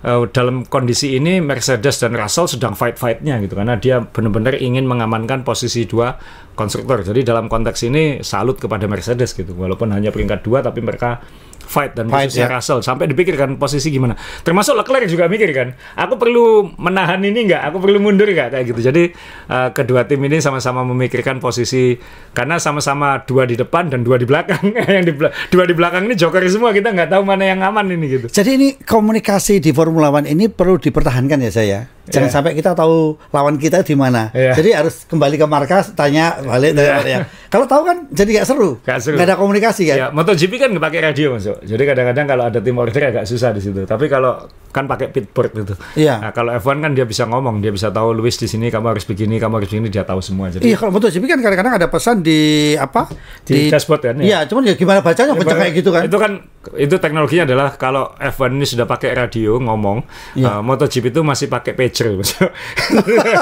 uh, 0.08 0.24
dalam 0.32 0.64
kondisi 0.64 1.20
ini 1.20 1.44
Mercedes 1.44 2.00
dan 2.00 2.16
Russell 2.16 2.48
sedang 2.48 2.80
fight-fightnya 2.80 3.44
gitu 3.44 3.60
karena 3.60 3.76
dia 3.76 4.00
benar-benar 4.00 4.56
ingin 4.56 4.88
mengamankan 4.88 5.44
posisi 5.44 5.84
dua 5.84 6.16
konstruktor. 6.56 7.04
Jadi 7.04 7.28
dalam 7.28 7.52
konteks 7.52 7.84
ini 7.84 8.24
salut 8.24 8.56
kepada 8.56 8.88
Mercedes 8.88 9.36
gitu 9.36 9.52
walaupun 9.60 9.92
hanya 9.92 10.16
peringkat 10.16 10.48
dua 10.48 10.64
tapi 10.64 10.80
mereka 10.80 11.20
fight 11.70 11.94
dan 11.94 12.10
Fight, 12.10 12.34
khususnya 12.34 12.50
ya. 12.50 12.58
Russell 12.58 12.82
sampai 12.82 13.06
dipikirkan 13.06 13.62
posisi 13.62 13.94
gimana. 13.94 14.18
Termasuk 14.42 14.74
Leclerc 14.74 15.06
juga 15.06 15.30
mikir 15.30 15.54
kan, 15.54 15.78
aku 15.94 16.18
perlu 16.18 16.74
menahan 16.82 17.22
ini 17.22 17.46
nggak, 17.46 17.62
aku 17.70 17.78
perlu 17.78 18.02
mundur 18.02 18.26
nggak 18.26 18.58
kayak 18.58 18.66
gitu. 18.74 18.82
Jadi 18.90 19.14
uh, 19.54 19.70
kedua 19.70 20.10
tim 20.10 20.18
ini 20.26 20.42
sama-sama 20.42 20.82
memikirkan 20.82 21.38
posisi 21.38 21.94
karena 22.34 22.58
sama-sama 22.58 23.22
dua 23.22 23.46
di 23.46 23.54
depan 23.54 23.94
dan 23.94 24.02
dua 24.02 24.18
di 24.18 24.26
belakang. 24.26 24.74
yang 24.98 25.06
di 25.06 25.14
dua 25.54 25.64
di 25.70 25.76
belakang 25.78 26.10
ini 26.10 26.18
joker 26.18 26.42
semua 26.50 26.74
kita 26.74 26.90
nggak 26.90 27.14
tahu 27.14 27.22
mana 27.22 27.46
yang 27.46 27.62
aman 27.62 27.86
ini 27.94 28.18
gitu. 28.18 28.28
Jadi 28.34 28.50
ini 28.58 28.68
komunikasi 28.82 29.62
di 29.62 29.70
Formula 29.70 30.10
One 30.10 30.26
ini 30.26 30.50
perlu 30.50 30.82
dipertahankan 30.82 31.38
ya 31.46 31.52
saya. 31.54 31.99
Jangan 32.10 32.28
Iya. 32.28 32.36
sampai 32.36 32.52
kita 32.54 32.74
tahu 32.74 33.16
lawan 33.30 33.56
kita 33.56 33.82
di 33.82 33.94
mana. 33.94 34.34
Iya. 34.34 34.54
Jadi 34.58 34.70
harus 34.74 35.06
kembali 35.06 35.36
ke 35.38 35.46
markas, 35.46 35.94
tanya 35.94 36.42
balik. 36.42 36.74
tanya 36.74 36.92
balik 37.00 37.12
ya. 37.12 37.20
Kalau 37.50 37.66
tahu 37.66 37.82
kan 37.82 37.98
jadi 38.10 38.42
nggak 38.42 38.48
seru. 38.48 38.78
Nggak 38.82 39.00
seru. 39.00 39.16
Nggak 39.18 39.28
ada 39.28 39.38
komunikasi 39.38 39.84
kan. 39.88 39.98
Ya, 39.98 40.08
MotoGP 40.10 40.54
kan 40.58 40.70
nggak 40.70 40.84
pakai 40.84 41.02
radio 41.02 41.28
masuk. 41.34 41.58
Jadi 41.62 41.84
kadang-kadang 41.84 42.26
kalau 42.28 42.44
ada 42.46 42.60
tim 42.60 42.76
order 42.76 43.04
agak 43.06 43.26
susah 43.26 43.50
di 43.50 43.62
situ. 43.62 43.86
Tapi 43.86 44.06
kalau 44.06 44.46
kan 44.70 44.86
pakai 44.86 45.10
pitboard 45.10 45.50
gitu. 45.56 45.74
Iya. 45.98 46.22
Nah, 46.22 46.30
kalau 46.30 46.54
F1 46.54 46.78
kan 46.78 46.92
dia 46.94 47.02
bisa 47.02 47.26
ngomong, 47.26 47.58
dia 47.58 47.74
bisa 47.74 47.90
tahu 47.90 48.14
Lewis 48.14 48.38
di 48.38 48.46
sini 48.46 48.70
kamu 48.70 48.94
harus 48.94 49.02
begini, 49.02 49.42
kamu 49.42 49.54
harus 49.58 49.70
begini, 49.70 49.90
dia 49.90 50.06
tahu 50.06 50.22
semua. 50.22 50.54
Jadi 50.54 50.62
Iya 50.62 50.78
kalau 50.78 50.94
MotoGP 50.94 51.26
kan 51.26 51.42
kadang-kadang 51.42 51.74
ada 51.82 51.88
pesan 51.90 52.22
di 52.22 52.74
apa 52.78 53.10
Di 53.42 53.74
dashboard 53.74 54.02
kan, 54.06 54.16
ya? 54.22 54.24
Iya, 54.24 54.40
cuman 54.46 54.70
ya 54.70 54.74
gimana 54.78 55.02
bacanya 55.02 55.34
kenceng 55.34 55.58
kayak 55.58 55.74
gitu 55.74 55.90
kan. 55.90 56.04
Itu 56.06 56.18
kan 56.22 56.32
itu 56.78 56.96
teknologinya 57.02 57.50
adalah 57.50 57.74
kalau 57.82 58.14
F1 58.14 58.54
ini 58.54 58.68
sudah 58.70 58.86
pakai 58.86 59.18
radio 59.18 59.58
ngomong, 59.58 60.06
Iya. 60.38 60.60
uh, 60.60 60.62
MotoGP 60.62 61.10
itu 61.10 61.22
masih 61.26 61.50
pakai 61.50 61.74
pager. 62.08 62.48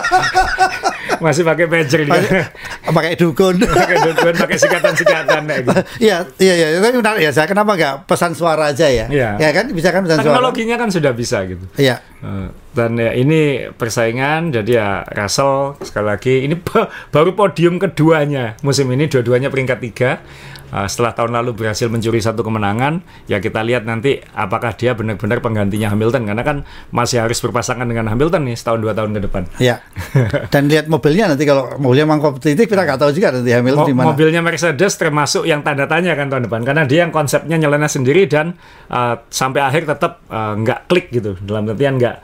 masih 1.23 1.43
pakai 1.43 1.65
pager 1.65 2.01
dia. 2.05 2.49
Pakai- 2.87 3.17
dukun. 3.17 3.55
pakai 3.81 3.97
dukun, 4.01 4.33
pakai 4.33 4.57
sikatan-sikatan 4.57 5.41
kayak 5.45 5.61
gitu. 5.65 5.79
Iya, 6.01 6.17
iya, 6.37 6.53
iya. 6.55 6.67
Tapi 6.79 6.97
menarik 6.97 7.21
ya. 7.21 7.31
Saya 7.31 7.45
kenapa 7.45 7.73
nggak 7.73 7.95
pesan 8.05 8.33
suara 8.33 8.73
aja 8.73 8.87
ya? 8.89 9.05
Iya. 9.07 9.29
Ya 9.37 9.49
kan 9.53 9.69
bisa 9.69 9.89
kan 9.89 10.05
pesan 10.05 10.21
suara. 10.21 10.37
Teknologinya 10.37 10.75
kan 10.77 10.89
sudah 10.89 11.11
bisa 11.13 11.45
gitu. 11.45 11.65
Iya. 11.77 12.01
Uh, 12.17 12.49
dan 12.73 12.97
ya 12.97 13.13
ini 13.13 13.69
persaingan 13.73 14.49
jadi 14.49 14.71
ya 14.73 14.89
Russell 15.05 15.77
sekali 15.81 16.05
lagi 16.05 16.35
ini 16.45 16.57
ba- 16.57 16.89
baru 17.09 17.33
podium 17.33 17.77
keduanya 17.77 18.57
musim 18.61 18.89
ini 18.89 19.05
dua-duanya 19.05 19.49
peringkat 19.49 19.77
tiga 19.81 20.21
Uh, 20.67 20.83
setelah 20.83 21.15
tahun 21.15 21.31
lalu 21.31 21.55
berhasil 21.55 21.87
mencuri 21.87 22.19
satu 22.19 22.43
kemenangan 22.43 22.99
ya 23.23 23.39
kita 23.39 23.63
lihat 23.63 23.87
nanti 23.87 24.19
apakah 24.35 24.75
dia 24.75 24.91
benar-benar 24.91 25.39
penggantinya 25.39 25.87
Hamilton 25.87 26.27
karena 26.27 26.43
kan 26.43 26.57
masih 26.91 27.23
harus 27.23 27.39
berpasangan 27.39 27.87
dengan 27.87 28.11
Hamilton 28.11 28.43
nih 28.43 28.55
setahun 28.55 28.83
dua 28.83 28.91
tahun 28.91 29.15
ke 29.15 29.21
depan 29.23 29.43
Iya. 29.57 29.79
Dan 30.53 30.67
lihat 30.67 30.85
mobilnya 30.87 31.31
nanti 31.31 31.47
kalau 31.47 31.71
mobilnya 31.79 32.03
memang 32.03 32.19
kompetitif 32.19 32.67
kita 32.67 32.83
nggak 32.83 32.99
tahu 32.99 33.15
juga 33.15 33.31
nanti 33.31 33.47
Hamilton 33.47 33.79
Mo- 33.79 33.87
di 33.87 33.95
mana. 33.95 34.05
mobilnya 34.11 34.41
Mercedes 34.43 34.93
termasuk 34.95 35.47
yang 35.47 35.63
tanda 35.63 35.87
tanya 35.87 36.19
kan 36.19 36.27
tahun 36.27 36.51
depan 36.51 36.61
karena 36.67 36.83
dia 36.83 37.07
yang 37.07 37.15
konsepnya 37.15 37.55
nyeleneh 37.55 37.87
sendiri 37.87 38.27
dan 38.27 38.51
uh, 38.87 39.23
sampai 39.31 39.63
akhir 39.63 39.87
tetap 39.87 40.19
uh, 40.27 40.51
nggak 40.51 40.91
klik 40.91 41.07
gitu 41.15 41.39
dalam 41.47 41.71
artian 41.71 41.95
nggak 41.95 42.15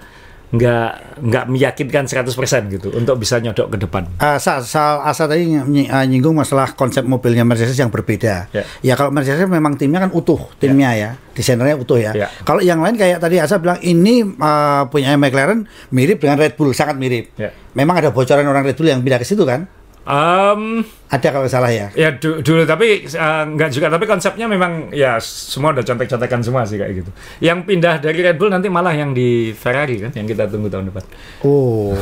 nggak 0.53 0.89
nggak 1.19 1.45
meyakinkan 1.49 2.05
100% 2.05 2.29
gitu 2.69 2.93
untuk 2.93 3.17
bisa 3.17 3.41
nyodok 3.41 3.73
ke 3.73 3.77
depan 3.79 4.05
Uh, 4.15 4.37
Sa, 4.37 4.61
Sa- 4.61 5.01
Asa 5.01 5.25
tadi 5.25 5.49
ny- 5.49 5.89
uh, 5.89 6.05
nyinggung 6.05 6.33
masalah 6.33 6.71
konsep 6.71 7.01
mobilnya 7.03 7.41
Mercedes 7.41 7.73
yang 7.73 7.89
berbeda. 7.89 8.47
Ya. 8.51 8.63
Ya 8.79 8.93
kalau 8.93 9.09
Mercedes 9.09 9.41
memang 9.43 9.73
timnya 9.73 9.97
kan 9.99 10.13
utuh, 10.13 10.37
timnya 10.57 10.93
ya, 10.93 11.09
desainernya 11.31 11.73
utuh 11.73 11.97
ya. 11.97 12.13
Ya. 12.13 12.27
Kalau 12.43 12.61
yang 12.61 12.77
lain 12.79 12.93
kayak 12.93 13.17
tadi 13.17 13.41
Asa 13.41 13.57
bilang 13.57 13.81
ini 13.81 14.21
uh, 14.21 14.85
punya 14.87 15.15
McLaren 15.15 15.65
mirip 15.89 16.21
dengan 16.21 16.37
Red 16.37 16.53
Bull, 16.53 16.71
sangat 16.71 16.95
mirip. 16.95 17.33
Ya. 17.33 17.49
Memang 17.73 17.97
ada 17.97 18.13
bocoran 18.13 18.45
orang 18.45 18.61
Red 18.63 18.77
Bull 18.77 18.87
yang 18.87 19.01
pindah 19.01 19.17
ke 19.17 19.25
situ 19.25 19.41
kan? 19.43 19.65
Um, 20.03 20.83
Ada 21.07 21.31
kalau 21.31 21.47
salah 21.47 21.71
ya. 21.71 21.87
ya 21.95 22.11
du- 22.11 22.43
dulu 22.43 22.67
tapi 22.67 23.07
uh, 23.07 23.43
nggak 23.47 23.69
juga 23.71 23.87
tapi 23.87 24.03
konsepnya 24.03 24.51
memang 24.51 24.91
ya 24.91 25.15
semua 25.23 25.71
udah 25.71 25.79
contek-contekan 25.79 26.43
semua 26.43 26.67
sih 26.67 26.75
kayak 26.75 26.91
gitu. 26.99 27.11
Yang 27.39 27.63
pindah 27.63 28.03
dari 28.03 28.19
Red 28.19 28.35
Bull 28.35 28.51
nanti 28.51 28.67
malah 28.67 28.91
yang 28.91 29.15
di 29.15 29.55
Ferrari 29.55 30.03
kan 30.03 30.11
yang 30.11 30.27
kita 30.27 30.51
tunggu 30.51 30.67
tahun 30.67 30.91
depan. 30.91 31.03
Oh. 31.47 31.95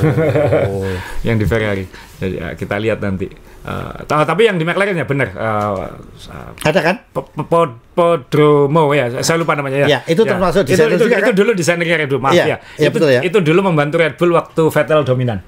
yang 1.28 1.38
di 1.38 1.46
Ferrari. 1.46 1.86
Jadi 2.18 2.36
ya, 2.38 2.48
kita 2.58 2.82
lihat 2.82 3.02
nanti. 3.02 3.30
Uh, 3.62 3.94
ta- 4.10 4.26
tapi 4.26 4.50
yang 4.50 4.58
di 4.58 4.66
McLaren 4.66 4.98
ya 4.98 5.06
benar. 5.06 5.30
Uh, 5.38 5.94
uh, 6.34 6.50
ada 6.66 6.80
kan? 6.82 6.96
Po- 7.14 7.30
po- 7.30 7.46
po- 7.46 7.78
Podromo 7.92 8.96
ya, 8.96 9.22
saya 9.22 9.36
lupa 9.38 9.54
namanya 9.54 9.86
ya. 9.86 9.88
Ya, 9.88 10.00
itu 10.08 10.24
termasuk 10.24 10.64
itu, 10.66 10.74
desainer 10.74 10.96
itu, 10.98 11.06
juga, 11.06 11.18
itu 11.20 11.28
kan? 11.28 11.38
dulu 11.38 11.52
desainernya 11.54 11.96
Red 12.02 12.10
Bull, 12.10 12.24
maaf 12.24 12.34
Iya, 12.34 12.46
ya. 12.48 12.58
iya, 12.80 12.88
itu, 12.88 12.96
betul 12.98 13.10
ya. 13.12 13.22
itu 13.22 13.38
dulu 13.44 13.60
membantu 13.68 13.96
Red 14.00 14.16
Bull 14.18 14.32
waktu 14.34 14.64
Vettel 14.72 15.02
dominan. 15.04 15.44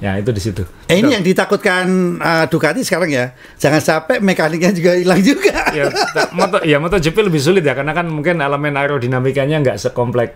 Ya, 0.00 0.16
itu 0.16 0.32
di 0.32 0.40
situ. 0.40 0.64
Eh, 0.88 0.96
ini 0.96 1.12
yang 1.12 1.20
ditakutkan 1.20 1.84
uh, 2.16 2.48
Ducati 2.48 2.80
sekarang 2.80 3.12
ya. 3.12 3.36
Jangan 3.54 3.78
sampai 3.78 4.16
mekaniknya 4.18 4.72
juga 4.72 4.96
hilang 4.96 5.20
juga. 5.20 5.68
ya, 5.76 5.92
ta- 5.92 6.32
moto 6.32 6.64
ya 6.64 6.80
MotoGP 6.80 7.16
lebih 7.20 7.36
sulit 7.36 7.60
ya 7.60 7.76
karena 7.76 7.92
kan 7.92 8.08
mungkin 8.08 8.40
elemen 8.40 8.72
aerodinamikanya 8.74 9.60
nggak 9.60 9.76
sekomplek 9.78 10.32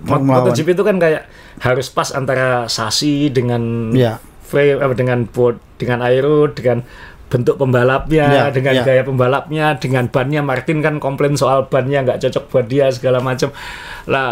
Mot-. 0.00 0.22
MotoGP 0.22 0.72
itu 0.72 0.80
kan 0.80 0.96
kayak 0.96 1.26
harus 1.58 1.90
pas 1.90 2.08
antara 2.10 2.64
sasi 2.66 3.28
dengan 3.28 3.92
Ya. 3.92 4.16
frame 4.46 4.78
apa, 4.78 4.94
dengan 4.94 5.26
board 5.26 5.58
dengan 5.76 6.00
aero 6.00 6.48
dengan 6.48 6.86
bentuk 7.30 7.54
pembalapnya 7.56 8.26
Ya, 8.26 8.44
dengan 8.50 8.74
ya. 8.74 8.82
gaya 8.82 9.02
pembalapnya 9.06 9.78
dengan 9.78 10.10
bannya. 10.10 10.42
Martin 10.42 10.82
kan 10.82 10.98
komplain 10.98 11.38
soal 11.38 11.70
bannya 11.70 12.02
nggak 12.02 12.18
cocok 12.26 12.44
buat 12.50 12.66
dia 12.66 12.90
segala 12.90 13.22
macam. 13.22 13.54
Lah 14.10 14.28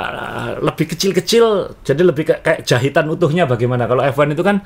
lebih 0.59 0.91
kecil-kecil 0.91 1.45
jadi 1.87 2.03
lebih 2.03 2.27
kayak, 2.27 2.41
kayak 2.43 2.61
jahitan 2.67 3.07
utuhnya 3.07 3.47
bagaimana? 3.47 3.87
Kalau 3.87 4.03
F1 4.03 4.35
itu 4.35 4.43
kan 4.43 4.61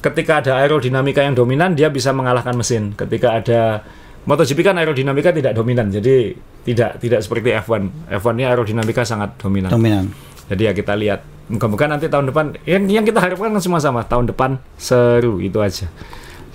ketika 0.00 0.40
ada 0.40 0.64
aerodinamika 0.64 1.20
yang 1.20 1.36
dominan 1.36 1.76
dia 1.76 1.92
bisa 1.92 2.16
mengalahkan 2.16 2.56
mesin. 2.56 2.96
Ketika 2.96 3.36
ada 3.36 3.84
MotoGP 4.24 4.58
kan 4.64 4.74
aerodinamika 4.80 5.30
tidak 5.30 5.52
dominan 5.52 5.92
jadi 5.92 6.32
tidak 6.64 6.98
tidak 6.98 7.20
seperti 7.22 7.54
F1 7.62 8.10
F1 8.10 8.32
ini 8.40 8.44
aerodinamika 8.48 9.04
sangat 9.04 9.36
dominan. 9.38 9.68
Dominan. 9.70 10.10
jadi 10.48 10.70
ya 10.70 10.74
kita 10.74 10.96
lihat. 10.96 11.20
Muka-muka 11.46 11.86
nanti 11.86 12.10
tahun 12.10 12.34
depan 12.34 12.58
yang 12.66 12.90
yang 12.90 13.04
kita 13.06 13.22
harapkan 13.22 13.54
kan 13.54 13.62
semua 13.62 13.78
sama 13.78 14.02
tahun 14.02 14.26
depan 14.34 14.58
seru 14.74 15.38
itu 15.38 15.62
aja 15.62 15.86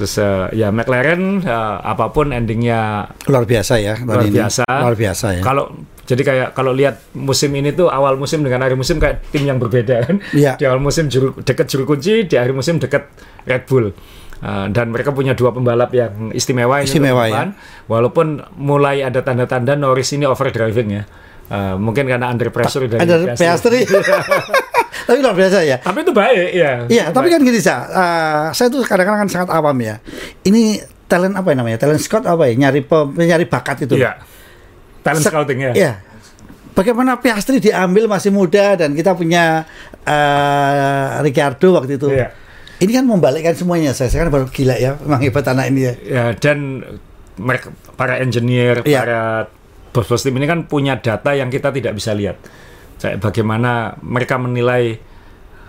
terus 0.01 0.17
eh, 0.17 0.57
ya 0.57 0.73
McLaren 0.73 1.39
eh, 1.39 1.53
apa 1.79 2.09
pun 2.09 2.33
endingnya 2.33 3.05
Luar 3.29 3.45
biasa 3.45 3.77
ya 3.77 4.01
luar 4.01 4.25
ini. 4.25 4.33
biasa 4.33 4.65
Luar 4.65 4.97
biasa 4.97 5.25
ya. 5.37 5.41
kalau 5.41 5.69
jadi 6.01 6.21
kayak 6.25 6.47
kalau 6.51 6.73
lihat 6.73 7.13
musim 7.13 7.53
ini 7.53 7.69
tuh 7.69 7.85
awal 7.87 8.17
musim 8.17 8.41
dengan 8.41 8.65
akhir 8.65 8.73
musim 8.73 8.97
kayak 8.97 9.21
tim 9.29 9.45
yang 9.45 9.61
berbeda 9.61 9.95
kan 10.03 10.17
Iya. 10.33 10.57
di 10.57 10.65
awal 10.65 10.81
musim 10.81 11.05
juru, 11.05 11.37
deket 11.37 11.69
juru 11.69 11.85
kunci 11.87 12.25
di 12.25 12.33
akhir 12.33 12.51
musim 12.51 12.81
deket 12.81 13.05
Red 13.45 13.69
Bull 13.69 13.93
Uh, 14.41 14.65
dan 14.73 14.89
mereka 14.89 15.13
punya 15.13 15.37
dua 15.37 15.53
pembalap 15.53 15.93
yang 15.93 16.33
istimewa, 16.33 16.81
ini 16.81 16.89
Istimewa, 16.89 17.29
ya. 17.29 17.53
walaupun 17.85 18.41
mulai 18.57 19.05
ada 19.05 19.21
tanda-tanda 19.21 19.77
Norris 19.77 20.17
ini 20.17 20.25
overdriving 20.25 20.89
ya 20.89 21.05
Uh, 21.51 21.75
mungkin 21.75 22.07
karena 22.07 22.31
under 22.31 22.47
pressure 22.47 22.87
dari 22.87 23.03
Ada 23.03 23.35
Piastri. 23.35 23.83
Tapi 24.91 25.17
luar 25.19 25.33
biasa 25.33 25.63
ya. 25.63 25.79
tapi 25.79 26.03
itu 26.03 26.11
baik 26.11 26.51
ya 26.51 26.71
Iya, 26.85 27.05
tapi 27.09 27.27
kan 27.27 27.39
gini 27.39 27.57
sa, 27.57 27.87
uh, 27.87 28.43
saya 28.51 28.67
tuh 28.67 28.83
kadang-kadang 28.83 29.23
kan 29.23 29.29
sangat 29.31 29.49
awam 29.49 29.75
ya. 29.79 30.03
Ini 30.41 30.79
talent 31.07 31.33
apa 31.33 31.47
ya 31.47 31.55
namanya? 31.55 31.77
Talent 31.77 31.99
scout 31.99 32.23
apa 32.23 32.43
ya? 32.45 32.55
Nyari 32.57 32.83
pem- 32.83 33.15
nyari 33.15 33.45
bakat 33.45 33.83
itu. 33.83 33.95
Iya. 33.95 34.19
Talent 34.99 35.23
Se- 35.23 35.31
scouting 35.31 35.59
ya. 35.61 35.71
Iya. 35.73 35.93
Bagaimana 36.71 37.19
Piastri 37.19 37.59
diambil 37.59 38.07
masih 38.07 38.31
muda 38.31 38.75
dan 38.75 38.91
kita 38.91 39.11
punya 39.11 39.67
uh, 40.07 41.19
Ricardo 41.19 41.75
waktu 41.75 41.95
itu. 41.95 42.07
Iya. 42.11 42.31
Ini 42.79 42.91
kan 42.91 43.05
membalikkan 43.05 43.53
semuanya. 43.53 43.91
Saya 43.91 44.09
sekarang 44.09 44.31
baru 44.31 44.47
gila 44.47 44.75
ya, 44.75 44.97
memang 44.97 45.21
hebat 45.21 45.45
anak 45.45 45.69
ini 45.69 45.81
ya. 45.83 45.93
Ya, 46.01 46.23
dan 46.33 46.81
mereka 47.37 47.69
para 47.93 48.17
engineer, 48.17 48.81
Iya. 48.81 48.99
para 48.99 49.21
bos-bos 49.91 50.19
tim 50.19 50.33
ini 50.33 50.47
kan 50.47 50.65
punya 50.65 50.97
data 50.97 51.31
yang 51.31 51.47
kita 51.47 51.69
tidak 51.69 51.93
bisa 51.93 52.11
lihat. 52.11 52.39
Kayak 53.01 53.17
bagaimana 53.19 53.71
mereka 53.99 54.37
menilai 54.37 55.01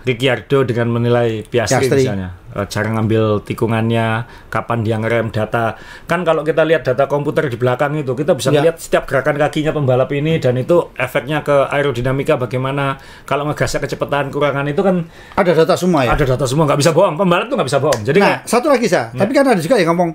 Ricciardo 0.03 0.67
dengan 0.67 0.91
menilai 0.91 1.47
Piastri, 1.47 1.87
Piastri. 1.87 2.03
misalnya. 2.03 2.35
Eh, 2.53 2.67
cara 2.67 2.91
ngambil 2.91 3.39
tikungannya, 3.41 4.07
kapan 4.51 4.83
dia 4.83 4.99
ngerem 4.99 5.31
data. 5.31 5.79
Kan 6.03 6.21
kalau 6.21 6.43
kita 6.43 6.61
lihat 6.61 6.83
data 6.83 7.07
komputer 7.07 7.47
di 7.47 7.55
belakang 7.55 7.95
itu, 7.95 8.11
kita 8.11 8.35
bisa 8.35 8.51
Iya. 8.51 8.67
lihat 8.67 8.77
setiap 8.77 9.07
gerakan 9.07 9.39
kakinya 9.39 9.71
pembalap 9.71 10.11
ini 10.11 10.37
dan 10.37 10.59
itu 10.59 10.91
efeknya 10.93 11.39
ke 11.39 11.55
aerodinamika 11.65 12.35
bagaimana 12.35 12.99
kalau 13.23 13.47
ngegasnya 13.47 13.79
kecepatan 13.79 14.27
kurangan 14.27 14.67
itu 14.67 14.83
kan 14.83 15.07
Ada 15.33 15.55
data 15.55 15.73
semua 15.73 16.03
ya. 16.03 16.11
ada 16.11 16.25
data 16.27 16.45
semua 16.45 16.67
nggak 16.67 16.79
bisa 16.83 16.91
bohong. 16.91 17.15
Pembalap 17.15 17.47
tuh 17.47 17.55
nggak 17.55 17.69
bisa 17.71 17.79
bohong. 17.79 18.01
Jadi 18.03 18.19
Nah, 18.19 18.43
satu 18.43 18.67
lagi 18.67 18.85
sa, 18.85 19.07
tapi 19.09 19.31
kan 19.31 19.47
ada 19.47 19.57
juga 19.57 19.79
yang 19.79 19.95
ngomong 19.95 20.11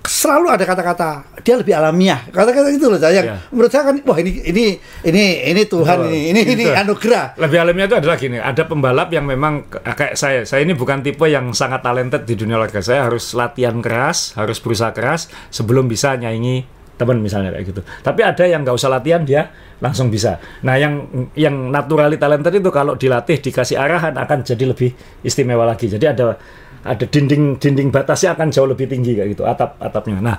selalu 0.00 0.48
ada 0.48 0.64
kata-kata 0.64 1.08
dia 1.40 1.54
lebih 1.54 1.72
alamiah 1.72 2.24
kata-kata 2.26 2.68
itu 2.68 2.86
loh 2.86 2.96
saya 2.96 3.20
Ya. 3.20 3.36
menurut 3.48 3.68
saya 3.68 3.84
kan 3.84 4.00
wah 4.00 4.16
ini 4.16 4.32
ini 4.42 4.64
ini 5.02 5.24
ini 5.46 5.62
Tuhan 5.64 5.96
Betul. 6.00 6.08
ini 6.08 6.20
ini 6.26 6.40
ini 6.46 6.64
Betul. 6.64 6.80
anugerah 6.80 7.24
Lebih 7.36 7.58
alamiah 7.58 7.86
itu 7.86 7.96
adalah 7.96 8.16
gini, 8.16 8.36
ada 8.36 8.62
pembalap 8.64 9.08
yang 9.08 9.24
memang 9.24 9.66
k- 9.66 9.80
kayak 9.84 10.14
saya. 10.14 10.40
Saya 10.42 10.62
ini 10.62 10.72
bukan 10.72 11.00
tipe 11.00 11.24
yang 11.24 11.52
sangat 11.52 11.80
talented 11.80 12.22
di 12.22 12.34
dunia 12.34 12.56
olahraga. 12.56 12.80
Saya 12.80 13.06
harus 13.06 13.32
latihan 13.32 13.76
keras, 13.78 14.32
harus 14.34 14.56
berusaha 14.56 14.88
keras 14.90 15.28
sebelum 15.48 15.84
bisa 15.84 16.14
nyaingi 16.14 16.64
teman 16.94 17.16
misalnya 17.18 17.50
kayak 17.50 17.66
gitu. 17.66 17.80
Tapi 17.98 18.20
ada 18.20 18.44
yang 18.44 18.60
nggak 18.60 18.72
usah 18.74 18.88
latihan 18.90 19.20
dia 19.20 19.48
langsung 19.78 20.08
bisa. 20.08 20.36
Nah, 20.60 20.76
yang 20.76 21.08
yang 21.34 21.68
naturally 21.68 22.16
talented 22.16 22.52
itu 22.54 22.68
kalau 22.68 22.92
dilatih 22.94 23.36
dikasih 23.38 23.76
arahan 23.76 24.12
akan 24.14 24.38
jadi 24.42 24.64
lebih 24.66 24.92
istimewa 25.20 25.64
lagi. 25.64 25.88
Jadi 25.88 26.04
ada 26.06 26.36
ada 26.80 27.04
dinding 27.04 27.60
dinding 27.60 27.88
batasnya 27.92 28.32
akan 28.32 28.48
jauh 28.48 28.68
lebih 28.68 28.88
tinggi 28.88 29.16
kayak 29.16 29.36
gitu 29.36 29.44
atap 29.44 29.76
atapnya. 29.80 30.18
Nah, 30.20 30.36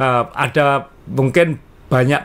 eh, 0.00 0.22
ada 0.32 0.88
mungkin 1.08 1.60
banyak 1.86 2.22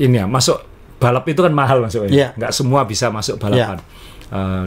ini 0.00 0.20
ya 0.20 0.26
masuk 0.26 0.58
balap 0.98 1.24
itu 1.30 1.40
kan 1.40 1.54
mahal 1.54 1.84
masuknya. 1.84 2.10
Iya. 2.10 2.28
Nggak 2.34 2.52
semua 2.52 2.84
bisa 2.88 3.08
masuk 3.12 3.38
balapan. 3.38 3.78
Eh, 4.28 4.64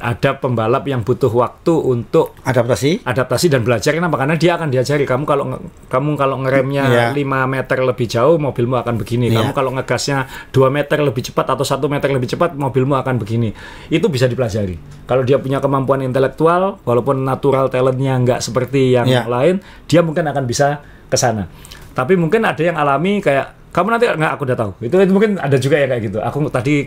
ada 0.00 0.36
pembalap 0.36 0.84
yang 0.84 1.02
butuh 1.02 1.28
waktu 1.28 1.72
untuk 1.72 2.34
adaptasi 2.42 3.02
adaptasi 3.02 3.46
dan 3.48 3.62
belajar 3.62 3.92
kenapa? 3.92 4.20
Karena 4.20 4.34
dia 4.34 4.56
akan 4.56 4.68
diajari 4.68 5.04
kamu 5.04 5.24
kalau 5.24 5.44
kamu 5.88 6.10
kalau 6.16 6.36
ngeremnya 6.42 6.84
Iya. 6.84 7.06
5 7.14 7.46
meter 7.48 7.78
lebih 7.80 8.06
jauh 8.06 8.36
mobilmu 8.36 8.76
akan 8.76 8.94
begini. 9.00 9.30
Iya. 9.30 9.40
Kamu 9.42 9.50
kalau 9.52 9.70
ngegasnya 9.74 10.26
2 10.50 10.68
meter 10.68 10.98
lebih 11.00 11.22
cepat 11.24 11.46
atau 11.54 11.64
satu 11.64 11.86
meter 11.88 12.10
lebih 12.10 12.28
cepat 12.28 12.54
mobilmu 12.54 12.94
akan 12.94 13.18
begini. 13.18 13.52
Itu 13.88 14.08
bisa 14.08 14.26
dipelajari. 14.26 15.04
Kalau 15.04 15.22
dia 15.22 15.36
punya 15.36 15.60
kemampuan 15.60 16.00
intelektual 16.00 16.80
walaupun 16.82 17.24
natural 17.24 17.68
talentnya 17.68 18.16
nggak 18.20 18.40
seperti 18.40 18.94
yang 18.94 19.06
Iya. 19.06 19.28
lain, 19.28 19.60
dia 19.86 20.00
mungkin 20.00 20.24
akan 20.28 20.44
bisa 20.44 20.80
ke 21.06 21.16
sana. 21.16 21.46
Tapi 21.94 22.18
mungkin 22.18 22.42
ada 22.42 22.58
yang 22.58 22.74
alami 22.74 23.22
kayak 23.22 23.70
kamu 23.70 23.86
nanti 23.90 24.06
nggak 24.06 24.32
aku 24.38 24.42
udah 24.46 24.58
tahu. 24.58 24.70
Itu, 24.82 24.94
itu 25.02 25.12
mungkin 25.14 25.34
ada 25.38 25.56
juga 25.58 25.76
ya 25.78 25.86
kayak 25.90 26.02
gitu. 26.10 26.18
Aku 26.22 26.46
tadi 26.50 26.86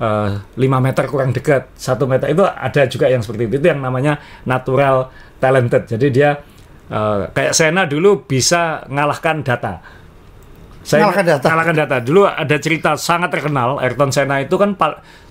eh, 0.00 0.30
5 0.40 0.56
meter 0.58 1.04
kurang 1.06 1.30
dekat, 1.30 1.70
satu 1.76 2.08
meter 2.08 2.32
itu 2.32 2.42
ada 2.42 2.82
juga 2.88 3.06
yang 3.12 3.20
seperti 3.20 3.46
itu. 3.46 3.54
Itu 3.60 3.66
yang 3.68 3.84
namanya 3.84 4.18
natural 4.48 5.12
talented. 5.38 5.86
Jadi 5.86 6.06
dia 6.08 6.40
eh, 6.88 7.28
kayak 7.30 7.52
Sena 7.52 7.84
dulu 7.84 8.24
bisa 8.24 8.88
ngalahkan 8.88 9.44
data. 9.44 10.00
Ngalahkan 10.80 11.24
data. 11.28 11.46
Ngalahkan 11.46 11.76
data. 11.76 11.96
Dulu 12.00 12.24
ada 12.24 12.56
cerita 12.56 12.96
sangat 12.96 13.28
terkenal 13.28 13.76
Ayrton 13.78 14.10
Senna 14.10 14.40
itu 14.40 14.56
kan 14.56 14.72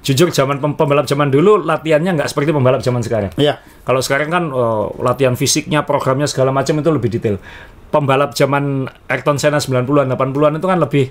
jujur 0.06 0.30
zaman 0.30 0.62
pem- 0.62 0.78
pembalap 0.78 1.10
zaman 1.10 1.34
dulu 1.34 1.66
latihannya 1.66 2.22
nggak 2.22 2.30
seperti 2.30 2.54
pembalap 2.54 2.86
zaman 2.86 3.02
sekarang. 3.02 3.34
Iya. 3.36 3.58
Kalau 3.84 4.00
sekarang 4.00 4.30
kan 4.30 4.44
eh, 4.54 4.86
latihan 5.02 5.34
fisiknya, 5.34 5.84
programnya 5.84 6.30
segala 6.30 6.54
macam 6.54 6.78
itu 6.78 6.90
lebih 6.94 7.10
detail. 7.10 7.42
Pembalap 7.90 8.38
zaman 8.38 8.86
Ayrton 9.10 9.42
Senna 9.42 9.58
90-an, 9.58 10.14
80-an 10.14 10.62
itu 10.62 10.68
kan 10.70 10.78
lebih 10.78 11.10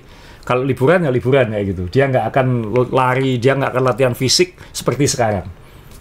kalau 0.49 0.65
liburan 0.65 1.05
ya 1.05 1.13
liburan 1.13 1.53
kayak 1.53 1.65
gitu. 1.77 1.83
Dia 1.93 2.09
nggak 2.09 2.25
akan 2.33 2.45
lari, 2.89 3.37
dia 3.37 3.53
nggak 3.53 3.69
akan 3.69 3.83
latihan 3.85 4.13
fisik 4.17 4.57
seperti 4.73 5.05
sekarang. 5.05 5.45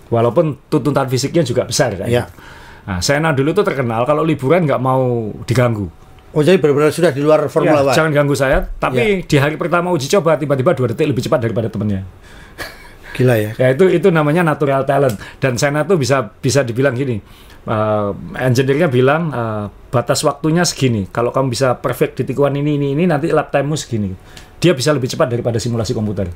Walaupun 0.08 0.72
tuntutan 0.72 1.04
fisiknya 1.04 1.44
juga 1.44 1.68
besar 1.68 1.92
kayak 1.92 2.08
Iya. 2.08 2.24
gitu. 2.24 3.12
Nah, 3.20 3.32
dulu 3.36 3.52
tuh 3.52 3.60
terkenal 3.68 4.08
kalau 4.08 4.24
liburan 4.24 4.64
nggak 4.64 4.80
mau 4.80 5.28
diganggu. 5.44 5.92
oh 6.28 6.44
jadi 6.44 6.60
benar-benar 6.60 6.92
sudah 6.92 7.08
di 7.08 7.24
luar 7.24 7.48
Formula 7.48 7.80
Ya, 7.80 7.84
One 7.88 7.96
jangan 7.96 8.12
ganggu 8.12 8.36
saya. 8.36 8.60
Tapi 8.64 9.24
di 9.24 9.36
hari 9.40 9.56
pertama 9.60 9.88
uji 9.92 10.08
coba 10.12 10.36
tiba-tiba 10.36 10.72
dua 10.76 10.92
detik 10.92 11.08
lebih 11.08 11.24
cepat 11.24 11.40
daripada 11.44 11.68
temennya. 11.68 12.04
gila 13.16 13.34
ya 13.34 13.50
Ya 13.56 13.68
itu 13.72 13.88
itu 13.88 14.08
namanya 14.12 14.44
natural 14.44 14.84
talent 14.84 15.16
dan 15.40 15.56
Sena 15.56 15.88
tuh 15.88 15.96
bisa 16.00 16.32
bisa 16.40 16.60
dibilang 16.64 16.92
gini. 16.96 17.20
Uh, 17.68 18.16
engineer-nya 18.40 18.88
bilang 18.88 19.28
uh, 19.28 19.68
batas 19.92 20.24
waktunya 20.24 20.64
segini. 20.64 21.04
Kalau 21.12 21.28
kamu 21.28 21.52
bisa 21.52 21.76
perfect 21.76 22.16
di 22.20 22.24
tikungan 22.24 22.56
ini 22.56 22.80
ini 22.80 22.96
ini 22.96 23.04
nanti 23.04 23.28
lap 23.28 23.52
time-mu 23.52 23.76
segini. 23.76 24.16
Dia 24.56 24.72
bisa 24.72 24.90
lebih 24.96 25.06
cepat 25.06 25.28
daripada 25.28 25.60
simulasi 25.60 25.92
komputer. 25.92 26.32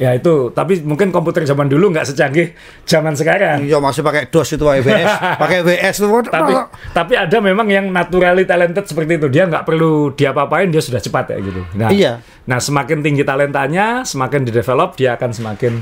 Ya 0.00 0.16
itu, 0.16 0.50
tapi 0.56 0.80
mungkin 0.82 1.12
komputer 1.12 1.44
zaman 1.44 1.68
dulu 1.68 1.92
nggak 1.92 2.08
secanggih 2.10 2.56
zaman 2.88 3.12
sekarang. 3.12 3.68
Iya 3.68 3.76
masih 3.78 4.00
pakai 4.00 4.26
DOS 4.32 4.56
itu 4.56 4.64
pakai 4.68 4.80
WS 4.82 5.12
pakai 5.36 5.58
WS 5.62 5.96
itu 6.00 6.06
Tapi 6.32 6.52
tapi 6.96 7.12
ada 7.14 7.38
memang 7.38 7.68
yang 7.68 7.86
naturally 7.92 8.48
talented 8.48 8.88
seperti 8.88 9.20
itu. 9.20 9.28
Dia 9.28 9.46
nggak 9.46 9.62
perlu 9.68 10.16
diapa-apain 10.16 10.72
dia 10.72 10.80
sudah 10.80 10.98
cepat 10.98 11.36
ya 11.36 11.38
gitu. 11.44 11.62
Nah, 11.76 11.92
Iya. 11.92 12.12
Nah, 12.42 12.58
semakin 12.58 13.04
tinggi 13.06 13.22
talentanya, 13.22 14.02
semakin 14.02 14.42
di-develop, 14.42 14.98
dia 14.98 15.14
akan 15.14 15.30
semakin 15.30 15.78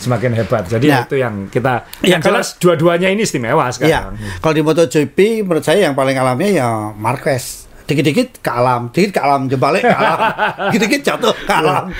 semakin 0.00 0.32
hebat. 0.34 0.64
Jadi 0.64 0.88
Nah. 0.88 1.04
itu 1.04 1.16
yang 1.16 1.46
kita 1.46 1.84
Iya, 2.00 2.16
yang 2.16 2.20
jelas 2.22 2.56
dua-duanya 2.56 3.06
ini 3.06 3.22
istimewa 3.22 3.68
Iya, 3.68 3.70
sekarang. 3.70 4.16
kalau 4.40 4.54
di 4.54 4.62
MotoGP 4.62 5.18
menurut 5.42 5.60
saya 5.60 5.84
yang 5.84 5.94
paling 5.94 6.16
alamiah 6.16 6.52
ya 6.56 6.68
Marquez. 6.90 7.59
Dikit-dikit 7.90 8.38
ke 8.38 8.50
alam, 8.50 8.86
dikit 8.88 9.10
ke 9.10 9.20
alam, 9.20 9.50
jebalik 9.50 9.82
ke 9.82 9.90
alam, 9.90 10.18
dikit-dikit 10.70 11.00
jatuh 11.02 11.34
ke 11.34 11.50
alam. 11.50 11.90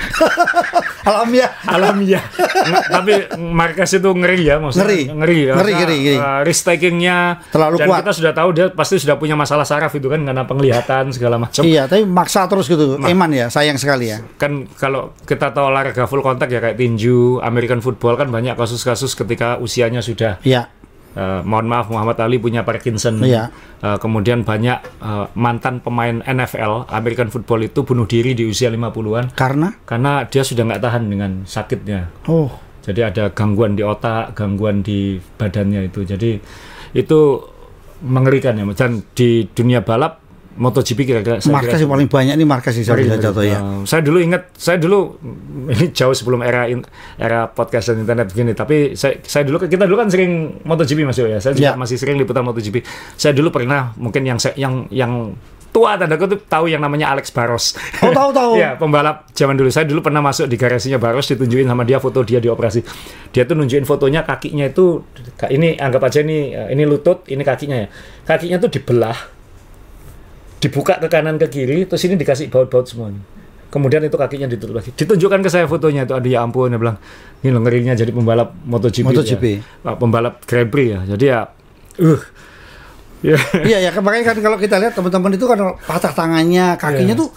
alamiah. 1.09 1.51
Alamiah. 1.67 2.23
Nge- 2.63 2.85
tapi 2.87 3.11
Marquez 3.37 3.91
itu 3.91 4.09
ngeri 4.09 4.39
ya 4.41 4.55
maksudnya. 4.57 4.87
Ngeri. 4.87 5.01
Ngeri. 5.11 5.39
ya. 5.41 5.53
Ngeri, 5.57 5.71
ngeri, 5.75 5.95
ngeri. 5.99 6.17
Uh, 6.17 6.39
risk 6.43 6.63
takingnya 6.63 7.17
Terlalu 7.49 7.75
dan 7.77 7.87
kuat. 7.91 7.99
kita 8.05 8.11
sudah 8.15 8.31
tahu 8.31 8.49
dia 8.53 8.65
pasti 8.71 8.95
sudah 8.97 9.15
punya 9.17 9.35
masalah 9.35 9.65
saraf 9.65 9.91
itu 9.91 10.07
kan 10.07 10.21
karena 10.21 10.43
penglihatan 10.45 11.11
segala 11.11 11.35
macam. 11.35 11.61
Iya, 11.65 11.85
tapi 11.85 12.07
maksa 12.07 12.47
terus 12.47 12.65
gitu. 12.65 12.95
Eman 13.01 13.31
ya, 13.33 13.51
sayang 13.51 13.75
sekali 13.75 14.07
ya. 14.07 14.23
kan 14.37 14.63
kalau 14.77 15.11
kita 15.25 15.51
tahu 15.51 15.67
olahraga 15.67 16.07
full 16.07 16.21
kontak 16.21 16.47
ya 16.47 16.61
kayak 16.61 16.77
tinju, 16.77 17.41
American 17.41 17.81
football 17.81 18.15
kan 18.15 18.29
banyak 18.29 18.55
kasus-kasus 18.55 19.11
ketika 19.13 19.57
usianya 19.57 19.99
sudah 19.99 20.37
Iya, 20.41 20.69
eh, 21.17 21.41
mohon 21.43 21.67
maaf 21.67 21.91
Muhammad 21.91 22.17
Ali 22.21 22.37
punya 22.37 22.61
Parkinson. 22.61 23.19
Iya. 23.23 23.51
Eh, 23.81 23.97
kemudian 23.97 24.45
banyak 24.45 24.79
eh, 24.81 25.25
mantan 25.35 25.81
pemain 25.81 26.21
NFL 26.23 26.87
American 26.91 27.33
football 27.33 27.65
itu 27.65 27.81
bunuh 27.81 28.05
diri 28.05 28.37
di 28.37 28.45
usia 28.45 28.69
50-an 28.69 29.33
karena 29.33 29.73
karena 29.83 30.23
dia 30.29 30.43
sudah 30.45 30.63
nggak 30.67 30.81
tahan 30.81 31.03
dengan 31.09 31.31
sakitnya. 31.43 32.07
oh, 32.29 32.51
Jadi 32.81 33.01
ada 33.05 33.29
gangguan 33.29 33.77
di 33.77 33.85
otak, 33.85 34.33
gangguan 34.33 34.81
di 34.81 35.21
badannya 35.37 35.85
itu. 35.85 36.01
Jadi 36.01 36.41
itu 36.97 37.19
mengerikan 38.01 38.57
ya. 38.57 38.65
Dan 38.73 39.05
di 39.13 39.45
dunia 39.45 39.85
balap 39.85 40.20
MotoGP 40.51 40.99
kira-kira 41.07 41.39
saya 41.39 41.47
kira 41.47 41.55
markas 41.63 41.79
yang 41.79 41.91
paling 41.95 42.09
banyak 42.11 42.33
ini 42.35 42.43
markas 42.43 42.73
jatuh 42.75 43.43
ya. 43.47 43.57
Uh, 43.63 43.81
saya 43.87 44.03
dulu 44.03 44.19
ingat, 44.19 44.51
saya 44.51 44.75
dulu 44.75 45.15
ini 45.73 45.95
jauh 45.95 46.11
sebelum 46.11 46.43
era 46.43 46.67
in- 46.67 46.83
era 47.15 47.47
podcast 47.47 47.95
dan 47.95 48.03
internet 48.03 48.35
begini. 48.35 48.51
Tapi 48.51 48.99
saya, 48.99 49.23
saya 49.23 49.47
dulu 49.47 49.63
kita 49.63 49.87
dulu 49.87 49.95
kan 49.95 50.11
sering 50.11 50.59
MotoGP 50.67 50.99
mas 51.07 51.15
ya. 51.15 51.39
Saya 51.39 51.55
juga 51.55 51.71
Ya. 51.71 51.79
masih 51.79 51.95
sering 51.95 52.19
liputan 52.19 52.43
MotoGP. 52.43 52.83
Saya 53.15 53.31
dulu 53.31 53.47
pernah 53.47 53.95
mungkin 53.95 54.27
yang 54.27 54.37
saya- 54.37 54.59
yang 54.59 54.91
yang 54.91 55.33
tua 55.71 55.95
tanda 55.95 56.19
kutip 56.19 56.51
tahu 56.51 56.67
yang 56.67 56.83
namanya 56.83 57.15
Alex 57.15 57.31
Barros. 57.31 57.79
Oh, 58.03 58.11
tahu, 58.11 58.35
tahu. 58.35 58.51
ya 58.61 58.75
pembalap 58.75 59.31
zaman 59.31 59.55
dulu. 59.55 59.71
Saya 59.71 59.87
dulu 59.87 60.03
pernah 60.03 60.19
masuk 60.19 60.51
di 60.51 60.59
garasinya 60.59 60.99
Barros 60.99 61.31
ditunjukin 61.31 61.63
sama 61.63 61.87
dia 61.87 61.95
foto 62.03 62.27
dia 62.27 62.43
dioperasi. 62.43 62.83
Dia 63.31 63.47
tuh 63.47 63.55
nunjukin 63.55 63.87
fotonya 63.87 64.27
kakinya 64.27 64.67
itu 64.67 64.99
ini 65.47 65.79
anggap 65.79 66.11
aja 66.11 66.19
ini 66.27 66.51
uh, 66.51 66.67
ini 66.67 66.83
lutut, 66.83 67.23
ini 67.31 67.39
kakinya 67.39 67.77
ya. 67.79 67.87
Kakinya 68.27 68.59
tuh 68.59 68.67
dibelah 68.67 69.39
dibuka 70.61 71.01
ke 71.01 71.07
kanan 71.09 71.35
ke 71.35 71.49
kiri 71.49 71.89
terus 71.89 72.05
ini 72.05 72.15
dikasih 72.15 72.47
baut-baut 72.47 72.85
semua 72.85 73.09
nih. 73.09 73.23
kemudian 73.67 74.03
itu 74.03 74.13
kakinya 74.13 74.45
ditutup 74.45 74.77
lagi 74.77 74.93
ditunjukkan 74.93 75.39
ke 75.41 75.49
saya 75.49 75.65
fotonya 75.65 76.05
itu 76.05 76.13
aduh 76.13 76.29
ya 76.29 76.39
ampun 76.43 76.69
dia 76.69 76.77
bilang 76.77 76.97
ini 77.41 77.49
loh 77.49 77.61
ngerinya 77.63 77.93
jadi 77.95 78.11
pembalap 78.11 78.53
MotoGP, 78.63 79.05
MotoGP. 79.09 79.43
ya. 79.81 79.91
Pembalap 79.95 80.43
Grand 80.45 80.69
Prix 80.69 80.87
ya 80.91 80.99
jadi 81.15 81.25
ya 81.25 81.39
uh 81.99 82.21
ya 83.21 83.37
Iya 83.53 83.77
ya, 83.85 83.89
kan 83.93 84.01
makanya 84.01 84.33
kan 84.33 84.37
kalau 84.41 84.57
kita 84.57 84.81
lihat 84.81 84.97
teman-teman 84.97 85.37
itu 85.37 85.45
kan 85.45 85.77
patah 85.85 86.09
tangannya, 86.09 86.73
kakinya 86.73 87.13
Iya. 87.13 87.21
tuh 87.21 87.29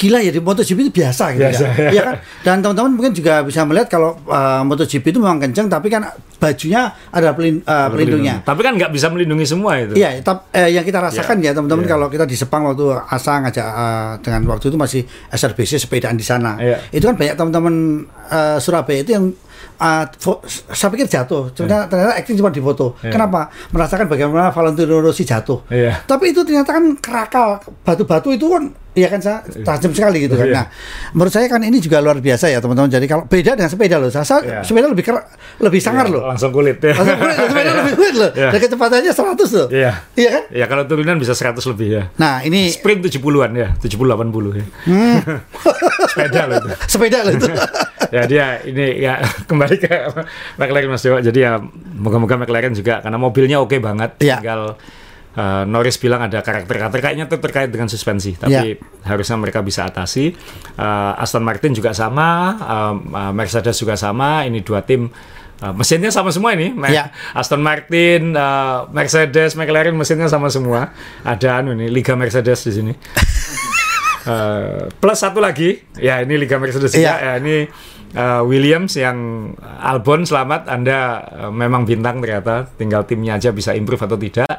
gila 0.00 0.16
ya 0.18 0.32
di 0.32 0.40
MotoGP 0.40 0.78
itu 0.80 0.92
biasa 0.96 1.24
gitu 1.30 1.44
Biasa, 1.44 1.60
ya. 1.60 1.72
ya. 1.76 1.90
Iya 1.92 2.02
kan? 2.02 2.14
Dan 2.40 2.56
teman-teman 2.58 2.90
mungkin 2.90 3.12
juga 3.12 3.44
bisa 3.44 3.60
melihat 3.62 3.92
kalau 3.92 4.16
uh, 4.24 4.64
MotoGP 4.64 5.04
itu 5.06 5.20
memang 5.20 5.36
kenceng 5.38 5.68
tapi 5.68 5.86
kan 5.86 6.08
bajunya 6.34 6.88
ada 7.06 7.36
pelin- 7.36 7.60
uh, 7.62 7.92
pelindungnya. 7.92 8.40
tapi 8.40 8.64
kan 8.64 8.72
nggak 8.72 8.88
bisa 8.88 9.06
melindungi 9.06 9.44
semua 9.44 9.76
itu 9.76 9.92
Iya, 9.92 10.24
tap, 10.24 10.48
eh, 10.50 10.72
yang 10.72 10.82
kita 10.82 10.96
rasakan 10.98 11.36
ya 11.38 11.52
teman-teman 11.52 11.84
Iya. 11.84 11.92
kalau 11.92 12.06
kita 12.08 12.24
di 12.24 12.32
Sepang 12.32 12.64
waktu 12.64 12.88
Asa 12.96 13.44
ngajak 13.44 13.60
eh, 13.66 14.12
dengan 14.20 14.42
waktu 14.48 14.66
itu 14.66 14.76
masih 14.76 15.02
SRBC 15.28 15.76
sepedaan 15.78 16.16
di 16.16 16.24
sana. 16.24 16.56
Iya. 16.56 16.80
Itu 16.90 17.04
kan 17.04 17.14
banyak 17.14 17.36
teman-teman 17.36 17.74
eh, 18.26 18.56
Surabaya 18.56 18.98
itu 18.98 19.12
yang 19.12 19.28
fo- 20.14 20.40
saya 20.46 20.88
pikir 20.88 21.08
jatuh, 21.08 21.52
ternyata, 21.52 21.88
ternyata 21.88 22.12
acting 22.14 22.36
cuma 22.36 22.48
di 22.48 22.60
foto. 22.60 22.96
Iya. 23.00 23.12
Kenapa? 23.12 23.48
Merasakan 23.70 24.06
bagaimana 24.06 24.48
Valentino 24.48 24.96
Rossi 24.98 25.24
jatuh. 25.24 25.64
Iya. 25.68 26.04
Tapi 26.04 26.32
itu 26.32 26.40
ternyata 26.40 26.70
kan 26.70 26.84
kerakal 26.96 27.48
batu-batu 27.82 28.28
itu 28.30 28.46
kan 28.46 28.64
ya 28.92 29.06
kan 29.06 29.18
Sa, 29.18 29.38
tajam 29.42 29.90
sekali 29.90 30.24
gitu 30.24 30.34
kan. 30.34 30.44
Iya. 30.44 30.54
Nah, 30.56 30.66
menurut 31.12 31.30
saya 31.30 31.46
kan 31.46 31.58
ini 31.58 31.78
juga 31.78 31.98
luar 31.98 32.18
biasa 32.18 32.46
ya 32.46 32.58
teman-teman. 32.58 32.88
Jadi 32.88 33.06
kalau 33.06 33.22
beda 33.22 33.54
dengan 33.54 33.68
sepeda 33.68 33.96
loh, 33.96 34.08
saya, 34.08 34.22
saya 34.22 34.40
Iya. 34.42 34.60
sepeda 34.60 34.86
lebih 34.86 35.04
ker- 35.04 35.26
lebih 35.58 35.78
sangar 35.78 36.04
Iya, 36.04 36.12
loh. 36.12 36.22
langsung 36.26 36.50
kulit 36.50 36.78
ya 36.78 36.90
Langsung 36.92 37.16
kulit, 37.16 37.36
sepeda 37.36 37.70
lebih 37.76 37.94
kulit 37.94 38.14
loh. 38.16 38.30
Iya. 38.32 38.48
Dan 38.48 38.58
kecepatannya 38.60 39.12
100 39.12 39.50
loh. 39.52 39.68
iya 39.70 39.92
Iya 40.12 40.28
kan? 40.30 40.42
ya 40.50 40.64
kalau 40.66 40.82
turunan 40.84 41.16
bisa 41.16 41.32
100 41.32 41.62
lebih 41.66 41.88
ya 41.92 42.02
Nah, 42.16 42.40
ini 42.40 42.68
sprint 42.68 43.00
70-an 43.04 43.50
ya 43.52 43.68
70 43.76 44.10
80 44.10 44.54
ya 44.54 44.64
Hmm. 44.84 45.18
sepeda 46.10 46.40
loh 46.44 46.56
itu 46.58 46.68
sepeda 46.86 47.18
loh 47.22 47.32
itu. 47.32 47.46
ya 48.16 48.22
dia 48.24 48.44
ini 48.62 48.98
ya 48.98 49.22
kembali 49.48 49.76
ke 49.76 49.90
McLaren 50.56 50.88
Mas 50.88 51.00
Dewa. 51.00 51.18
Jadi 51.20 51.38
ya 51.40 51.62
moga-moga 51.94 52.34
McLaren 52.36 52.72
juga 52.72 52.98
karena 52.98 53.16
mobilnya 53.16 53.58
oke 53.58 53.78
banget. 53.78 54.18
Iya. 54.18 54.40
Tinggal 54.40 54.74
uh, 55.36 55.62
Norris 55.66 56.00
bilang 56.00 56.24
ada 56.26 56.42
karakter-karakter 56.42 56.98
kayaknya 56.98 57.26
itu 57.30 57.36
terkait 57.38 57.70
dengan 57.70 57.86
suspensi, 57.86 58.34
tapi 58.34 58.74
yeah. 58.74 59.06
harusnya 59.06 59.36
mereka 59.38 59.62
bisa 59.62 59.86
atasi. 59.86 60.34
Uh, 60.74 61.12
Aston 61.20 61.44
Martin 61.44 61.76
juga 61.76 61.94
sama, 61.94 62.56
uh, 62.58 62.94
uh, 62.96 63.32
Mercedes 63.34 63.78
juga 63.78 63.94
sama. 63.94 64.42
Ini 64.46 64.64
dua 64.64 64.82
tim 64.82 65.06
uh, 65.62 65.74
mesinnya 65.76 66.10
sama 66.10 66.34
semua 66.34 66.56
ini. 66.56 66.74
Yeah. 66.90 67.14
Aston 67.36 67.62
Martin, 67.62 68.34
uh, 68.34 68.90
Mercedes, 68.90 69.54
McLaren 69.54 69.94
mesinnya 69.94 70.26
sama 70.26 70.50
semua. 70.50 70.90
Ada 71.22 71.62
anu 71.62 71.76
ini 71.76 71.86
Liga 71.92 72.16
Mercedes 72.18 72.66
di 72.66 72.72
sini. 72.74 72.92
uh, 74.26 74.90
plus 75.00 75.18
satu 75.20 75.38
lagi, 75.38 75.78
ya 76.00 76.24
ini 76.24 76.34
Liga 76.40 76.58
Mercedes 76.58 76.96
yeah. 76.96 77.18
ya, 77.20 77.38
ya 77.38 77.44
ini 77.44 77.56
uh, 78.14 78.42
Williams 78.46 78.96
yang 78.98 79.50
Albon 79.60 80.26
selamat 80.26 80.66
Anda 80.66 80.98
uh, 81.20 81.52
memang 81.52 81.86
bintang 81.86 82.22
ternyata 82.22 82.66
tinggal 82.74 83.06
timnya 83.06 83.38
aja 83.38 83.54
bisa 83.54 83.74
improve 83.76 84.02
atau 84.06 84.18
tidak 84.18 84.50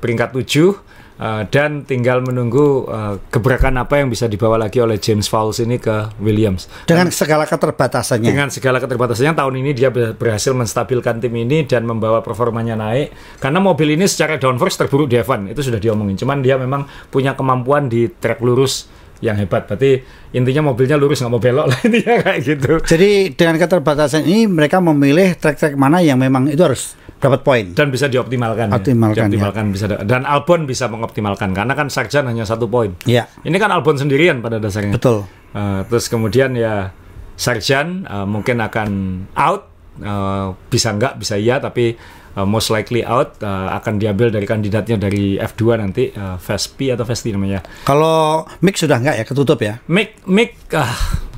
peringkat 0.00 0.32
7 0.32 1.04
Uh, 1.14 1.46
dan 1.46 1.86
tinggal 1.86 2.18
menunggu 2.26 2.90
uh, 2.90 3.22
gebrakan 3.30 3.78
apa 3.78 4.02
yang 4.02 4.10
bisa 4.10 4.26
dibawa 4.26 4.58
lagi 4.58 4.82
oleh 4.82 4.98
James 4.98 5.30
Fowles 5.30 5.62
ini 5.62 5.78
ke 5.78 6.10
Williams. 6.18 6.66
Dengan 6.90 7.06
dan, 7.06 7.14
segala 7.14 7.46
keterbatasannya. 7.46 8.34
Dengan 8.34 8.50
segala 8.50 8.82
keterbatasannya 8.82 9.30
tahun 9.38 9.62
ini 9.62 9.70
dia 9.78 9.94
berhasil 9.94 10.50
menstabilkan 10.58 11.22
tim 11.22 11.30
ini 11.38 11.70
dan 11.70 11.86
membawa 11.86 12.18
performanya 12.18 12.74
naik. 12.74 13.14
Karena 13.38 13.62
mobil 13.62 13.94
ini 13.94 14.10
secara 14.10 14.42
downforce 14.42 14.74
terburuk 14.74 15.06
di 15.06 15.22
F1 15.22 15.54
itu 15.54 15.62
sudah 15.62 15.78
diomongin. 15.78 16.18
Cuman 16.18 16.42
dia 16.42 16.58
memang 16.58 16.82
punya 17.14 17.38
kemampuan 17.38 17.86
di 17.86 18.10
trek 18.10 18.42
lurus 18.42 18.90
yang 19.24 19.40
hebat. 19.40 19.64
Berarti 19.64 20.04
intinya 20.36 20.68
mobilnya 20.68 21.00
lurus 21.00 21.24
nggak 21.24 21.32
mau 21.32 21.40
belok 21.40 21.66
lah 21.72 21.78
intinya 21.88 22.14
kayak 22.20 22.38
gitu. 22.44 22.72
Jadi 22.84 23.32
dengan 23.32 23.56
keterbatasan 23.56 24.28
ini 24.28 24.44
mereka 24.44 24.84
memilih 24.84 25.32
trek-trek 25.40 25.74
mana 25.80 26.04
yang 26.04 26.20
memang 26.20 26.52
itu 26.52 26.60
harus 26.60 27.00
dapat 27.16 27.40
poin 27.40 27.64
dan 27.72 27.88
bisa 27.88 28.12
dioptimalkan. 28.12 28.68
Optimalkan. 28.68 29.16
Ya. 29.16 29.32
Dioptimalkan 29.32 29.64
ya. 29.64 29.70
bisa 29.72 29.84
dan 30.04 30.22
Albon 30.28 30.68
bisa 30.68 30.92
mengoptimalkan 30.92 31.56
karena 31.56 31.72
kan 31.72 31.88
Sarjan 31.88 32.28
hanya 32.28 32.44
satu 32.44 32.68
poin. 32.68 32.92
Iya. 33.08 33.24
Ini 33.40 33.56
kan 33.56 33.72
Albon 33.72 33.96
sendirian 33.96 34.44
pada 34.44 34.60
dasarnya. 34.60 34.92
Betul. 35.00 35.24
Uh, 35.56 35.80
terus 35.88 36.12
kemudian 36.12 36.52
ya 36.52 36.92
Sarjan 37.40 38.04
uh, 38.04 38.28
mungkin 38.28 38.60
akan 38.60 38.88
out 39.32 39.72
uh, 40.04 40.52
bisa 40.68 40.92
enggak 40.92 41.16
bisa 41.16 41.40
iya 41.40 41.62
tapi 41.62 41.96
uh, 42.36 42.46
most 42.46 42.70
likely 42.70 43.02
out 43.06 43.38
uh, 43.40 43.74
akan 43.78 43.98
diambil 43.98 44.30
dari 44.30 44.46
kandidatnya 44.46 44.98
dari 44.98 45.38
F2 45.38 45.62
nanti 45.78 46.10
uh, 46.14 46.36
Vespi 46.38 46.90
atau 46.90 47.06
Vesti 47.06 47.30
namanya. 47.34 47.62
Kalau 47.86 48.44
Mick 48.60 48.76
sudah 48.78 48.98
enggak 48.98 49.16
ya 49.22 49.24
ketutup 49.24 49.58
ya? 49.62 49.80
Mick 49.86 50.20
Mick 50.26 50.58
uh, 50.74 50.94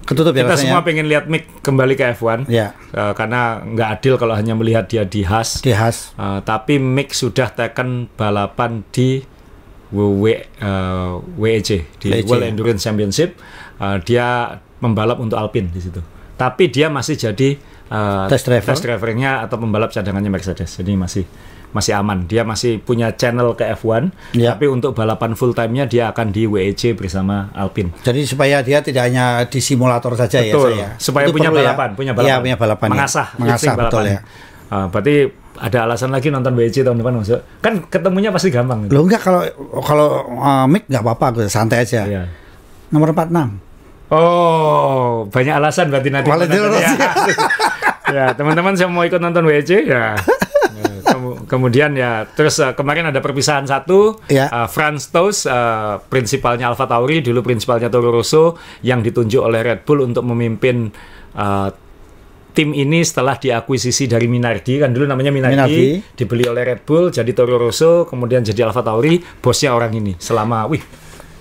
ketutup 0.08 0.32
ya 0.32 0.46
kita 0.46 0.56
semua 0.56 0.80
pengen 0.86 1.06
lihat 1.10 1.28
Mick 1.28 1.48
kembali 1.60 1.94
ke 1.98 2.16
F1 2.16 2.46
ya. 2.48 2.72
uh, 2.94 3.12
karena 3.12 3.60
nggak 3.62 3.88
adil 4.00 4.14
kalau 4.16 4.34
hanya 4.34 4.56
melihat 4.56 4.88
dia 4.88 5.04
di 5.04 5.26
Haas. 5.26 5.60
Di 5.60 5.76
Haas. 5.76 6.16
Uh, 6.16 6.40
tapi 6.40 6.80
Mick 6.80 7.12
sudah 7.12 7.52
tekan 7.52 8.08
balapan 8.16 8.86
di 8.90 9.22
WW, 9.94 10.24
uh, 10.62 11.22
WEC 11.38 11.86
di 12.02 12.08
WEC. 12.10 12.26
World 12.26 12.46
Endurance 12.46 12.82
Championship. 12.82 13.38
Uh, 13.76 14.00
dia 14.02 14.58
membalap 14.82 15.20
untuk 15.22 15.38
Alpine 15.38 15.70
di 15.70 15.80
situ. 15.82 16.00
Tapi 16.36 16.68
dia 16.68 16.92
masih 16.92 17.16
jadi 17.16 17.56
uh, 17.90 18.26
test 18.30 18.46
driver 18.46 18.72
test 18.72 18.82
drivernya 18.82 19.46
atau 19.46 19.56
pembalap 19.60 19.90
cadangannya 19.92 20.30
Mercedes. 20.32 20.78
Jadi 20.78 20.92
masih 20.94 21.24
masih 21.76 21.92
aman. 21.92 22.24
Dia 22.24 22.46
masih 22.46 22.80
punya 22.80 23.12
channel 23.12 23.52
ke 23.52 23.68
F1, 23.76 24.08
ya. 24.32 24.56
tapi 24.56 24.64
untuk 24.70 24.96
balapan 24.96 25.36
full 25.36 25.52
time-nya 25.52 25.84
dia 25.84 26.08
akan 26.08 26.32
di 26.32 26.48
WEC 26.48 26.96
bersama 26.96 27.52
Alpine. 27.52 27.92
Jadi 28.00 28.24
supaya 28.24 28.64
dia 28.64 28.80
tidak 28.80 29.12
hanya 29.12 29.44
di 29.44 29.60
simulator 29.60 30.16
saja 30.16 30.40
ya, 30.40 30.56
betul. 30.56 30.72
ya 30.72 30.72
saya. 30.72 30.88
Supaya 30.96 31.26
punya 31.28 31.52
ya? 31.52 31.56
balapan, 31.60 31.88
ya? 31.92 31.96
punya 31.96 32.12
balapan. 32.16 32.32
Ya, 32.32 32.36
punya 32.40 32.56
balapan. 32.56 32.88
Mengasah, 32.96 33.28
ya. 33.34 33.38
mengasah 33.38 33.74
betul 33.76 34.04
ya. 34.08 34.20
Uh, 34.66 34.86
berarti 34.90 35.14
ada 35.56 35.78
alasan 35.88 36.10
lagi 36.12 36.28
nonton 36.28 36.52
WEC 36.52 36.84
tahun 36.84 37.00
depan 37.00 37.16
maksud 37.16 37.40
kan 37.64 37.80
ketemunya 37.88 38.28
pasti 38.34 38.48
gampang 38.52 38.86
gitu. 38.86 38.92
Loh 38.92 39.02
enggak 39.08 39.22
kalau 39.24 39.40
kalau 39.80 40.08
uh, 40.36 40.66
Mick 40.68 40.88
nggak 40.88 41.02
apa-apa 41.04 41.48
santai 41.48 41.84
aja. 41.84 42.04
Iya. 42.04 42.22
Nomor 42.92 43.14
46. 43.14 43.66
Oh, 44.06 45.26
banyak 45.26 45.54
alasan 45.58 45.90
berarti 45.90 46.14
nanti. 46.14 46.30
ya. 46.30 46.90
ya, 48.10 48.26
teman-teman 48.34 48.74
saya 48.74 48.88
mau 48.90 49.02
ikut 49.06 49.18
nonton 49.18 49.46
WC 49.46 49.70
ya. 49.86 50.18
Kemudian 51.46 51.94
ya, 51.96 52.26
terus 52.26 52.58
uh, 52.58 52.74
kemarin 52.74 53.08
ada 53.08 53.22
perpisahan 53.22 53.64
satu, 53.64 54.18
ya. 54.28 54.50
uh, 54.50 54.68
Franz 54.68 55.08
Tost, 55.08 55.46
uh, 55.48 56.02
prinsipalnya 56.10 56.68
Alfa 56.68 56.84
Tauri, 56.90 57.22
dulu 57.22 57.40
prinsipalnya 57.40 57.86
Toro 57.86 58.10
Rosso, 58.10 58.58
yang 58.82 59.00
ditunjuk 59.00 59.40
oleh 59.40 59.62
Red 59.62 59.86
Bull 59.86 60.04
untuk 60.04 60.26
memimpin 60.26 60.90
uh, 61.38 61.70
tim 62.56 62.72
ini 62.72 63.04
setelah 63.04 63.36
diakuisisi 63.36 64.08
dari 64.08 64.32
Minardi 64.32 64.80
kan 64.80 64.88
dulu 64.88 65.04
namanya 65.04 65.28
Minardi, 65.28 65.52
Minardi 65.60 65.84
dibeli 66.16 66.48
oleh 66.48 66.64
Red 66.64 66.88
Bull 66.88 67.12
jadi 67.12 67.28
Toro 67.36 67.60
Rosso 67.60 68.08
kemudian 68.08 68.40
jadi 68.40 68.64
Alfa 68.64 68.80
Tauri 68.80 69.20
bosnya 69.44 69.76
orang 69.76 69.92
ini 69.92 70.16
selama 70.16 70.64
wih 70.64 70.80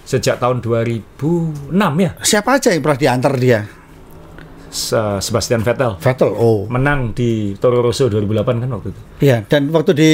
sejak 0.05 0.37
tahun 0.37 0.61
2006 0.61 1.73
ya. 1.97 2.11
Siapa 2.21 2.61
aja 2.61 2.69
yang 2.69 2.83
pernah 2.85 2.99
diantar 3.01 3.33
dia? 3.41 3.59
Sebastian 5.23 5.63
Vettel. 5.63 5.95
Vettel, 5.97 6.31
oh. 6.35 6.67
Menang 6.67 7.15
di 7.15 7.55
Toro 7.55 7.79
Rosso 7.79 8.11
2008 8.11 8.61
kan 8.61 8.69
waktu 8.75 8.89
itu. 8.91 9.01
Iya, 9.23 9.47
dan 9.47 9.71
waktu 9.71 9.91
di 9.95 10.11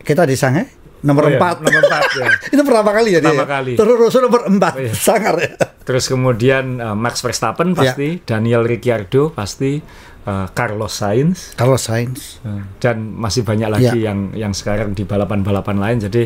kita 0.00 0.24
di 0.24 0.34
Shanghai 0.38 0.86
nomor 1.04 1.28
oh, 1.28 1.30
4. 1.30 1.38
Iya, 1.38 1.52
nomor 1.60 1.82
4 1.86 2.18
ya. 2.18 2.26
itu 2.54 2.62
pertama 2.66 2.90
kali 2.90 3.08
ya 3.14 3.20
pertama 3.20 3.44
dia. 3.44 3.54
kali. 3.54 3.72
Toro 3.76 3.94
Rosso 3.94 4.18
nomor 4.24 4.40
4. 4.48 4.56
Oh, 4.56 4.72
iya. 4.80 4.92
Sangar 4.92 5.34
ya. 5.38 5.52
Terus 5.86 6.04
kemudian 6.08 6.64
uh, 6.82 6.96
Max 6.98 7.20
Verstappen 7.20 7.72
iya. 7.72 7.78
pasti, 7.78 8.08
ya. 8.18 8.24
Daniel 8.24 8.62
Ricciardo 8.66 9.30
pasti, 9.30 9.78
uh, 10.26 10.46
Carlos 10.50 10.92
Sainz. 10.96 11.54
Carlos 11.54 11.82
Sainz. 11.84 12.42
Uh, 12.42 12.64
dan 12.82 13.14
masih 13.14 13.46
banyak 13.46 13.68
lagi 13.70 14.02
ya. 14.02 14.10
yang 14.12 14.34
yang 14.34 14.52
sekarang 14.56 14.96
di 14.96 15.06
balapan-balapan 15.06 15.76
lain. 15.78 15.98
Jadi 16.02 16.22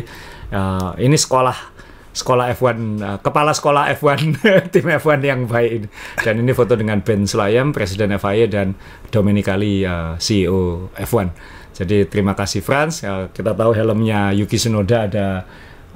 uh, 0.55 0.97
ini 0.97 1.15
sekolah 1.19 1.80
sekolah 2.11 2.51
F1 2.51 2.77
uh, 2.99 3.17
kepala 3.23 3.55
sekolah 3.55 3.87
F1 3.95 4.19
tim 4.73 4.85
F1 4.87 5.19
yang 5.23 5.47
baik 5.47 5.71
ini. 5.71 5.87
Dan 6.19 6.43
ini 6.43 6.51
foto 6.51 6.75
dengan 6.75 6.99
Ben 6.99 7.23
Sulayem, 7.23 7.71
presiden 7.71 8.11
FIA 8.19 8.47
dan 8.51 8.75
Domenicali 9.09 9.87
uh, 9.87 10.19
CEO 10.19 10.91
F1. 10.95 11.27
Jadi 11.71 12.05
terima 12.11 12.35
kasih 12.35 12.59
Franz. 12.59 13.01
Uh, 13.01 13.31
kita 13.31 13.55
tahu 13.55 13.71
helmnya 13.71 14.35
Yuki 14.35 14.59
Tsunoda 14.59 15.07
ada 15.07 15.27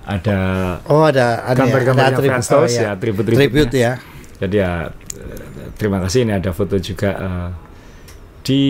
ada 0.06 0.38
Oh 0.88 1.04
ada 1.04 1.44
ada 1.44 1.58
gambar-gambarnya 1.58 2.22
ya, 2.22 2.30
Franz 2.32 2.48
oh, 2.54 2.64
ya, 2.66 2.96
tribut 2.96 3.26
tribut 3.28 3.70
ya. 3.76 4.00
Jadi 4.40 4.56
ya 4.60 4.90
terima 5.76 6.00
kasih 6.00 6.24
ini 6.24 6.34
ada 6.36 6.56
foto 6.56 6.80
juga 6.80 7.12
uh, 7.20 7.50
di 8.46 8.64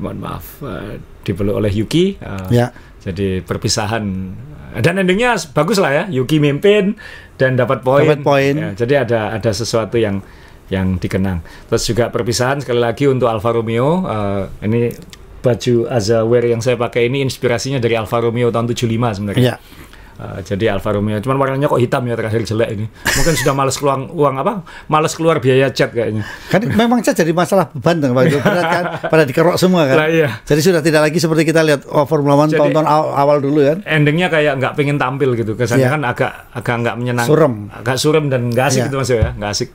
mohon 0.00 0.18
maaf 0.18 0.58
uh, 0.64 0.98
dipeluk 1.22 1.54
oleh 1.54 1.70
Yuki. 1.70 2.18
Uh, 2.18 2.48
ya. 2.50 2.74
Jadi 3.00 3.40
perpisahan 3.40 4.04
dan 4.78 5.02
endingnya 5.02 5.34
bagus 5.50 5.82
lah 5.82 5.90
ya. 5.90 6.04
Yuki 6.06 6.38
mimpin 6.38 6.94
dan 7.34 7.58
dapat 7.58 7.82
poin. 7.82 8.06
Dapat 8.06 8.22
poin. 8.22 8.54
Ya, 8.54 8.70
jadi 8.78 8.94
ada 9.02 9.34
ada 9.34 9.50
sesuatu 9.50 9.98
yang 9.98 10.22
yang 10.70 10.96
dikenang. 11.02 11.42
Terus 11.66 11.82
juga 11.82 12.08
perpisahan 12.14 12.62
sekali 12.62 12.78
lagi 12.78 13.10
untuk 13.10 13.26
Alfa 13.26 13.50
Romeo. 13.50 14.06
Uh, 14.06 14.46
ini 14.62 14.94
baju 15.40 15.88
Azaware 15.90 16.52
yang 16.52 16.62
saya 16.62 16.76
pakai 16.78 17.10
ini 17.10 17.24
inspirasinya 17.24 17.80
dari 17.82 17.98
Alfa 17.98 18.22
Romeo 18.22 18.52
tahun 18.54 18.70
75 18.70 19.18
sebenarnya. 19.18 19.42
Ya. 19.42 19.56
Uh, 20.20 20.36
jadi 20.44 20.76
Alfa 20.76 20.92
Romeo, 20.92 21.16
cuman 21.24 21.40
warnanya 21.40 21.64
kok 21.64 21.80
hitam 21.80 22.04
ya 22.04 22.12
terakhir 22.12 22.44
jelek 22.44 22.76
ini. 22.76 22.86
Mungkin 22.92 23.40
sudah 23.40 23.56
males 23.56 23.72
keluar 23.80 24.04
uang 24.04 24.36
apa? 24.36 24.68
Males 24.92 25.16
keluar 25.16 25.40
biaya 25.40 25.72
cat 25.72 25.96
kayaknya. 25.96 26.28
Kan 26.52 26.68
memang 26.80 27.00
cat 27.00 27.16
jadi 27.16 27.32
masalah 27.32 27.72
beban 27.72 28.04
dong 28.04 28.12
waktu 28.12 28.36
berat 28.36 28.68
kan, 28.68 28.84
pada 29.16 29.24
dikerok 29.24 29.56
semua 29.56 29.88
kan. 29.88 29.96
Lah, 29.96 30.08
iya. 30.12 30.44
Jadi 30.44 30.60
sudah 30.60 30.84
tidak 30.84 31.08
lagi 31.08 31.16
seperti 31.16 31.48
kita 31.48 31.64
lihat 31.64 31.88
oh, 31.88 32.04
Formula 32.04 32.36
One 32.36 32.52
tahun-tahun 32.52 32.84
awal 33.16 33.40
dulu 33.40 33.64
kan. 33.64 33.78
Endingnya 33.88 34.28
kayak 34.28 34.60
nggak 34.60 34.76
pengen 34.76 35.00
tampil 35.00 35.32
gitu, 35.32 35.56
kesannya 35.56 35.88
yeah. 35.88 35.94
kan 35.96 36.02
agak 36.04 36.32
agak 36.52 36.74
nggak 36.84 36.96
menyenangkan. 37.00 37.32
Surem. 37.32 37.54
Agak 37.72 37.96
surem 37.96 38.24
dan 38.28 38.52
nggak 38.52 38.66
asik 38.68 38.76
yeah. 38.76 38.86
gitu 38.92 38.96
maksudnya, 39.00 39.24
ya, 39.24 39.30
nggak 39.40 39.50
asik. 39.56 39.70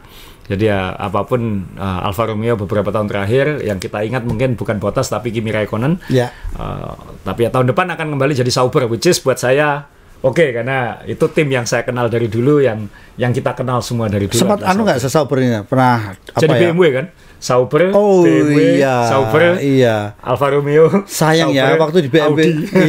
Jadi 0.46 0.70
ya 0.70 0.94
apa 0.94 1.26
pun 1.26 1.74
uh, 1.74 2.06
Alfa 2.06 2.30
Romeo 2.30 2.54
beberapa 2.54 2.94
tahun 2.94 3.10
terakhir 3.10 3.66
yang 3.66 3.82
kita 3.82 4.06
ingat 4.06 4.30
mungkin 4.30 4.54
bukan 4.54 4.78
Bottas 4.78 5.10
tapi 5.10 5.34
Kimi 5.34 5.50
Raikkonen. 5.50 5.98
Ya. 6.06 6.30
Uh, 6.54 6.94
tapi 7.26 7.50
ya 7.50 7.50
tahun 7.50 7.74
depan 7.74 7.90
akan 7.98 8.14
kembali 8.14 8.38
jadi 8.38 8.52
Sauber, 8.54 8.86
which 8.86 9.10
is 9.10 9.18
buat 9.18 9.42
saya 9.42 9.90
Oke, 10.26 10.42
okay, 10.42 10.50
karena 10.58 11.06
itu 11.06 11.22
tim 11.30 11.46
yang 11.54 11.70
saya 11.70 11.86
kenal 11.86 12.10
dari 12.10 12.26
dulu 12.26 12.58
yang 12.58 12.90
yang 13.14 13.30
kita 13.30 13.54
kenal 13.54 13.78
semua 13.86 14.10
dari 14.10 14.26
dulu. 14.26 14.42
Sempat 14.42 14.66
anu 14.66 14.82
nggak 14.82 14.98
sesauber 14.98 15.38
ini 15.38 15.62
pernah 15.70 16.18
apa 16.18 16.42
Jadi 16.42 16.54
ya? 16.58 16.62
BMW 16.74 16.86
kan? 16.98 17.06
Sauber, 17.36 17.94
oh, 17.94 18.26
BMW, 18.26 18.82
iya, 18.82 19.06
Sauber, 19.06 19.62
iya. 19.62 20.18
Alfa 20.18 20.50
Romeo. 20.50 21.06
Sayang 21.06 21.54
ya, 21.54 21.70
Sauber, 21.70 21.78
ya 21.78 21.84
waktu 21.86 21.98
di 22.02 22.10
BMW. 22.10 22.40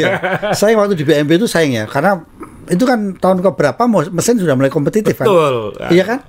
iya. 0.00 0.10
Sayang 0.58 0.78
waktu 0.80 0.96
di 0.96 1.04
BMW 1.04 1.36
itu 1.36 1.44
sayang 1.44 1.76
ya 1.76 1.84
karena 1.84 2.24
itu 2.72 2.88
kan 2.88 3.20
tahun 3.20 3.44
ke 3.44 3.50
berapa 3.52 3.82
mesin 3.84 4.40
sudah 4.40 4.56
mulai 4.56 4.72
kompetitif 4.72 5.12
kan? 5.20 5.28
Betul. 5.28 5.76
Iya 5.92 6.04
kan? 6.08 6.20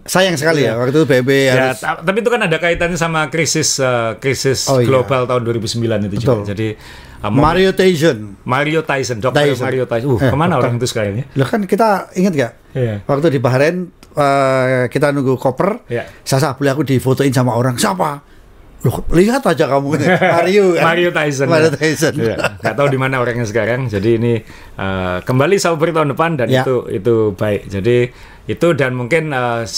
sayang 0.00 0.36
sekali 0.40 0.64
ya, 0.64 0.72
iya. 0.72 0.72
ya 0.74 0.80
waktu 0.80 0.92
itu 0.96 1.02
BMW 1.04 1.30
ya, 1.46 1.52
harus... 1.70 1.80
tapi 1.84 2.18
itu 2.24 2.30
kan 2.32 2.40
ada 2.40 2.56
kaitannya 2.56 2.96
sama 2.96 3.28
krisis 3.28 3.78
uh, 3.78 4.16
krisis 4.16 4.64
oh, 4.72 4.80
iya. 4.80 4.88
global 4.88 5.22
iya. 5.22 5.28
tahun 5.28 5.42
2009 5.44 5.60
itu 5.60 5.86
Betul. 5.86 6.18
juga. 6.18 6.34
Jadi 6.50 6.68
Mario 7.28 7.76
Tyson. 7.76 8.40
Mario 8.48 8.80
Tyson, 8.80 9.20
Dokter 9.20 9.52
Tyson. 9.52 9.64
Mario 9.68 9.84
Tyson. 9.84 10.08
Uh, 10.16 10.20
eh, 10.24 10.30
ke 10.32 10.36
mana 10.36 10.56
dokter. 10.56 10.64
orang 10.64 10.72
itu 10.80 10.86
sekarang 10.88 11.14
ya? 11.20 11.24
Loh 11.36 11.48
kan 11.48 11.60
kita 11.68 11.88
ingat 12.16 12.32
gak? 12.32 12.52
Yeah. 12.72 12.96
Waktu 13.04 13.36
di 13.36 13.40
Bahrain 13.44 13.92
uh, 14.16 14.88
kita 14.88 15.12
nunggu 15.12 15.36
koper, 15.36 15.84
yeah. 15.92 16.08
Sasa 16.24 16.56
boleh 16.56 16.72
aku 16.72 16.82
difotoin 16.88 17.34
sama 17.34 17.52
orang 17.52 17.76
siapa? 17.76 18.24
Loh, 18.80 19.04
lihat 19.12 19.44
aja 19.44 19.68
kamu 19.68 20.00
Mario 20.40 20.64
kan? 20.72 20.84
Mario 20.88 21.10
Tyson. 21.12 21.46
Mario 21.52 21.70
Tyson. 21.76 22.14
Ya, 22.16 22.56
nggak 22.64 22.74
tahu 22.80 22.88
di 22.88 22.96
mana 22.96 23.20
orangnya 23.20 23.44
sekarang. 23.44 23.92
Jadi 23.92 24.16
ini 24.16 24.32
uh, 24.80 25.20
kembali 25.20 25.60
Sauber 25.60 25.92
tahun 25.92 26.16
depan 26.16 26.40
dan 26.40 26.48
ya. 26.48 26.64
itu 26.64 26.88
itu 26.88 27.36
baik. 27.36 27.68
Jadi 27.68 28.08
itu 28.48 28.66
dan 28.72 28.96
mungkin 28.96 29.36
uh, 29.36 29.68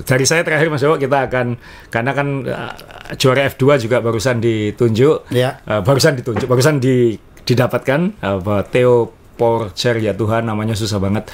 dari 0.00 0.24
saya 0.24 0.40
terakhir 0.40 0.72
Mas 0.72 0.80
Jawa 0.80 0.96
kita 0.96 1.28
akan 1.28 1.60
karena 1.92 2.10
kan 2.16 2.28
uh, 2.48 2.72
juara 3.20 3.48
F2 3.52 3.84
juga 3.84 4.00
barusan 4.00 4.40
ditunjuk. 4.40 5.28
Ya. 5.28 5.60
Uh, 5.68 5.84
barusan 5.84 6.16
ditunjuk, 6.16 6.48
barusan 6.48 6.80
di, 6.80 7.20
didapatkan 7.44 8.16
uh, 8.24 8.38
bahwa 8.40 8.62
Theo 8.72 9.12
Porcher 9.36 10.00
ya 10.00 10.16
Tuhan 10.16 10.48
namanya 10.48 10.72
susah 10.72 10.96
banget. 10.96 11.28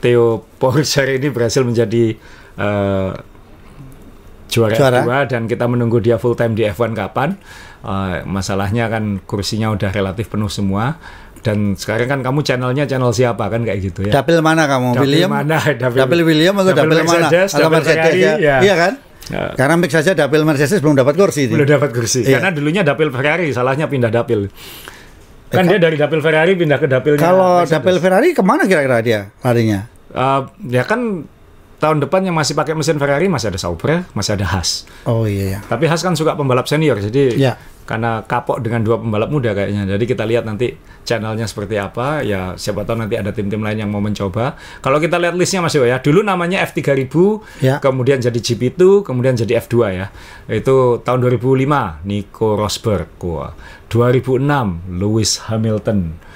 Theo 0.00 0.48
Porcher 0.56 1.08
ini 1.12 1.28
berhasil 1.28 1.60
menjadi 1.60 2.16
uh, 2.56 3.12
juara, 4.48 4.74
juara. 4.74 4.98
F2 5.04 5.12
dan 5.28 5.42
kita 5.44 5.68
menunggu 5.68 6.00
dia 6.00 6.16
full 6.16 6.34
time 6.34 6.56
di 6.56 6.64
F1 6.64 6.96
kapan. 6.96 7.36
Uh, 7.78 8.26
masalahnya 8.26 8.90
kan 8.90 9.22
kursinya 9.22 9.70
udah 9.70 9.94
relatif 9.94 10.26
penuh 10.26 10.50
semua 10.50 10.98
dan 11.42 11.78
sekarang 11.78 12.08
kan 12.08 12.20
kamu 12.20 12.40
channelnya 12.42 12.84
channel 12.84 13.12
siapa 13.14 13.46
kan 13.48 13.62
kayak 13.62 13.78
gitu 13.80 14.06
ya. 14.06 14.12
Dapil 14.20 14.42
mana 14.42 14.66
kamu? 14.66 14.98
Dapil 14.98 15.04
William? 15.06 15.30
Mana? 15.30 15.58
Dapil, 15.82 15.98
Dapil 16.02 16.20
William 16.26 16.54
atau 16.58 16.72
Dapil, 16.74 16.98
Dapil 16.98 17.08
mana? 17.08 17.28
Atau 17.28 17.68
Mercedes, 17.70 18.14
ya. 18.16 18.32
ya. 18.36 18.56
Iya 18.62 18.74
kan? 18.74 18.92
Ya. 19.28 19.52
Karena 19.54 19.74
mix 19.76 19.92
saja 19.92 20.12
Dapil 20.16 20.42
Mercedes 20.42 20.80
belum 20.80 20.96
dapat 20.96 21.14
kursi. 21.14 21.48
Belum 21.52 21.68
dapat 21.68 21.90
kursi. 21.92 22.24
Iya. 22.24 22.40
Karena 22.40 22.50
dulunya 22.56 22.82
Dapil 22.82 23.12
Ferrari, 23.12 23.52
salahnya 23.52 23.86
pindah 23.86 24.08
Dapil. 24.08 24.48
Kan 25.48 25.64
eh, 25.64 25.76
dia 25.76 25.78
dari 25.80 25.96
Dapil 25.96 26.20
Ferrari 26.20 26.52
pindah 26.56 26.76
ke 26.76 26.86
Dapilnya. 26.88 27.24
Kalau 27.24 27.64
Dapil 27.64 27.96
Ferrari 28.00 28.36
ke 28.36 28.42
mana 28.44 28.68
kira-kira 28.68 29.00
dia 29.00 29.20
larinya? 29.40 29.88
Uh, 30.12 30.48
ya 30.68 30.84
kan 30.84 31.24
tahun 31.78 32.04
depan 32.04 32.26
yang 32.26 32.36
masih 32.36 32.52
pakai 32.58 32.74
mesin 32.76 33.00
Ferrari 33.00 33.30
masih 33.30 33.54
ada 33.54 33.58
Sauber, 33.60 34.04
masih 34.12 34.36
ada 34.36 34.44
Haas. 34.44 34.84
Oh 35.08 35.24
iya. 35.24 35.56
iya. 35.56 35.58
Tapi 35.64 35.88
Haas 35.88 36.04
kan 36.04 36.12
suka 36.18 36.36
pembalap 36.36 36.68
senior, 36.68 37.00
jadi 37.00 37.38
ya. 37.38 37.52
karena 37.88 38.26
kapok 38.28 38.60
dengan 38.60 38.84
dua 38.84 39.00
pembalap 39.00 39.30
muda 39.32 39.56
kayaknya. 39.56 39.88
Jadi 39.88 40.04
kita 40.04 40.28
lihat 40.28 40.44
nanti 40.44 40.74
channelnya 41.08 41.48
seperti 41.48 41.80
apa. 41.80 42.20
Ya 42.20 42.52
siapa 42.60 42.84
tahu 42.84 43.00
nanti 43.00 43.16
ada 43.16 43.32
tim-tim 43.32 43.64
lain 43.64 43.80
yang 43.80 43.88
mau 43.88 44.04
mencoba. 44.04 44.60
Kalau 44.84 45.00
kita 45.00 45.16
lihat 45.16 45.32
listnya 45.32 45.64
Mas 45.64 45.72
ya, 45.72 45.96
dulu 45.96 46.20
namanya 46.20 46.60
F3000, 46.68 47.14
ya. 47.64 47.80
kemudian 47.80 48.20
jadi 48.20 48.36
GP2, 48.36 49.08
kemudian 49.08 49.32
jadi 49.32 49.64
F2 49.64 49.76
ya. 49.96 50.06
Itu 50.52 51.00
tahun 51.00 51.24
2005 51.24 52.04
Nico 52.04 52.60
Rosberg, 52.60 53.08
2006 53.88 54.92
Lewis 55.00 55.48
Hamilton. 55.48 56.27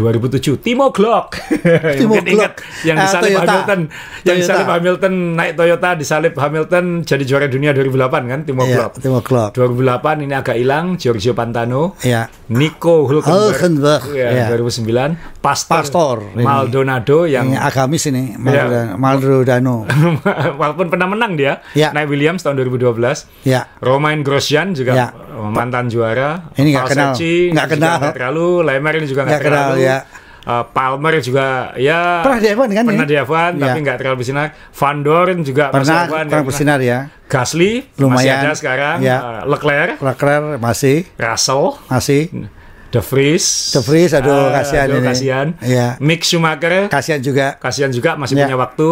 2007 0.00 0.64
Timo 0.64 0.88
Glock 0.88 1.36
Timo 2.00 2.16
Glock 2.16 2.32
ingat 2.32 2.52
yang 2.88 2.96
ah, 2.96 3.04
disalip 3.04 3.30
uh, 3.36 3.40
Hamilton 3.44 3.80
Toyota. 3.92 4.24
yang 4.24 4.36
disalip 4.40 4.66
Hamilton 4.72 5.12
naik 5.36 5.52
Toyota 5.60 5.90
disalip 5.92 6.34
Hamilton 6.40 6.84
jadi 7.04 7.24
juara 7.28 7.46
dunia 7.52 7.76
2008 7.76 8.32
kan 8.32 8.40
Timo 8.48 8.64
yeah, 8.64 8.74
Glock 8.80 8.92
Timo 8.98 9.20
Glock 9.20 9.50
2008 9.52 10.24
ini 10.24 10.34
agak 10.34 10.56
hilang 10.56 10.96
Giorgio 10.96 11.36
Pantano 11.36 12.00
yeah. 12.00 12.32
Nico 12.48 13.04
Hulkenberg, 13.04 13.52
Hulkenberg 13.52 14.02
ya, 14.16 14.48
yeah. 14.48 14.56
2009 14.56 15.44
Pastor, 15.44 15.72
Pastor 15.84 16.16
Maldonado 16.40 17.28
yang 17.28 17.52
ini 17.52 17.60
agamis 17.60 18.08
ini 18.08 18.34
yeah. 18.40 18.96
Maldonado 18.96 19.84
walaupun 20.60 20.88
pernah 20.88 21.06
menang 21.06 21.36
dia 21.36 21.60
yeah. 21.76 21.92
naik 21.92 22.08
Williams 22.08 22.40
tahun 22.40 22.56
2012 22.64 23.46
yeah. 23.46 23.68
Romain 23.84 24.24
Grosjean 24.24 24.72
juga 24.72 24.92
yeah. 24.96 25.10
Mantan 25.48 25.88
juara 25.88 26.52
ini 26.60 26.76
nggak 26.76 26.88
kenal 26.92 27.12
nggak 27.16 27.68
kenal 27.72 27.96
terlalu 28.12 28.48
Lemer 28.66 28.94
ini 29.00 29.06
juga 29.08 29.24
nggak 29.24 29.40
kenal 29.40 29.78
ya. 29.80 30.04
Uh, 30.40 30.64
Palmer 30.72 31.20
juga 31.20 31.76
ya 31.76 32.24
pernah 32.24 32.40
di 32.40 32.48
F1 32.48 32.68
kan 32.72 32.84
pernah 32.88 33.04
ya? 33.04 33.12
di 33.12 33.16
F1 33.28 33.52
ya. 33.60 33.60
tapi 33.60 33.78
nggak 33.84 33.96
terlalu 34.00 34.16
bersinar 34.24 34.46
Van 34.72 34.98
Dorn 35.04 35.38
juga 35.44 35.64
pernah 35.68 36.08
kurang 36.08 36.44
bersinar 36.48 36.78
ya 36.80 37.12
Gasly 37.28 37.84
Lumayan. 38.00 38.16
masih 38.16 38.30
ada 38.32 38.52
sekarang 38.56 38.96
ya. 39.04 39.16
uh, 39.20 39.42
Leclerc 39.44 40.00
Leclerc 40.00 40.56
masih 40.56 41.04
Russell 41.20 41.76
masih 41.92 42.48
The 42.90 43.04
Vries 43.04 43.76
The 43.76 43.82
Vries 43.84 44.10
aduh 44.16 44.32
uh, 44.32 44.48
kasihan 44.56 44.86
aduh, 44.88 44.96
ini 44.96 45.08
kasihan 45.12 45.46
ya. 45.60 45.86
Mick 46.00 46.24
Schumacher 46.24 46.88
kasihan 46.88 47.20
juga 47.20 47.60
kasihan 47.60 47.92
juga 47.92 48.16
masih 48.16 48.40
ya. 48.40 48.48
punya 48.48 48.56
waktu 48.56 48.90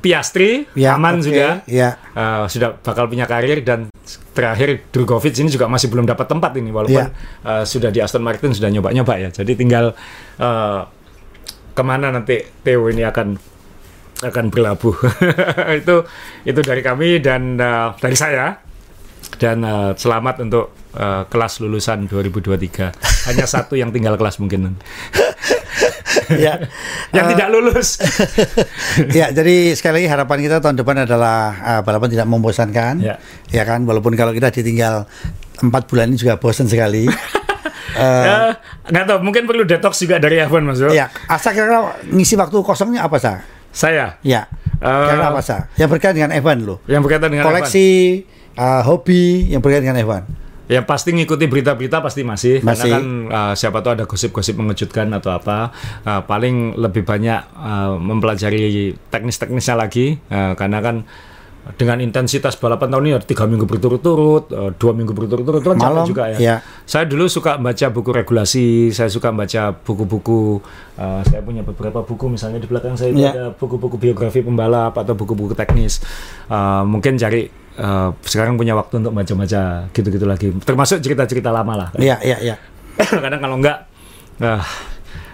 Piastri 0.00 0.64
ya, 0.72 0.96
aman 0.96 1.20
okay. 1.20 1.24
juga 1.28 1.48
ya. 1.68 2.00
uh, 2.16 2.48
sudah 2.48 2.72
bakal 2.80 3.04
punya 3.04 3.28
karir 3.28 3.60
dan 3.60 3.89
terakhir 4.32 4.88
Drugovic 4.90 5.36
ini 5.38 5.52
juga 5.52 5.70
masih 5.70 5.92
belum 5.92 6.08
dapat 6.08 6.26
tempat 6.26 6.56
ini 6.56 6.70
walaupun 6.72 7.06
ya. 7.06 7.12
uh, 7.44 7.64
sudah 7.66 7.92
di 7.92 8.00
Aston 8.02 8.24
Martin 8.24 8.50
sudah 8.50 8.72
nyoba-nyoba 8.72 9.14
ya. 9.20 9.28
Jadi 9.30 9.52
tinggal 9.54 9.94
uh, 10.40 10.80
ke 11.70 11.82
mana 11.86 12.10
nanti 12.10 12.42
Theo 12.64 12.88
ini 12.90 13.06
akan 13.06 13.38
akan 14.20 14.44
berlabuh. 14.52 14.96
Itu 15.80 16.04
itu 16.44 16.60
dari 16.60 16.84
kami 16.84 17.24
dan 17.24 17.56
uh, 17.56 17.96
dari 17.96 18.16
saya. 18.16 18.60
Dan 19.40 19.64
uh, 19.64 19.96
selamat 19.96 20.44
untuk 20.44 20.74
uh, 20.96 21.24
kelas 21.28 21.62
lulusan 21.62 22.08
2023 22.08 23.30
hanya 23.30 23.46
satu 23.46 23.78
yang 23.78 23.94
tinggal 23.94 24.16
kelas 24.18 24.36
mungkin 24.42 24.74
ya. 26.34 26.54
yang 27.16 27.26
uh, 27.26 27.30
tidak 27.34 27.48
lulus. 27.52 27.98
ya, 29.18 29.30
jadi 29.30 29.74
sekali 29.74 30.02
lagi 30.02 30.08
harapan 30.10 30.38
kita 30.42 30.56
tahun 30.62 30.76
depan 30.78 30.96
adalah 31.08 31.56
uh, 31.60 31.80
balapan 31.86 32.08
tidak 32.10 32.26
membosankan. 32.28 33.02
Ya. 33.02 33.16
ya 33.50 33.62
kan, 33.66 33.82
walaupun 33.86 34.14
kalau 34.14 34.34
kita 34.34 34.50
ditinggal 34.50 35.06
empat 35.60 35.86
bulan 35.86 36.12
ini 36.12 36.16
juga 36.18 36.40
bosan 36.40 36.66
sekali. 36.66 37.06
uh, 37.06 38.24
ya, 38.28 38.36
nggak 38.90 39.04
tahu, 39.06 39.18
mungkin 39.22 39.44
perlu 39.46 39.62
detox 39.64 40.02
juga 40.02 40.18
dari 40.18 40.40
F1 40.42 40.62
Mas 40.64 40.80
Ya, 40.90 41.12
asal 41.28 41.54
kira-kira 41.54 42.00
ngisi 42.10 42.34
waktu 42.36 42.56
kosongnya 42.64 43.06
apa 43.06 43.16
sah? 43.20 43.44
Saya. 43.70 44.18
Ya. 44.26 44.50
Uh, 44.82 45.06
kira 45.12 45.30
apa 45.30 45.40
sah? 45.44 45.70
Yang 45.78 45.98
berkaitan 45.98 46.16
dengan 46.16 46.32
F1 46.40 46.58
loh. 46.66 46.78
Yang 46.90 47.00
berkaitan 47.06 47.28
dengan 47.30 47.44
koleksi, 47.46 47.88
uh, 48.58 48.82
hobi 48.82 49.52
yang 49.52 49.62
berkaitan 49.62 49.92
dengan 49.92 50.00
F1. 50.02 50.49
Ya 50.70 50.86
pasti 50.86 51.10
ngikuti 51.10 51.50
berita-berita 51.50 51.98
pasti 51.98 52.22
masih, 52.22 52.62
masih. 52.62 52.86
karena 52.86 52.86
kan 52.94 53.04
uh, 53.26 53.54
siapa 53.58 53.82
tahu 53.82 53.98
ada 53.98 54.06
gosip-gosip 54.06 54.54
mengejutkan 54.54 55.10
atau 55.10 55.34
apa. 55.34 55.74
Uh, 56.06 56.22
paling 56.22 56.78
lebih 56.78 57.02
banyak 57.02 57.42
uh, 57.58 57.98
mempelajari 57.98 58.94
teknis-teknisnya 59.10 59.74
lagi 59.74 60.22
uh, 60.30 60.54
karena 60.54 60.78
kan 60.78 60.96
dengan 61.76 62.00
intensitas 62.00 62.56
balapan 62.56 62.88
tahun 62.88 63.04
ini 63.04 63.12
tiga 63.28 63.44
minggu 63.44 63.68
berturut-turut, 63.68 64.48
dua 64.80 64.92
minggu 64.96 65.12
berturut-turut 65.12 65.60
itu 65.60 65.70
kan 65.76 66.08
juga 66.08 66.32
ya. 66.32 66.38
ya. 66.40 66.56
Saya 66.88 67.04
dulu 67.04 67.28
suka 67.28 67.60
baca 67.60 67.86
buku 67.92 68.10
regulasi, 68.16 68.90
saya 68.90 69.12
suka 69.12 69.28
baca 69.30 69.76
buku-buku. 69.76 70.64
Uh, 70.96 71.20
saya 71.28 71.44
punya 71.44 71.60
beberapa 71.60 72.00
buku, 72.00 72.32
misalnya 72.32 72.64
di 72.64 72.68
belakang 72.68 72.96
saya 72.96 73.12
ya. 73.12 73.30
ada 73.30 73.44
buku-buku 73.52 74.00
biografi 74.00 74.40
pembalap 74.40 74.96
atau 74.96 75.12
buku-buku 75.12 75.52
teknis. 75.52 76.00
Uh, 76.48 76.82
mungkin 76.88 77.20
cari 77.20 77.59
uh, 77.78 78.10
sekarang 78.24 78.58
punya 78.58 78.74
waktu 78.74 79.04
untuk 79.04 79.12
baca-baca 79.14 79.92
gitu-gitu 79.94 80.26
lagi. 80.26 80.50
Termasuk 80.64 80.98
cerita-cerita 81.04 81.54
lama 81.54 81.86
lah. 81.86 81.88
Iya, 81.94 82.18
iya, 82.24 82.36
iya. 82.40 82.56
Kadang 83.24 83.40
kalau 83.42 83.56
enggak 83.60 83.86
uh, 84.42 84.64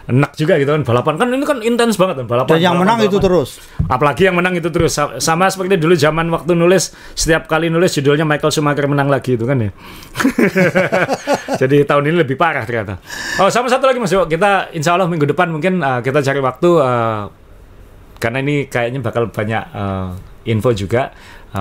enak 0.07 0.39
juga 0.39 0.55
gitu 0.63 0.71
kan 0.71 0.87
balapan 0.87 1.19
kan 1.19 1.27
ini 1.35 1.43
kan 1.43 1.59
intens 1.67 1.99
banget 1.99 2.23
kan 2.23 2.27
balapan. 2.31 2.55
Dan 2.57 2.63
yang 2.63 2.79
balapan, 2.79 2.83
menang 2.87 2.99
balapan. 3.03 3.11
itu 3.11 3.19
terus. 3.27 3.51
Apalagi 3.87 4.23
yang 4.31 4.37
menang 4.39 4.55
itu 4.55 4.69
terus 4.71 4.93
sama 5.19 5.45
seperti 5.51 5.75
dulu 5.79 5.95
zaman 5.99 6.27
waktu 6.31 6.53
nulis 6.55 6.95
setiap 7.19 7.51
kali 7.51 7.71
nulis 7.71 7.91
judulnya 7.99 8.23
Michael 8.23 8.55
Schumacher 8.55 8.87
menang 8.87 9.11
lagi 9.11 9.35
itu 9.35 9.43
kan 9.43 9.59
ya. 9.59 9.71
Jadi 11.61 11.83
tahun 11.83 12.03
ini 12.11 12.17
lebih 12.23 12.39
parah 12.39 12.63
ternyata. 12.63 13.03
Oh 13.43 13.51
sama 13.51 13.67
satu 13.67 13.91
lagi 13.91 13.99
Mas 13.99 14.15
Yo, 14.15 14.23
kita 14.31 14.71
insya 14.71 14.95
Allah 14.95 15.11
minggu 15.11 15.27
depan 15.27 15.51
mungkin 15.51 15.83
uh, 15.83 15.99
kita 16.03 16.23
cari 16.23 16.39
waktu 16.39 16.71
uh, 16.79 17.27
karena 18.23 18.39
ini 18.41 18.71
kayaknya 18.71 19.03
bakal 19.03 19.29
banyak 19.29 19.65
uh, 19.75 20.15
info 20.47 20.71
juga 20.73 21.11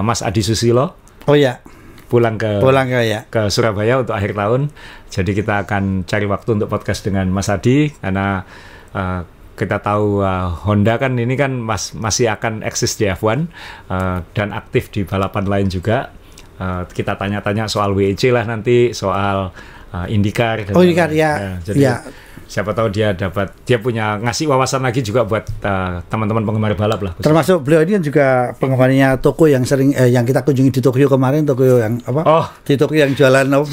Mas 0.01 0.25
Adi 0.25 0.41
Susilo. 0.41 0.95
Oh 1.29 1.37
ya. 1.37 1.61
Pulang 2.05 2.37
ke 2.37 2.61
pulang 2.61 2.85
ke 2.85 3.01
ya 3.01 3.25
ke 3.27 3.49
Surabaya 3.49 3.99
untuk 4.01 4.15
akhir 4.15 4.33
tahun. 4.37 4.71
Jadi 5.09 5.31
kita 5.35 5.67
akan 5.67 6.05
cari 6.05 6.25
waktu 6.25 6.49
untuk 6.57 6.69
podcast 6.71 7.03
dengan 7.05 7.27
Mas 7.29 7.51
Adi 7.51 7.91
karena 8.01 8.45
uh, 8.93 9.21
kita 9.55 9.79
tahu 9.79 10.19
uh, 10.19 10.51
Honda 10.67 10.99
kan 10.99 11.15
ini 11.15 11.39
kan 11.39 11.55
mas, 11.55 11.95
masih 11.95 12.27
akan 12.27 12.59
eksis 12.61 12.99
di 12.99 13.07
F1 13.07 13.47
uh, 13.87 14.19
dan 14.35 14.51
aktif 14.51 14.91
di 14.91 15.07
balapan 15.07 15.47
lain 15.47 15.67
juga. 15.71 16.11
Uh, 16.55 16.87
kita 16.87 17.19
tanya-tanya 17.19 17.67
soal 17.67 17.91
WEC 17.91 18.31
lah 18.31 18.47
nanti, 18.47 18.95
soal 18.95 19.51
uh, 19.95 20.05
IndyCar. 20.07 20.71
oh 20.75 20.83
IndyCar 20.83 21.11
ya. 21.11 21.59
Jadi 21.63 21.83
ya 21.83 22.03
siapa 22.45 22.71
tahu 22.71 22.93
dia 22.93 23.11
dapat 23.11 23.51
dia 23.65 23.77
punya 23.81 24.17
ngasih 24.21 24.45
wawasan 24.49 24.85
lagi 24.85 25.01
juga 25.01 25.25
buat 25.25 25.45
uh, 25.65 26.01
teman-teman 26.07 26.45
penggemar 26.45 26.73
balap 26.77 26.99
lah. 27.01 27.11
Khusus. 27.17 27.25
Termasuk 27.25 27.57
beliau 27.65 27.81
ini 27.83 27.91
kan 27.97 28.03
juga 28.03 28.27
penggemarnya 28.57 29.17
toko 29.19 29.49
yang 29.49 29.63
sering 29.65 29.93
eh, 29.97 30.09
yang 30.13 30.23
kita 30.23 30.45
kunjungi 30.45 30.71
di 30.71 30.81
Tokyo 30.81 31.07
kemarin 31.09 31.43
Tokyo 31.43 31.81
yang 31.81 31.99
apa? 32.05 32.21
Oh, 32.25 32.45
di 32.63 32.75
Tokyo 32.77 33.05
yang 33.05 33.13
jualan 33.17 33.45
apa 33.45 33.65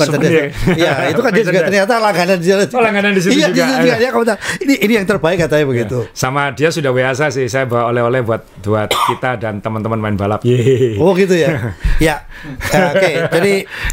Iya, 0.72 1.12
itu 1.12 1.20
kan 1.20 1.30
dia 1.34 1.44
juga 1.44 1.60
ternyata 1.66 1.94
langganan 2.00 2.36
di 2.40 2.46
sana. 2.48 2.64
Oh, 2.72 2.82
langganan 2.82 3.10
di 3.12 3.20
situ 3.22 3.38
iya, 3.38 3.48
juga. 3.52 3.64
Iya, 3.82 3.94
dia 4.00 4.10
komentar. 4.10 4.36
Ini 4.60 4.74
ini 4.82 4.92
yang 4.98 5.06
terbaik 5.06 5.38
katanya 5.46 5.64
begitu. 5.68 5.98
Ya. 6.06 6.14
Sama 6.16 6.52
dia 6.52 6.68
sudah 6.72 6.90
biasa 6.90 7.30
sih 7.30 7.46
saya 7.46 7.64
bawa 7.68 7.92
oleh-oleh 7.92 8.20
buat 8.24 8.42
buat 8.64 8.90
kita 8.90 9.40
dan 9.40 9.60
teman-teman 9.60 9.98
main 9.98 10.16
balap. 10.16 10.40
Yeay. 10.42 10.96
Oh 10.98 11.12
gitu 11.14 11.34
ya. 11.36 11.74
ya. 12.06 12.24
Uh, 12.42 12.90
Oke, 12.90 12.98
okay. 12.98 13.14
jadi 13.30 13.52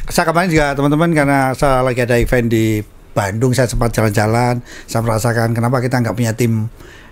saya 0.10 0.26
kemarin 0.26 0.50
juga 0.50 0.74
teman-teman 0.74 1.10
karena 1.14 1.40
saya 1.54 1.86
lagi 1.86 2.02
ada 2.02 2.18
event 2.18 2.50
di 2.50 2.82
Bandung 3.14 3.52
saya 3.58 3.66
sempat 3.66 3.92
jalan-jalan 3.92 4.62
saya 4.86 5.02
merasakan 5.02 5.52
kenapa 5.58 5.82
kita 5.82 6.00
nggak 6.00 6.16
punya 6.16 6.34
tim 6.38 6.70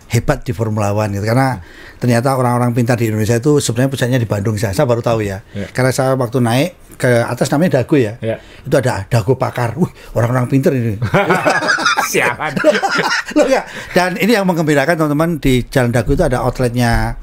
hebat 0.08 0.43
di 0.48 0.56
Formula 0.56 0.95
One 0.95 1.20
gitu 1.20 1.28
karena 1.28 1.60
ternyata 2.00 2.39
orang-orang 2.39 2.72
pintar 2.72 2.95
di 2.95 3.12
Indonesia 3.12 3.36
itu 3.36 3.60
sebenarnya 3.60 3.91
pusatnya 3.91 4.20
di 4.22 4.28
Bandung 4.30 4.56
saya, 4.56 4.72
saya 4.72 4.88
baru 4.88 5.04
tahu 5.04 5.20
ya. 5.26 5.43
ya. 5.52 5.68
Karena 5.76 5.91
saya 5.91 6.16
waktu 6.16 6.39
naik 6.39 6.72
ke 6.98 7.22
atas 7.28 7.52
namanya 7.52 7.82
Dago 7.84 7.95
ya. 8.00 8.16
ya. 8.24 8.39
Itu 8.39 8.76
ada 8.80 9.04
Dago 9.06 9.36
pakar. 9.36 9.76
Wih, 9.76 9.91
orang-orang 10.16 10.48
pintar 10.48 10.72
ini. 10.74 10.95
Siapan. 12.12 12.52
Loh 13.38 13.48
ya. 13.52 13.68
Dan 13.91 14.16
ini 14.18 14.34
yang 14.34 14.48
menggembirakan 14.48 14.95
teman-teman 14.95 15.43
di 15.43 15.68
Jalan 15.68 15.91
Dago 15.91 16.16
itu 16.16 16.24
ada 16.24 16.41
outletnya 16.41 17.20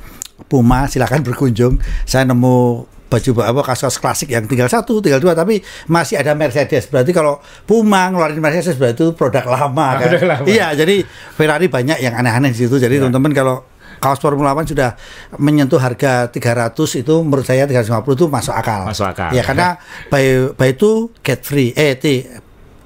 Puma, 0.47 0.87
silahkan 0.87 1.25
berkunjung. 1.25 1.81
Saya 2.05 2.29
nemu 2.29 2.87
baju 3.15 3.31
apa 3.47 3.63
kasus 3.63 3.95
klasik 4.03 4.35
yang 4.35 4.51
tinggal 4.51 4.67
satu, 4.67 4.99
tinggal 4.99 5.23
dua, 5.23 5.39
tapi 5.39 5.63
masih 5.87 6.19
ada 6.19 6.35
Mercedes. 6.35 6.91
Berarti 6.91 7.15
kalau 7.15 7.39
Puma 7.63 8.11
ngeluarin 8.11 8.43
Mercedes 8.43 8.75
berarti 8.75 9.07
itu 9.07 9.07
produk 9.15 9.47
lama 9.47 9.87
kan. 10.03 10.11
lama. 10.19 10.47
Iya, 10.51 10.75
jadi 10.75 11.07
Ferrari 11.39 11.71
banyak 11.71 12.03
yang 12.03 12.19
aneh-aneh 12.19 12.51
di 12.51 12.67
situ. 12.67 12.75
Jadi 12.83 12.99
ya. 12.99 13.07
teman-teman 13.07 13.31
kalau 13.31 13.57
kaos 14.03 14.19
Formula 14.19 14.53
One 14.53 14.67
sudah 14.67 14.99
menyentuh 15.39 15.79
harga 15.79 16.29
300 16.29 16.75
itu 16.77 17.15
menurut 17.23 17.47
saya 17.47 17.65
350 17.71 18.19
itu 18.19 18.27
masuk 18.27 18.55
akal. 18.55 18.85
Masuk 18.91 19.07
akal. 19.07 19.31
Ya, 19.31 19.47
karena 19.47 19.79
by 20.11 20.53
by 20.59 20.75
itu 20.75 21.09
get 21.23 21.47
free 21.47 21.71
eh 21.73 21.95
t, 21.95 22.27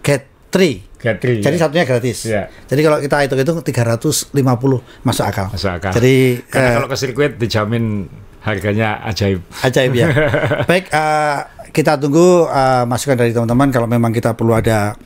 get 0.04 0.28
three. 0.52 0.84
Get 0.98 1.22
three, 1.22 1.38
Jadi 1.38 1.54
ya. 1.54 1.62
satunya 1.62 1.86
gratis. 1.86 2.18
Ya. 2.26 2.50
Jadi 2.66 2.80
kalau 2.82 2.98
kita 2.98 3.22
hitung-hitung 3.22 3.62
350 3.62 4.34
masuk 5.06 5.24
akal. 5.30 5.46
Masuk 5.54 5.70
akal. 5.70 5.94
Jadi 5.94 6.42
Karena 6.50 6.68
uh, 6.68 6.74
kalau 6.82 6.88
ke 6.90 6.96
sirkuit 6.98 7.32
dijamin 7.38 8.10
harganya 8.48 9.04
ajaib. 9.04 9.44
Ajaib 9.60 9.92
ya. 9.92 10.08
Baik, 10.70 10.88
uh, 10.90 11.44
kita 11.70 12.00
tunggu 12.00 12.48
uh, 12.48 12.84
masukan 12.88 13.16
dari 13.20 13.36
teman-teman 13.36 13.68
kalau 13.68 13.86
memang 13.86 14.10
kita 14.10 14.32
perlu 14.32 14.56
ada 14.56 14.96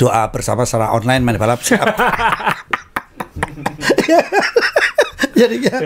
doa 0.00 0.26
bersama 0.32 0.64
secara 0.64 0.90
online 0.96 1.22
main 1.22 1.36
balap 1.36 1.60
siap. 1.60 1.84
Jadi 5.32 5.64
ya. 5.64 5.78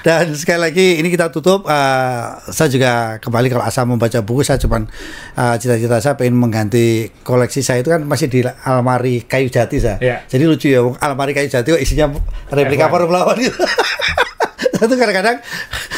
Dan 0.00 0.32
sekali 0.32 0.60
lagi 0.60 0.86
ini 0.98 1.08
kita 1.12 1.28
tutup. 1.28 1.68
Uh, 1.68 2.40
saya 2.48 2.72
juga 2.72 3.20
kembali 3.20 3.52
kalau 3.52 3.64
asal 3.64 3.84
membaca 3.84 4.18
buku 4.24 4.42
saya 4.42 4.56
cuman 4.56 4.88
uh, 5.36 5.54
cita-cita 5.60 6.00
saya 6.00 6.14
pengen 6.16 6.40
mengganti 6.40 7.12
koleksi 7.20 7.60
saya 7.60 7.84
itu 7.84 7.92
kan 7.92 8.02
masih 8.08 8.26
di 8.32 8.40
almari 8.64 9.22
kayu 9.28 9.52
jati 9.52 9.78
saya. 9.78 10.00
Yeah. 10.00 10.18
Jadi 10.26 10.44
lucu 10.48 10.68
ya, 10.72 10.80
almari 10.98 11.36
kayu 11.36 11.46
jati 11.46 11.76
isinya 11.76 12.10
replika 12.48 12.88
Formula 12.88 13.28
One 13.28 13.44
gitu. 13.44 13.60
itu 14.76 14.94
kadang-kadang 14.96 15.36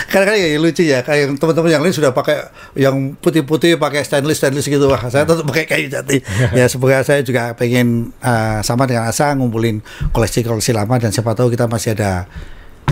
kadang-kadang 0.08 0.40
ya 0.40 0.48
lucu 0.58 0.82
ya. 0.86 1.02
Kayak 1.02 1.36
teman-teman 1.36 1.70
yang 1.74 1.82
lain 1.82 1.94
sudah 1.94 2.14
pakai 2.14 2.48
yang 2.78 3.18
putih-putih 3.18 3.76
pakai 3.76 4.06
stainless 4.06 4.38
stainless 4.38 4.66
gitu. 4.70 4.86
Wah 4.86 5.02
saya 5.10 5.26
tetap 5.26 5.44
pakai 5.44 5.66
kayu 5.66 5.86
jati. 5.90 6.22
Ya 6.54 6.70
semoga 6.70 7.02
saya 7.02 7.20
juga 7.26 7.52
pengen 7.58 8.14
uh, 8.22 8.62
sama 8.62 8.86
dengan 8.86 9.10
Asa 9.10 9.34
ngumpulin 9.34 9.82
koleksi-koleksi 10.14 10.72
lama 10.72 10.96
dan 11.02 11.10
siapa 11.10 11.34
tahu 11.34 11.50
kita 11.50 11.66
masih 11.66 11.98
ada 11.98 12.30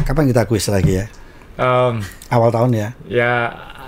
kapan 0.02 0.28
kita 0.30 0.44
kuis 0.50 0.66
lagi 0.68 1.02
ya? 1.02 1.06
Um, 1.56 2.04
awal 2.28 2.52
tahun 2.52 2.70
ya? 2.76 2.88
Ya 3.08 3.32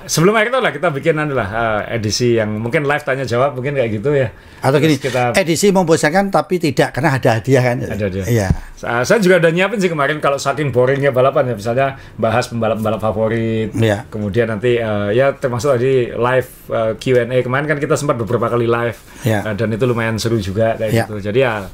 sebelum 0.08 0.34
akhir 0.34 0.50
tahun 0.56 0.64
lah 0.64 0.72
kita 0.72 0.88
bikin 0.90 1.14
adalah 1.20 1.48
uh, 1.52 1.80
edisi 1.92 2.40
yang 2.40 2.56
mungkin 2.56 2.88
live 2.88 3.04
tanya 3.04 3.28
jawab 3.28 3.54
mungkin 3.54 3.76
kayak 3.76 4.00
gitu 4.00 4.10
ya. 4.16 4.32
Atau 4.58 4.82
gini, 4.82 4.98
kita 4.98 5.36
edisi 5.38 5.70
membosankan 5.70 6.32
tapi 6.34 6.58
tidak 6.58 6.96
karena 6.96 7.14
ada 7.14 7.38
hadiah 7.38 7.62
kan. 7.62 7.76
Ada 7.84 8.04
hadiah. 8.10 8.26
Iya. 8.26 8.48
Uh, 8.82 9.02
saya 9.04 9.20
juga 9.20 9.38
udah 9.38 9.52
nyiapin 9.52 9.78
sih 9.78 9.92
kemarin 9.92 10.18
kalau 10.18 10.40
saking 10.40 10.72
boringnya 10.72 11.12
balapan 11.12 11.52
ya 11.52 11.54
misalnya 11.54 11.88
bahas 12.16 12.48
pembalap-pembalap 12.50 12.98
favorit. 12.98 13.70
Iya. 13.76 14.08
Kemudian 14.08 14.48
nanti 14.48 14.80
uh, 14.80 15.12
ya 15.12 15.36
termasuk 15.36 15.78
tadi 15.78 16.10
live 16.10 16.50
uh, 16.72 16.92
Q&A 16.96 17.38
kemarin 17.44 17.68
kan 17.68 17.78
kita 17.78 17.94
sempat 17.94 18.16
beberapa 18.16 18.48
kali 18.48 18.66
live. 18.66 18.98
Iya. 19.22 19.46
Uh, 19.46 19.54
dan 19.54 19.68
itu 19.70 19.84
lumayan 19.84 20.16
seru 20.16 20.40
juga 20.40 20.74
kayak 20.80 20.90
iya. 20.90 21.04
gitu. 21.04 21.20
Jadi 21.20 21.38
ya 21.44 21.68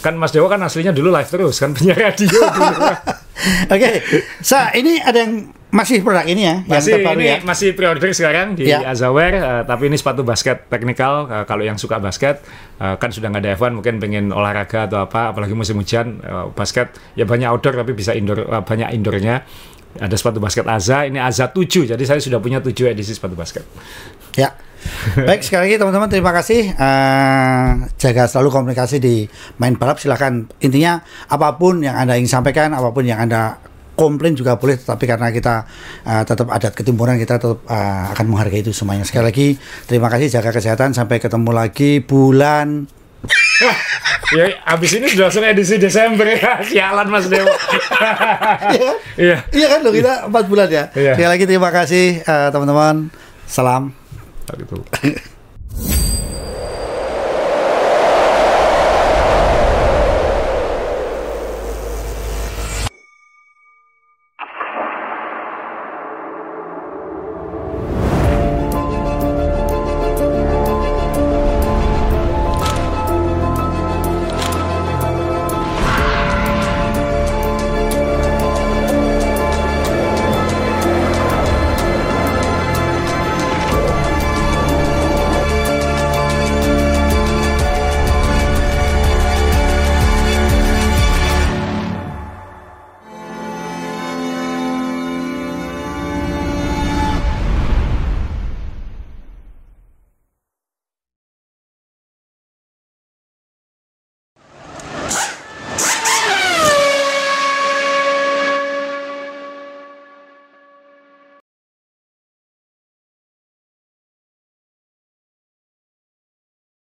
kan 0.00 0.20
Mas 0.20 0.32
Dewa 0.36 0.52
kan 0.52 0.60
aslinya 0.60 0.92
dulu 0.92 1.08
live 1.08 1.30
terus 1.32 1.56
kan 1.56 1.72
punya 1.72 1.96
radio 1.96 2.28
Oke, 3.44 3.76
okay. 3.76 3.94
so 4.40 4.56
ini 4.78 5.02
ada 5.02 5.26
yang 5.26 5.50
masih 5.74 6.06
produk 6.06 6.22
ini 6.22 6.42
ya, 6.46 6.56
masih 6.70 7.02
yang 7.02 7.18
ini 7.18 7.26
ya? 7.26 7.38
masih 7.42 7.74
pre-order 7.74 8.14
sekarang 8.14 8.54
di 8.54 8.70
ya. 8.70 8.86
Azaware, 8.86 9.42
uh, 9.42 9.62
tapi 9.66 9.90
ini 9.90 9.98
sepatu 9.98 10.22
basket 10.22 10.70
teknikal. 10.70 11.26
Uh, 11.26 11.42
kalau 11.42 11.66
yang 11.66 11.74
suka 11.74 11.98
basket, 11.98 12.38
uh, 12.78 12.94
kan 12.94 13.10
sudah 13.10 13.34
nggak 13.34 13.42
ada 13.42 13.50
F1, 13.58 13.74
mungkin 13.74 13.98
pengen 13.98 14.30
olahraga 14.30 14.86
atau 14.86 15.02
apa, 15.02 15.34
apalagi 15.34 15.50
musim 15.58 15.74
hujan, 15.82 16.22
uh, 16.22 16.46
basket 16.54 16.94
ya 17.18 17.26
banyak 17.26 17.50
outdoor 17.50 17.74
tapi 17.74 17.90
bisa 17.90 18.14
indoor, 18.14 18.46
uh, 18.46 18.62
banyak 18.62 18.94
indoornya. 18.94 19.42
Ada 19.94 20.18
sepatu 20.18 20.42
basket 20.42 20.66
Aza, 20.66 21.06
ini 21.06 21.22
Aza 21.22 21.54
7, 21.54 21.86
jadi 21.94 22.02
saya 22.02 22.18
sudah 22.18 22.42
punya 22.42 22.58
7 22.58 22.90
edisi 22.90 23.14
sepatu 23.14 23.38
basket. 23.38 23.62
Ya, 24.34 24.50
Baik 25.16 25.40
sekali 25.40 25.70
lagi 25.70 25.76
teman-teman 25.80 26.12
terima 26.12 26.32
kasih 26.36 26.76
uh, 26.76 27.88
jaga 27.96 28.28
selalu 28.28 28.48
komunikasi 28.52 29.00
di 29.00 29.24
main 29.56 29.80
balap 29.80 29.96
silahkan 29.96 30.44
intinya 30.60 31.00
apa 31.24 31.56
pun 31.56 31.80
yang 31.80 31.96
anda 31.96 32.20
ingin 32.20 32.28
sampaikan 32.28 32.76
apa 32.76 32.92
pun 32.92 33.08
yang 33.08 33.16
anda 33.16 33.56
komplain 33.94 34.34
juga 34.34 34.58
boleh 34.58 34.78
tetapi 34.78 35.04
karena 35.06 35.30
kita 35.30 35.64
uh, 36.06 36.22
tetap 36.26 36.50
adat 36.50 36.74
ketimpunan 36.74 37.18
kita 37.18 37.38
tetap 37.38 37.62
uh, 37.66 38.10
akan 38.14 38.26
menghargai 38.30 38.60
itu 38.62 38.74
semuanya. 38.74 39.06
Sekali 39.06 39.24
lagi 39.30 39.46
terima 39.86 40.10
kasih 40.10 40.30
jaga 40.30 40.50
kesehatan 40.50 40.92
sampai 40.92 41.22
ketemu 41.22 41.50
lagi 41.54 42.02
bulan. 42.04 42.86
Ya 44.34 44.50
abis 44.66 44.98
ini 44.98 45.06
sudah 45.06 45.30
langsung 45.30 45.46
edisi 45.46 45.78
Desember 45.78 46.26
ya. 46.26 46.58
Sialan 46.68 47.06
Mas 47.06 47.30
Dewo. 47.30 47.46
Iya. 49.14 49.46
Iya 49.54 49.66
kan 49.70 49.78
lo 49.86 49.94
kita 49.94 50.26
empat 50.26 50.44
bulan 50.50 50.66
ya. 50.66 50.90
Iya. 50.90 51.14
sekali 51.14 51.30
lagi 51.30 51.44
terima 51.46 51.70
kasih 51.70 52.24
uh, 52.26 52.50
teman-teman. 52.50 53.14
Salam 53.46 53.94